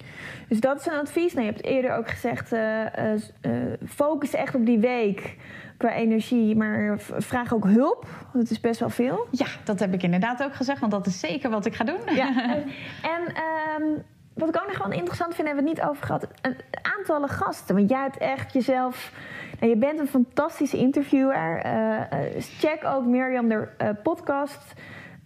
Dus 0.48 0.60
dat 0.60 0.80
is 0.80 0.86
een 0.86 1.00
advies. 1.00 1.34
Nou, 1.34 1.46
je 1.46 1.52
hebt 1.52 1.66
eerder 1.66 1.96
ook 1.96 2.10
gezegd, 2.10 2.54
uh, 2.54 2.86
uh, 2.86 3.52
focus 3.88 4.34
echt 4.34 4.56
op 4.56 4.66
die 4.66 4.80
week 4.80 5.38
qua 5.78 5.94
energie, 5.94 6.56
maar 6.56 7.00
vraag 7.00 7.54
ook 7.54 7.66
hulp. 7.66 8.08
Dat 8.34 8.50
is 8.50 8.60
best 8.60 8.80
wel 8.80 8.90
veel. 8.90 9.28
Ja, 9.32 9.46
dat 9.64 9.80
heb 9.80 9.94
ik 9.94 10.04
inderdaad 10.04 10.44
ook 10.44 10.56
gezegd, 10.56 10.80
want 10.80 10.92
dat 10.92 11.06
is 11.06 11.20
zeker 11.20 11.50
wat 11.50 11.66
ik 11.66 11.76
ga 11.76 11.84
doen. 11.84 12.16
Ja. 12.16 12.36
en, 12.56 12.64
en 13.02 13.82
um, 13.82 14.04
wat 14.34 14.50
ik 14.50 14.62
ook 14.62 14.68
nog 14.68 14.88
wel 14.88 14.92
interessant 14.98 15.36
vind, 15.36 15.48
hebben 15.48 15.64
we 15.64 15.70
het 15.70 15.80
niet 15.80 15.90
over 15.90 16.06
gehad. 16.06 16.28
Een 16.42 16.56
aantallen 16.98 17.30
gasten. 17.30 17.76
Want 17.76 17.90
jij 17.90 18.02
hebt 18.02 18.18
echt 18.18 18.54
jezelf. 18.54 19.12
Nou, 19.60 19.72
je 19.74 19.78
bent 19.78 20.00
een 20.00 20.08
fantastische 20.08 20.78
interviewer. 20.78 21.66
Uh, 21.66 22.02
check 22.40 22.84
ook 22.86 23.06
Mirjam 23.06 23.50
de 23.50 23.68
uh, 23.82 23.90
podcast. 24.04 24.74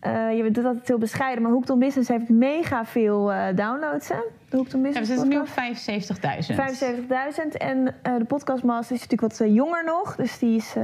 Uh, 0.08 0.38
je 0.38 0.52
doet 0.52 0.66
altijd 0.66 0.88
heel 0.88 0.98
bescheiden, 0.98 1.44
maar 1.44 1.52
Hoekton 1.52 1.80
Business 1.80 2.10
heeft 2.10 2.30
mega 2.30 2.86
veel 2.86 3.32
downloads. 3.56 4.08
Hè? 4.08 4.20
De 4.50 4.58
Hoekton 4.58 4.82
Business. 4.82 5.10
Ja, 5.10 5.16
we 5.16 5.22
zitten 5.22 5.28
nu 5.28 5.40
op 5.40 5.48
75.000. 6.38 7.46
75.000. 7.46 7.58
En 7.58 7.96
de 8.18 8.26
Podcastmaster 8.28 8.96
is 8.96 9.02
natuurlijk 9.02 9.38
wat 9.38 9.50
jonger 9.54 9.84
nog. 9.84 10.16
Dus 10.16 10.40
die 10.40 10.56
is 10.56 10.76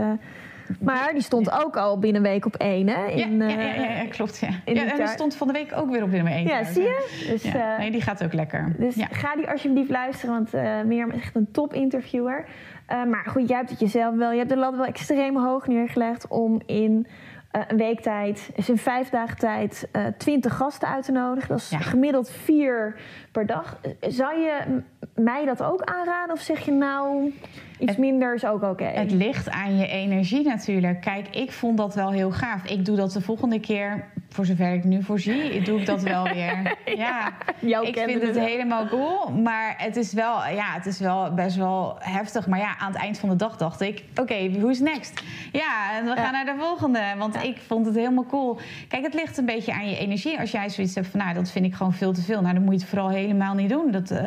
maar 0.80 1.10
die 1.14 1.22
stond 1.22 1.52
ook 1.64 1.78
al 1.78 2.00
binnen 2.00 2.26
een 2.26 2.32
week 2.32 2.46
op 2.46 2.56
één, 2.56 2.88
hè? 2.88 3.06
In, 3.06 3.38
ja, 3.38 3.48
ja, 3.48 3.74
ja, 3.74 3.92
ja, 3.92 4.08
klopt, 4.10 4.40
ja. 4.40 4.50
ja 4.66 4.86
en 4.92 4.98
die 4.98 5.08
stond 5.08 5.36
van 5.36 5.48
de 5.48 5.54
week 5.54 5.72
ook 5.76 5.92
weer 5.92 6.04
op 6.04 6.12
nummer 6.12 6.32
één. 6.32 6.48
Ja, 6.48 6.64
zie 6.64 6.84
je? 6.84 7.26
Dus, 7.30 7.44
ja. 7.44 7.78
Nee, 7.78 7.92
die 7.92 8.02
gaat 8.02 8.24
ook 8.24 8.34
lekker. 8.34 8.76
Dus 8.78 8.96
ga 9.12 9.36
die 9.36 9.50
alsjeblieft 9.50 9.90
luisteren, 9.90 10.36
want 10.36 10.56
uh, 10.56 10.82
Mirjam 10.82 11.12
is 11.12 11.22
echt 11.22 11.36
een 11.36 11.52
top 11.52 11.74
interviewer. 11.74 12.46
Uh, 12.90 13.04
maar 13.04 13.26
goed, 13.28 13.48
jij 13.48 13.58
hebt 13.58 13.70
het 13.70 13.80
jezelf 13.80 14.16
wel, 14.16 14.32
je 14.32 14.38
hebt 14.38 14.50
de 14.50 14.58
lat 14.58 14.76
wel 14.76 14.86
extreem 14.86 15.38
hoog 15.38 15.68
neergelegd 15.68 16.28
om 16.28 16.62
in 16.66 17.08
uh, 17.52 17.62
een 17.68 17.78
week 17.78 18.02
tijd, 18.02 18.50
is 18.56 18.70
in 18.70 18.78
vijf 18.78 19.10
dagen 19.10 19.38
tijd 19.38 19.90
uh, 19.92 20.06
twintig 20.18 20.58
gasten 20.58 20.88
uit 20.88 21.06
te 21.06 21.12
nodigen. 21.12 21.50
Dat 21.50 21.58
is 21.58 21.70
ja. 21.70 21.80
gemiddeld 21.80 22.32
vier 22.32 22.96
per 23.32 23.46
dag. 23.46 23.78
Zou 24.00 24.40
je 24.40 24.82
mij 25.16 25.46
dat 25.46 25.64
ook 25.64 25.82
aanraden? 25.82 26.36
Of 26.36 26.42
zeg 26.42 26.66
je 26.66 26.72
nou, 26.72 27.34
iets 27.80 27.98
minder 27.98 28.34
is 28.34 28.46
ook 28.46 28.64
oké? 28.64 28.84
Het 28.84 29.12
ligt 29.12 29.50
aan 29.50 29.78
je 29.78 29.88
energie 29.88 30.44
natuurlijk. 30.44 31.02
Kijk, 31.02 31.28
ik 31.36 31.52
vond 31.52 31.78
dat 31.78 31.96
wel 31.96 32.12
heel 32.12 32.32
gaaf. 32.32 32.66
Ik 32.66 32.86
doe 32.86 32.96
dat 32.96 33.12
de 33.12 33.22
volgende 33.22 33.60
keer, 33.60 34.06
voor 34.30 34.46
zover 34.46 34.74
ik 34.74 34.84
nu 34.84 35.04
voorzie, 35.04 35.62
doe 35.62 35.80
ik 35.80 35.86
dat 35.86 36.02
wel 36.02 36.24
weer. 36.24 36.78
ja, 36.86 37.32
ja. 37.60 37.82
ik 37.82 37.98
vind 37.98 38.22
het 38.22 38.40
helemaal 38.40 38.88
cool. 38.88 39.32
Maar 39.32 39.74
het 39.78 39.96
is, 39.96 40.14
wel, 40.14 40.48
ja, 40.48 40.74
het 40.74 40.86
is 40.86 41.00
wel 41.00 41.34
best 41.34 41.56
wel 41.56 41.96
heftig. 42.00 42.48
Maar 42.48 42.60
ja, 42.60 42.78
aan 42.78 42.92
het 42.92 43.02
eind 43.02 43.20
van 43.20 43.30
de 43.30 43.36
dag 43.36 43.58
dacht 43.58 43.82
ik, 43.82 44.04
oké, 44.12 44.22
okay, 44.22 44.52
who's 44.52 44.80
next? 44.80 45.24
Ja, 45.52 45.98
en 45.98 46.06
we 46.06 46.16
gaan 46.16 46.32
naar 46.32 46.46
de 46.46 46.56
volgende. 46.60 47.02
Want 47.18 47.44
ik 47.44 47.58
vond 47.68 47.86
het 47.86 47.96
helemaal 47.96 48.26
cool. 48.26 48.60
Kijk, 48.88 49.04
het 49.04 49.14
ligt 49.14 49.38
een 49.38 49.46
beetje 49.46 49.74
aan 49.74 49.90
je 49.90 49.98
energie. 49.98 50.40
Als 50.40 50.52
jij 50.52 50.70
zoiets 50.70 50.96
hebt 50.96 51.08
van, 51.08 51.20
nou, 51.20 51.34
dat 51.34 51.52
vind 51.52 51.66
ik 51.66 51.74
gewoon 51.74 51.94
veel 51.94 52.14
te 52.14 52.22
veel. 52.22 52.42
Nou, 52.42 52.54
dan 52.54 52.64
moet 52.64 52.74
je 52.74 52.80
het 52.80 52.90
vooral 52.90 53.10
helemaal 53.22 53.54
niet 53.54 53.70
doen. 53.70 53.92
Dat, 53.92 54.12
uh... 54.12 54.24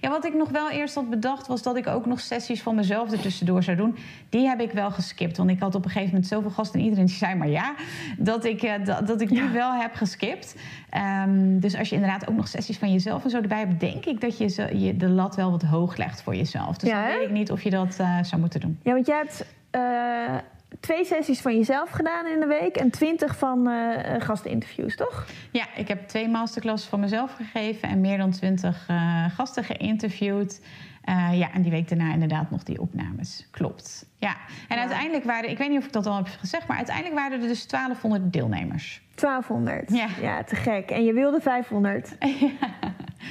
ja, 0.00 0.10
wat 0.10 0.24
ik 0.24 0.34
nog 0.34 0.50
wel 0.50 0.70
eerst 0.70 0.94
had 0.94 1.10
bedacht, 1.10 1.46
was 1.46 1.62
dat 1.62 1.76
ik 1.76 1.86
ook 1.86 2.06
nog 2.06 2.20
sessies 2.20 2.62
van 2.62 2.74
mezelf 2.74 3.12
er 3.12 3.20
tussendoor 3.20 3.62
zou 3.62 3.76
doen. 3.76 3.96
Die 4.28 4.48
heb 4.48 4.60
ik 4.60 4.72
wel 4.72 4.90
geskipt. 4.90 5.36
Want 5.36 5.50
ik 5.50 5.60
had 5.60 5.74
op 5.74 5.84
een 5.84 5.90
gegeven 5.90 6.12
moment 6.12 6.30
zoveel 6.30 6.50
gasten 6.50 6.78
en 6.78 6.84
iedereen 6.84 7.06
die 7.06 7.14
zei 7.14 7.34
maar 7.34 7.48
ja. 7.48 7.74
Dat 8.18 8.44
ik, 8.44 8.62
uh, 8.62 8.72
dat, 8.84 9.06
dat, 9.06 9.20
ik 9.20 9.28
die 9.28 9.42
wel 9.42 9.72
heb 9.72 9.94
geskipt. 9.94 10.56
Um, 11.24 11.60
dus 11.60 11.76
als 11.76 11.88
je 11.88 11.94
inderdaad 11.94 12.28
ook 12.28 12.36
nog 12.36 12.48
sessies 12.48 12.78
van 12.78 12.92
jezelf 12.92 13.24
en 13.24 13.30
zo 13.30 13.40
erbij 13.40 13.58
hebt, 13.58 13.80
denk 13.80 14.04
ik 14.04 14.20
dat 14.20 14.38
je, 14.38 14.78
je 14.78 14.96
de 14.96 15.08
lat 15.08 15.36
wel 15.36 15.50
wat 15.50 15.62
hoog 15.62 15.96
legt 15.96 16.22
voor 16.22 16.36
jezelf. 16.36 16.76
Dus 16.76 16.90
ja, 16.90 17.06
dan 17.06 17.16
weet 17.16 17.26
ik 17.28 17.32
niet 17.32 17.50
of 17.50 17.62
je 17.62 17.70
dat 17.70 17.96
uh, 18.00 18.22
zou 18.22 18.40
moeten 18.40 18.60
doen. 18.60 18.78
Ja, 18.82 18.92
want 18.92 19.06
jij 19.06 19.16
hebt 19.16 19.44
twee 20.80 21.04
sessies 21.04 21.40
van 21.40 21.56
jezelf 21.56 21.90
gedaan 21.90 22.26
in 22.26 22.40
de 22.40 22.46
week 22.46 22.76
en 22.76 22.90
twintig 22.90 23.36
van 23.36 23.68
uh, 23.68 23.96
gasteninterviews, 24.18 24.96
toch? 24.96 25.26
Ja, 25.52 25.66
ik 25.76 25.88
heb 25.88 26.08
twee 26.08 26.28
masterclasses 26.28 26.88
van 26.88 27.00
mezelf 27.00 27.34
gegeven 27.34 27.88
en 27.88 28.00
meer 28.00 28.18
dan 28.18 28.30
twintig 28.30 28.86
uh, 28.90 29.24
gasten 29.36 29.64
geïnterviewd. 29.64 30.60
Uh, 31.08 31.38
ja, 31.38 31.52
en 31.52 31.62
die 31.62 31.70
week 31.70 31.88
daarna 31.88 32.12
inderdaad 32.12 32.50
nog 32.50 32.62
die 32.62 32.80
opnames. 32.80 33.48
Klopt. 33.50 34.06
Ja. 34.16 34.36
En 34.68 34.76
ja. 34.76 34.80
uiteindelijk 34.80 35.24
waren, 35.24 35.50
ik 35.50 35.58
weet 35.58 35.68
niet 35.68 35.78
of 35.78 35.84
ik 35.84 35.92
dat 35.92 36.06
al 36.06 36.16
heb 36.16 36.26
gezegd, 36.26 36.66
maar 36.66 36.76
uiteindelijk 36.76 37.14
waren 37.16 37.40
er 37.40 37.48
dus 37.48 37.66
1200 37.66 38.32
deelnemers. 38.32 39.02
1200? 39.14 39.92
Ja. 39.92 40.06
Ja, 40.20 40.44
te 40.44 40.56
gek. 40.56 40.90
En 40.90 41.04
je 41.04 41.12
wilde 41.12 41.40
500? 41.40 42.16
ja. 42.18 42.48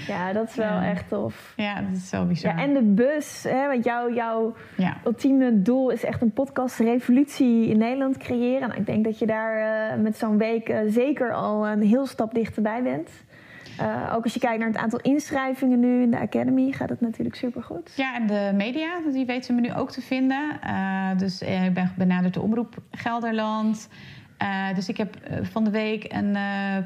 Ja, 0.07 0.33
dat 0.33 0.49
is 0.49 0.55
wel 0.55 0.67
ja. 0.67 0.89
echt 0.89 1.09
tof. 1.09 1.53
Ja, 1.55 1.81
dat 1.81 1.95
is 1.95 2.09
zo 2.09 2.25
bizar. 2.25 2.55
Ja, 2.55 2.61
en 2.61 2.73
de 2.73 2.81
bus, 2.81 3.43
hè, 3.43 3.67
want 3.67 3.83
jou, 3.83 4.13
jouw 4.13 4.55
ja. 4.77 4.97
ultieme 5.05 5.61
doel 5.61 5.89
is 5.89 6.03
echt 6.03 6.21
een 6.21 6.31
podcastrevolutie 6.31 7.67
in 7.67 7.77
Nederland 7.77 8.17
creëren. 8.17 8.67
Nou, 8.67 8.79
ik 8.79 8.85
denk 8.85 9.03
dat 9.03 9.19
je 9.19 9.25
daar 9.25 9.91
uh, 9.95 10.03
met 10.03 10.17
zo'n 10.17 10.37
week 10.37 10.69
uh, 10.69 10.79
zeker 10.87 11.33
al 11.33 11.67
een 11.67 11.81
heel 11.81 12.05
stap 12.05 12.33
dichterbij 12.33 12.83
bent. 12.83 13.09
Uh, 13.81 14.13
ook 14.15 14.23
als 14.23 14.33
je 14.33 14.39
kijkt 14.39 14.59
naar 14.59 14.67
het 14.67 14.77
aantal 14.77 14.99
inschrijvingen 14.99 15.79
nu 15.79 16.01
in 16.01 16.11
de 16.11 16.19
Academy, 16.19 16.71
gaat 16.71 16.89
het 16.89 17.01
natuurlijk 17.01 17.35
supergoed. 17.35 17.93
Ja, 17.95 18.15
en 18.15 18.27
de 18.27 18.51
media, 18.53 18.99
die 19.11 19.25
weten 19.25 19.55
we 19.55 19.61
nu 19.61 19.73
ook 19.73 19.91
te 19.91 20.01
vinden. 20.01 20.59
dus 21.17 21.41
ik 21.41 21.73
ben 21.73 21.93
benaderd 21.97 22.33
de 22.33 22.41
Omroep 22.41 22.75
Gelderland. 22.91 23.89
dus 24.75 24.89
ik 24.89 24.97
heb 24.97 25.17
van 25.41 25.63
de 25.63 25.69
week 25.69 26.13
een, 26.13 26.37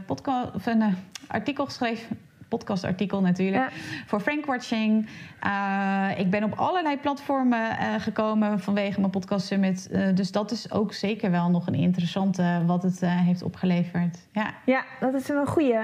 podcast, 0.05 0.67
een 0.67 0.95
artikel 1.27 1.65
geschreven 1.65 2.17
podcastartikel 2.51 3.21
natuurlijk. 3.21 3.71
Voor 4.05 4.19
Frankwatching. 4.19 5.07
Uh, 5.45 6.07
ik 6.17 6.29
ben 6.29 6.43
op 6.43 6.53
allerlei 6.55 6.97
platformen 6.97 7.59
uh, 7.59 7.95
gekomen 7.97 8.59
vanwege 8.59 8.99
mijn 8.99 9.11
podcast 9.11 9.45
summit. 9.45 9.89
Uh, 9.91 10.15
dus 10.15 10.31
dat 10.31 10.51
is 10.51 10.71
ook 10.71 10.93
zeker 10.93 11.31
wel 11.31 11.49
nog 11.49 11.67
een 11.67 11.75
interessante 11.75 12.63
wat 12.65 12.83
het 12.83 12.99
heeft 13.01 13.43
opgeleverd. 13.43 14.17
Ja. 14.31 14.53
ja, 14.65 14.83
dat 14.99 15.13
is 15.13 15.29
een 15.29 15.47
goeie. 15.47 15.79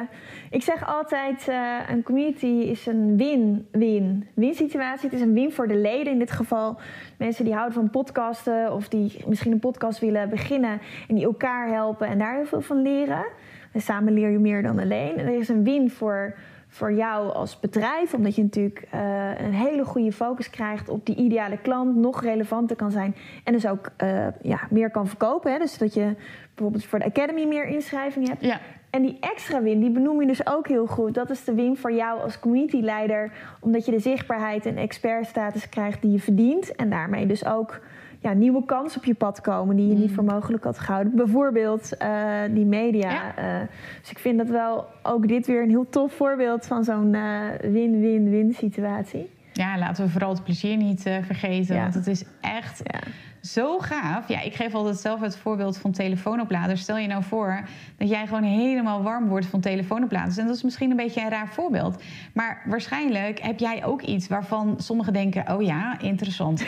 Ik 0.49 0.63
zeg 0.63 0.87
altijd, 0.87 1.47
een 1.89 2.03
community 2.03 2.45
is 2.45 2.85
een 2.85 3.17
win-win-win 3.17 4.53
situatie. 4.53 5.09
Het 5.09 5.19
is 5.19 5.21
een 5.21 5.33
win 5.33 5.51
voor 5.51 5.67
de 5.67 5.77
leden 5.77 6.13
in 6.13 6.19
dit 6.19 6.31
geval. 6.31 6.79
Mensen 7.17 7.45
die 7.45 7.53
houden 7.53 7.73
van 7.73 7.89
podcasten 7.89 8.73
of 8.73 8.87
die 8.87 9.23
misschien 9.27 9.51
een 9.51 9.59
podcast 9.59 9.99
willen 9.99 10.29
beginnen 10.29 10.81
en 11.07 11.15
die 11.15 11.25
elkaar 11.25 11.67
helpen 11.67 12.07
en 12.07 12.17
daar 12.17 12.35
heel 12.35 12.45
veel 12.45 12.61
van 12.61 12.81
leren. 12.81 13.25
En 13.71 13.81
samen 13.81 14.13
leer 14.13 14.29
je 14.29 14.39
meer 14.39 14.63
dan 14.63 14.79
alleen. 14.79 15.17
En 15.17 15.25
er 15.25 15.39
is 15.39 15.49
een 15.49 15.63
win 15.63 15.89
voor 15.89 16.35
voor 16.67 16.93
jou 16.93 17.33
als 17.33 17.59
bedrijf, 17.59 18.13
omdat 18.13 18.35
je 18.35 18.43
natuurlijk 18.43 18.87
uh, 18.93 19.39
een 19.39 19.53
hele 19.53 19.85
goede 19.85 20.11
focus 20.11 20.49
krijgt 20.49 20.89
op 20.89 21.05
die 21.05 21.15
ideale 21.15 21.57
klant, 21.57 21.95
nog 21.95 22.21
relevanter 22.21 22.75
kan 22.75 22.91
zijn 22.91 23.15
en 23.43 23.53
dus 23.53 23.67
ook 23.67 23.89
uh, 24.03 24.27
ja, 24.41 24.59
meer 24.69 24.91
kan 24.91 25.07
verkopen. 25.07 25.51
Hè? 25.51 25.57
Dus 25.57 25.77
dat 25.77 25.93
je 25.93 26.15
bijvoorbeeld 26.55 26.85
voor 26.85 26.99
de 26.99 27.05
Academy 27.05 27.45
meer 27.45 27.65
inschrijving 27.65 28.27
hebt. 28.27 28.41
Ja. 28.41 28.59
En 28.89 29.01
die 29.01 29.17
extra 29.19 29.61
win, 29.61 29.79
die 29.79 29.89
benoem 29.89 30.21
je 30.21 30.27
dus 30.27 30.47
ook 30.47 30.67
heel 30.67 30.85
goed. 30.85 31.13
Dat 31.13 31.29
is 31.29 31.43
de 31.43 31.53
win 31.53 31.77
voor 31.77 31.93
jou 31.93 32.21
als 32.21 32.39
community 32.39 32.79
leider, 32.79 33.31
omdat 33.59 33.85
je 33.85 33.91
de 33.91 33.99
zichtbaarheid 33.99 34.65
en 34.65 34.77
expertstatus 34.77 35.69
krijgt 35.69 36.01
die 36.01 36.11
je 36.11 36.19
verdient 36.19 36.75
en 36.75 36.89
daarmee 36.89 37.25
dus 37.25 37.45
ook 37.45 37.79
ja, 38.27 38.33
nieuwe 38.33 38.65
kansen 38.65 38.99
op 38.99 39.05
je 39.05 39.13
pad 39.13 39.41
komen 39.41 39.75
die 39.75 39.87
je 39.87 39.93
niet 39.93 40.09
mm. 40.09 40.15
voor 40.15 40.23
mogelijk 40.23 40.63
had 40.63 40.79
gehouden. 40.79 41.15
Bijvoorbeeld 41.15 41.91
uh, 42.01 42.41
die 42.51 42.65
media. 42.65 43.11
Ja. 43.11 43.61
Uh, 43.61 43.67
dus 44.01 44.11
ik 44.11 44.19
vind 44.19 44.37
dat 44.37 44.47
wel 44.47 44.85
ook 45.03 45.27
dit 45.27 45.47
weer 45.47 45.63
een 45.63 45.69
heel 45.69 45.89
tof 45.89 46.13
voorbeeld 46.13 46.65
van 46.65 46.83
zo'n 46.83 47.13
uh, 47.13 47.41
win-win-win 47.61 48.53
situatie. 48.53 49.29
Ja, 49.53 49.77
laten 49.77 50.05
we 50.05 50.11
vooral 50.11 50.29
het 50.29 50.43
plezier 50.43 50.77
niet 50.77 51.01
vergeten. 51.01 51.75
Ja. 51.75 51.81
Want 51.81 51.93
het 51.93 52.07
is 52.07 52.23
echt. 52.41 52.81
Ja 52.83 52.99
zo 53.47 53.79
gaaf. 53.79 54.27
Ja, 54.27 54.41
ik 54.41 54.55
geef 54.55 54.73
altijd 54.73 54.97
zelf 54.97 55.19
het 55.19 55.37
voorbeeld 55.37 55.77
van 55.77 55.91
telefoonopladers. 55.91 56.81
Stel 56.81 56.97
je 56.97 57.07
nou 57.07 57.23
voor 57.23 57.67
dat 57.97 58.09
jij 58.09 58.27
gewoon 58.27 58.43
helemaal 58.43 59.03
warm 59.03 59.27
wordt 59.27 59.45
van 59.45 59.59
telefoonopladers. 59.59 60.37
En 60.37 60.47
dat 60.47 60.55
is 60.55 60.63
misschien 60.63 60.91
een 60.91 60.97
beetje 60.97 61.21
een 61.21 61.29
raar 61.29 61.47
voorbeeld. 61.47 62.03
Maar 62.33 62.61
waarschijnlijk 62.65 63.39
heb 63.39 63.59
jij 63.59 63.85
ook 63.85 64.01
iets 64.01 64.27
waarvan 64.27 64.75
sommigen 64.77 65.13
denken: 65.13 65.55
oh 65.55 65.61
ja, 65.61 65.99
interessant. 65.99 66.59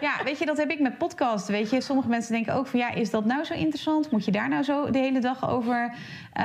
ja, 0.00 0.12
weet 0.24 0.38
je, 0.38 0.46
dat 0.46 0.56
heb 0.56 0.70
ik 0.70 0.80
met 0.80 0.98
podcast. 0.98 1.48
Weet 1.48 1.70
je, 1.70 1.80
sommige 1.80 2.08
mensen 2.08 2.32
denken 2.32 2.54
ook 2.54 2.66
van 2.66 2.78
ja, 2.78 2.90
is 2.90 3.10
dat 3.10 3.24
nou 3.24 3.44
zo 3.44 3.54
interessant? 3.54 4.10
Moet 4.10 4.24
je 4.24 4.30
daar 4.30 4.48
nou 4.48 4.62
zo 4.62 4.90
de 4.90 4.98
hele 4.98 5.20
dag 5.20 5.50
over 5.50 5.94
uh, 6.38 6.42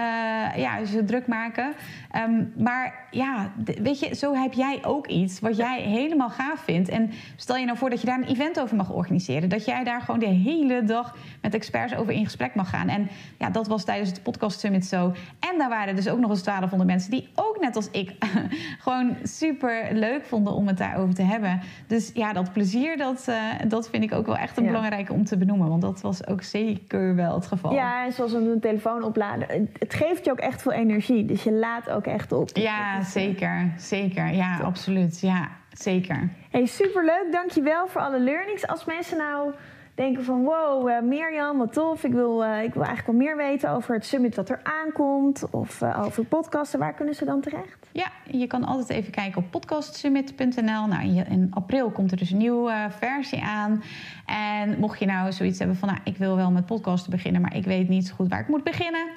ja, 0.58 0.78
je 0.78 1.04
druk 1.06 1.28
maken? 1.28 1.74
Um, 2.16 2.54
maar 2.58 3.08
ja, 3.12 3.52
weet 3.82 4.00
je, 4.00 4.16
zo 4.16 4.34
heb 4.34 4.54
jij 4.54 4.80
ook 4.86 5.08
iets 5.08 5.40
wat 5.40 5.58
jij 5.58 5.82
helemaal 5.82 6.30
gaaf 6.30 6.60
vindt. 6.60 6.90
En 6.90 7.12
stel 7.36 7.58
je 7.58 7.66
nou 7.66 7.78
voor 7.78 7.90
dat 7.90 8.02
je 8.02 8.08
daar 8.08 8.18
een 8.18 8.28
event 8.28 8.60
over 8.60 8.76
mag 8.76 8.90
organiseren. 8.90 9.05
Dat 9.50 9.66
jij 9.66 9.84
daar 9.84 10.02
gewoon 10.02 10.20
de 10.20 10.26
hele 10.26 10.84
dag 10.84 11.16
met 11.42 11.54
experts 11.54 11.96
over 11.96 12.14
in 12.14 12.24
gesprek 12.24 12.56
mag 12.56 12.70
gaan. 12.70 12.88
En 12.88 13.10
ja, 13.38 13.50
dat 13.50 13.68
was 13.68 13.84
tijdens 13.84 14.10
het 14.10 14.24
podcast 14.24 14.60
summit 14.60 14.86
zo. 14.86 15.14
En 15.40 15.58
daar 15.58 15.70
waren 15.70 15.96
dus 15.96 16.10
ook 16.10 16.20
nog 16.20 16.30
eens 16.30 16.44
1200 16.44 16.92
mensen 16.92 17.12
die 17.12 17.30
ook 17.36 17.58
net 17.60 17.76
als 17.76 17.90
ik 17.92 18.14
gewoon 18.86 19.16
super 19.24 19.88
leuk 19.92 20.26
vonden 20.26 20.54
om 20.54 20.68
het 20.68 20.78
daarover 20.78 21.16
te 21.16 21.22
hebben. 21.22 21.62
Dus 21.88 22.12
ja, 22.14 22.34
dat 22.34 22.54
plezier, 22.54 22.98
dat, 22.98 23.26
uh, 23.30 23.36
dat 23.68 23.90
vind 23.90 24.04
ik 24.04 24.14
ook 24.14 24.26
wel 24.26 24.38
echt 24.38 24.58
een 24.58 24.64
ja. 24.64 24.72
belangrijke 24.72 25.14
om 25.14 25.26
te 25.26 25.38
benoemen. 25.38 25.70
Want 25.70 25.82
dat 25.82 26.02
was 26.02 26.28
ook 26.28 26.42
zeker 26.42 27.16
wel 27.16 27.34
het 27.36 27.46
geval. 27.46 27.74
Ja, 27.74 28.06
en 28.06 28.12
zoals 28.12 28.34
een 28.34 28.60
telefoon 28.60 29.04
opladen. 29.04 29.70
Het 29.80 29.94
geeft 29.94 30.26
je 30.26 30.32
ook 30.32 30.40
echt 30.40 30.62
veel 30.62 30.72
energie. 30.72 31.26
Dus 31.26 31.44
je 31.44 31.52
laat 31.52 31.90
ook 31.90 32.06
echt 32.06 32.32
op. 32.32 32.50
Ja, 32.54 33.04
zeker. 33.04 33.74
Zeker. 33.78 34.34
Ja, 34.34 34.58
Top. 34.58 34.66
absoluut. 34.66 35.20
Ja, 35.20 35.50
zeker. 35.80 36.30
Hey, 36.50 36.66
superleuk. 36.66 37.28
Dankjewel 37.32 37.88
voor 37.88 38.02
alle 38.02 38.20
learnings. 38.20 38.68
Als 38.68 38.86
mensen 38.86 39.18
nou 39.18 39.54
denken 39.96 40.24
van 40.24 40.44
wow, 40.44 40.90
uh, 40.90 41.02
Mirjam, 41.02 41.58
wat 41.58 41.74
tof. 41.74 42.04
Ik 42.04 42.12
wil, 42.12 42.44
uh, 42.44 42.64
ik 42.64 42.74
wil 42.74 42.84
eigenlijk 42.84 43.18
wel 43.18 43.28
meer 43.28 43.38
weten 43.38 43.70
over 43.70 43.94
het 43.94 44.06
summit 44.06 44.36
wat 44.36 44.50
er 44.50 44.60
aankomt. 44.64 45.50
Of 45.50 45.82
uh, 45.82 46.04
over 46.06 46.26
podcasten. 46.26 46.80
Waar 46.80 46.94
kunnen 46.94 47.16
ze 47.16 47.26
dan 47.26 47.42
terecht? 47.42 47.88
Ja, 47.92 48.12
je 48.24 48.48
kan 48.48 48.64
altijd 48.64 48.90
even 48.90 49.12
kijken 49.12 49.42
op 49.42 49.52
podcastsummit.nl. 49.52 50.88
Nou, 50.88 51.24
in 51.30 51.48
april 51.54 51.92
komt 51.92 52.12
er 52.12 52.18
dus 52.18 52.32
een 52.32 52.38
nieuwe 52.38 52.88
versie 52.90 53.42
aan. 53.42 53.84
En 54.26 54.80
mocht 54.80 55.00
je 55.00 55.06
nou 55.06 55.32
zoiets 55.32 55.60
hebben 55.60 55.78
van... 55.78 55.90
Nou, 55.90 56.02
ik 56.04 56.18
wil 56.18 56.36
wel 56.36 56.52
met 56.52 56.66
podcasten 56.66 57.12
beginnen, 57.12 57.42
maar 57.42 57.56
ik 57.56 57.66
weet 57.66 57.90
niet 57.90 58.08
zo 58.08 58.14
goed 58.16 58.30
waar 58.30 58.40
ik 58.40 58.48
moet 58.48 58.64
beginnen. 58.64 59.08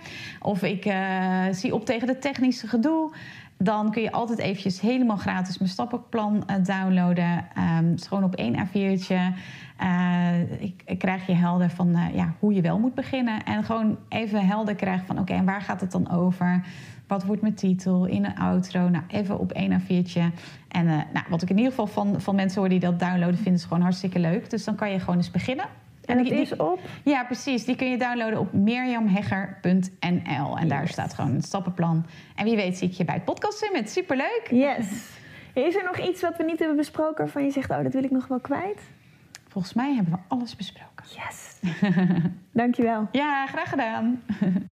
Of 0.40 0.62
ik 0.62 0.92
zie 1.50 1.74
op 1.74 1.84
tegen 1.84 2.06
de 2.06 2.18
technische 2.18 2.66
gedoe 2.66 3.12
dan 3.58 3.90
kun 3.90 4.02
je 4.02 4.12
altijd 4.12 4.38
eventjes 4.38 4.80
helemaal 4.80 5.16
gratis 5.16 5.58
mijn 5.58 5.70
stappenplan 5.70 6.44
uh, 6.50 6.64
downloaden. 6.64 7.44
Um, 7.78 7.92
is 7.94 8.06
gewoon 8.06 8.24
op 8.24 8.34
één 8.34 8.66
A4'tje. 8.66 9.38
Uh, 9.82 10.62
ik, 10.84 10.98
krijg 10.98 11.26
je 11.26 11.32
helder 11.32 11.70
van 11.70 11.88
uh, 11.88 12.14
ja, 12.14 12.34
hoe 12.38 12.54
je 12.54 12.60
wel 12.60 12.78
moet 12.78 12.94
beginnen. 12.94 13.44
En 13.44 13.64
gewoon 13.64 13.98
even 14.08 14.46
helder 14.46 14.74
krijgen 14.74 15.06
van 15.06 15.18
oké, 15.18 15.32
en 15.32 15.44
waar 15.44 15.62
gaat 15.62 15.80
het 15.80 15.92
dan 15.92 16.10
over? 16.10 16.64
Wat 17.06 17.24
wordt 17.24 17.42
mijn 17.42 17.54
titel 17.54 18.04
in 18.04 18.24
een 18.24 18.38
outro? 18.38 18.88
Nou, 18.88 19.04
even 19.08 19.38
op 19.38 19.52
één 19.52 19.80
A4'tje. 19.80 20.22
En 20.68 20.86
nou, 20.86 21.26
wat 21.28 21.42
ik 21.42 21.50
in 21.50 21.56
ieder 21.56 21.70
geval 21.70 21.86
van, 21.86 22.20
van 22.20 22.34
mensen 22.34 22.60
hoor 22.60 22.68
die 22.68 22.80
dat 22.80 22.98
downloaden, 22.98 23.38
vinden 23.38 23.60
ze 23.60 23.66
gewoon 23.66 23.82
hartstikke 23.82 24.18
leuk. 24.18 24.50
Dus 24.50 24.64
dan 24.64 24.74
kan 24.74 24.90
je 24.90 24.98
gewoon 24.98 25.16
eens 25.16 25.30
beginnen. 25.30 25.66
En 26.08 26.22
die, 26.22 26.32
is 26.32 26.56
op? 26.56 26.80
Ja, 27.04 27.24
precies. 27.24 27.64
Die 27.64 27.76
kun 27.76 27.90
je 27.90 27.98
downloaden 27.98 28.38
op 28.38 28.52
mirjamhegger.nl. 28.52 30.58
En 30.58 30.68
daar 30.68 30.88
staat 30.88 31.14
gewoon 31.14 31.34
een 31.34 31.42
stappenplan. 31.42 32.06
En 32.36 32.44
wie 32.44 32.56
weet 32.56 32.78
zie 32.78 32.88
ik 32.88 32.94
je 32.94 33.04
bij 33.04 33.14
het 33.14 33.24
podcast 33.24 33.58
Summit. 33.58 33.90
Superleuk! 33.90 34.48
Yes. 34.50 34.86
Is 35.54 35.76
er 35.76 35.84
nog 35.84 35.98
iets 35.98 36.20
wat 36.20 36.36
we 36.36 36.44
niet 36.44 36.58
hebben 36.58 36.76
besproken 36.76 37.24
waarvan 37.24 37.44
je 37.44 37.50
zegt... 37.50 37.70
oh, 37.70 37.82
dat 37.82 37.92
wil 37.92 38.04
ik 38.04 38.10
nog 38.10 38.26
wel 38.26 38.40
kwijt? 38.40 38.80
Volgens 39.48 39.74
mij 39.74 39.94
hebben 39.94 40.12
we 40.12 40.18
alles 40.28 40.56
besproken. 40.56 41.04
Yes. 41.06 41.60
Dankjewel. 42.52 43.08
Ja, 43.12 43.46
graag 43.46 43.68
gedaan. 43.68 44.22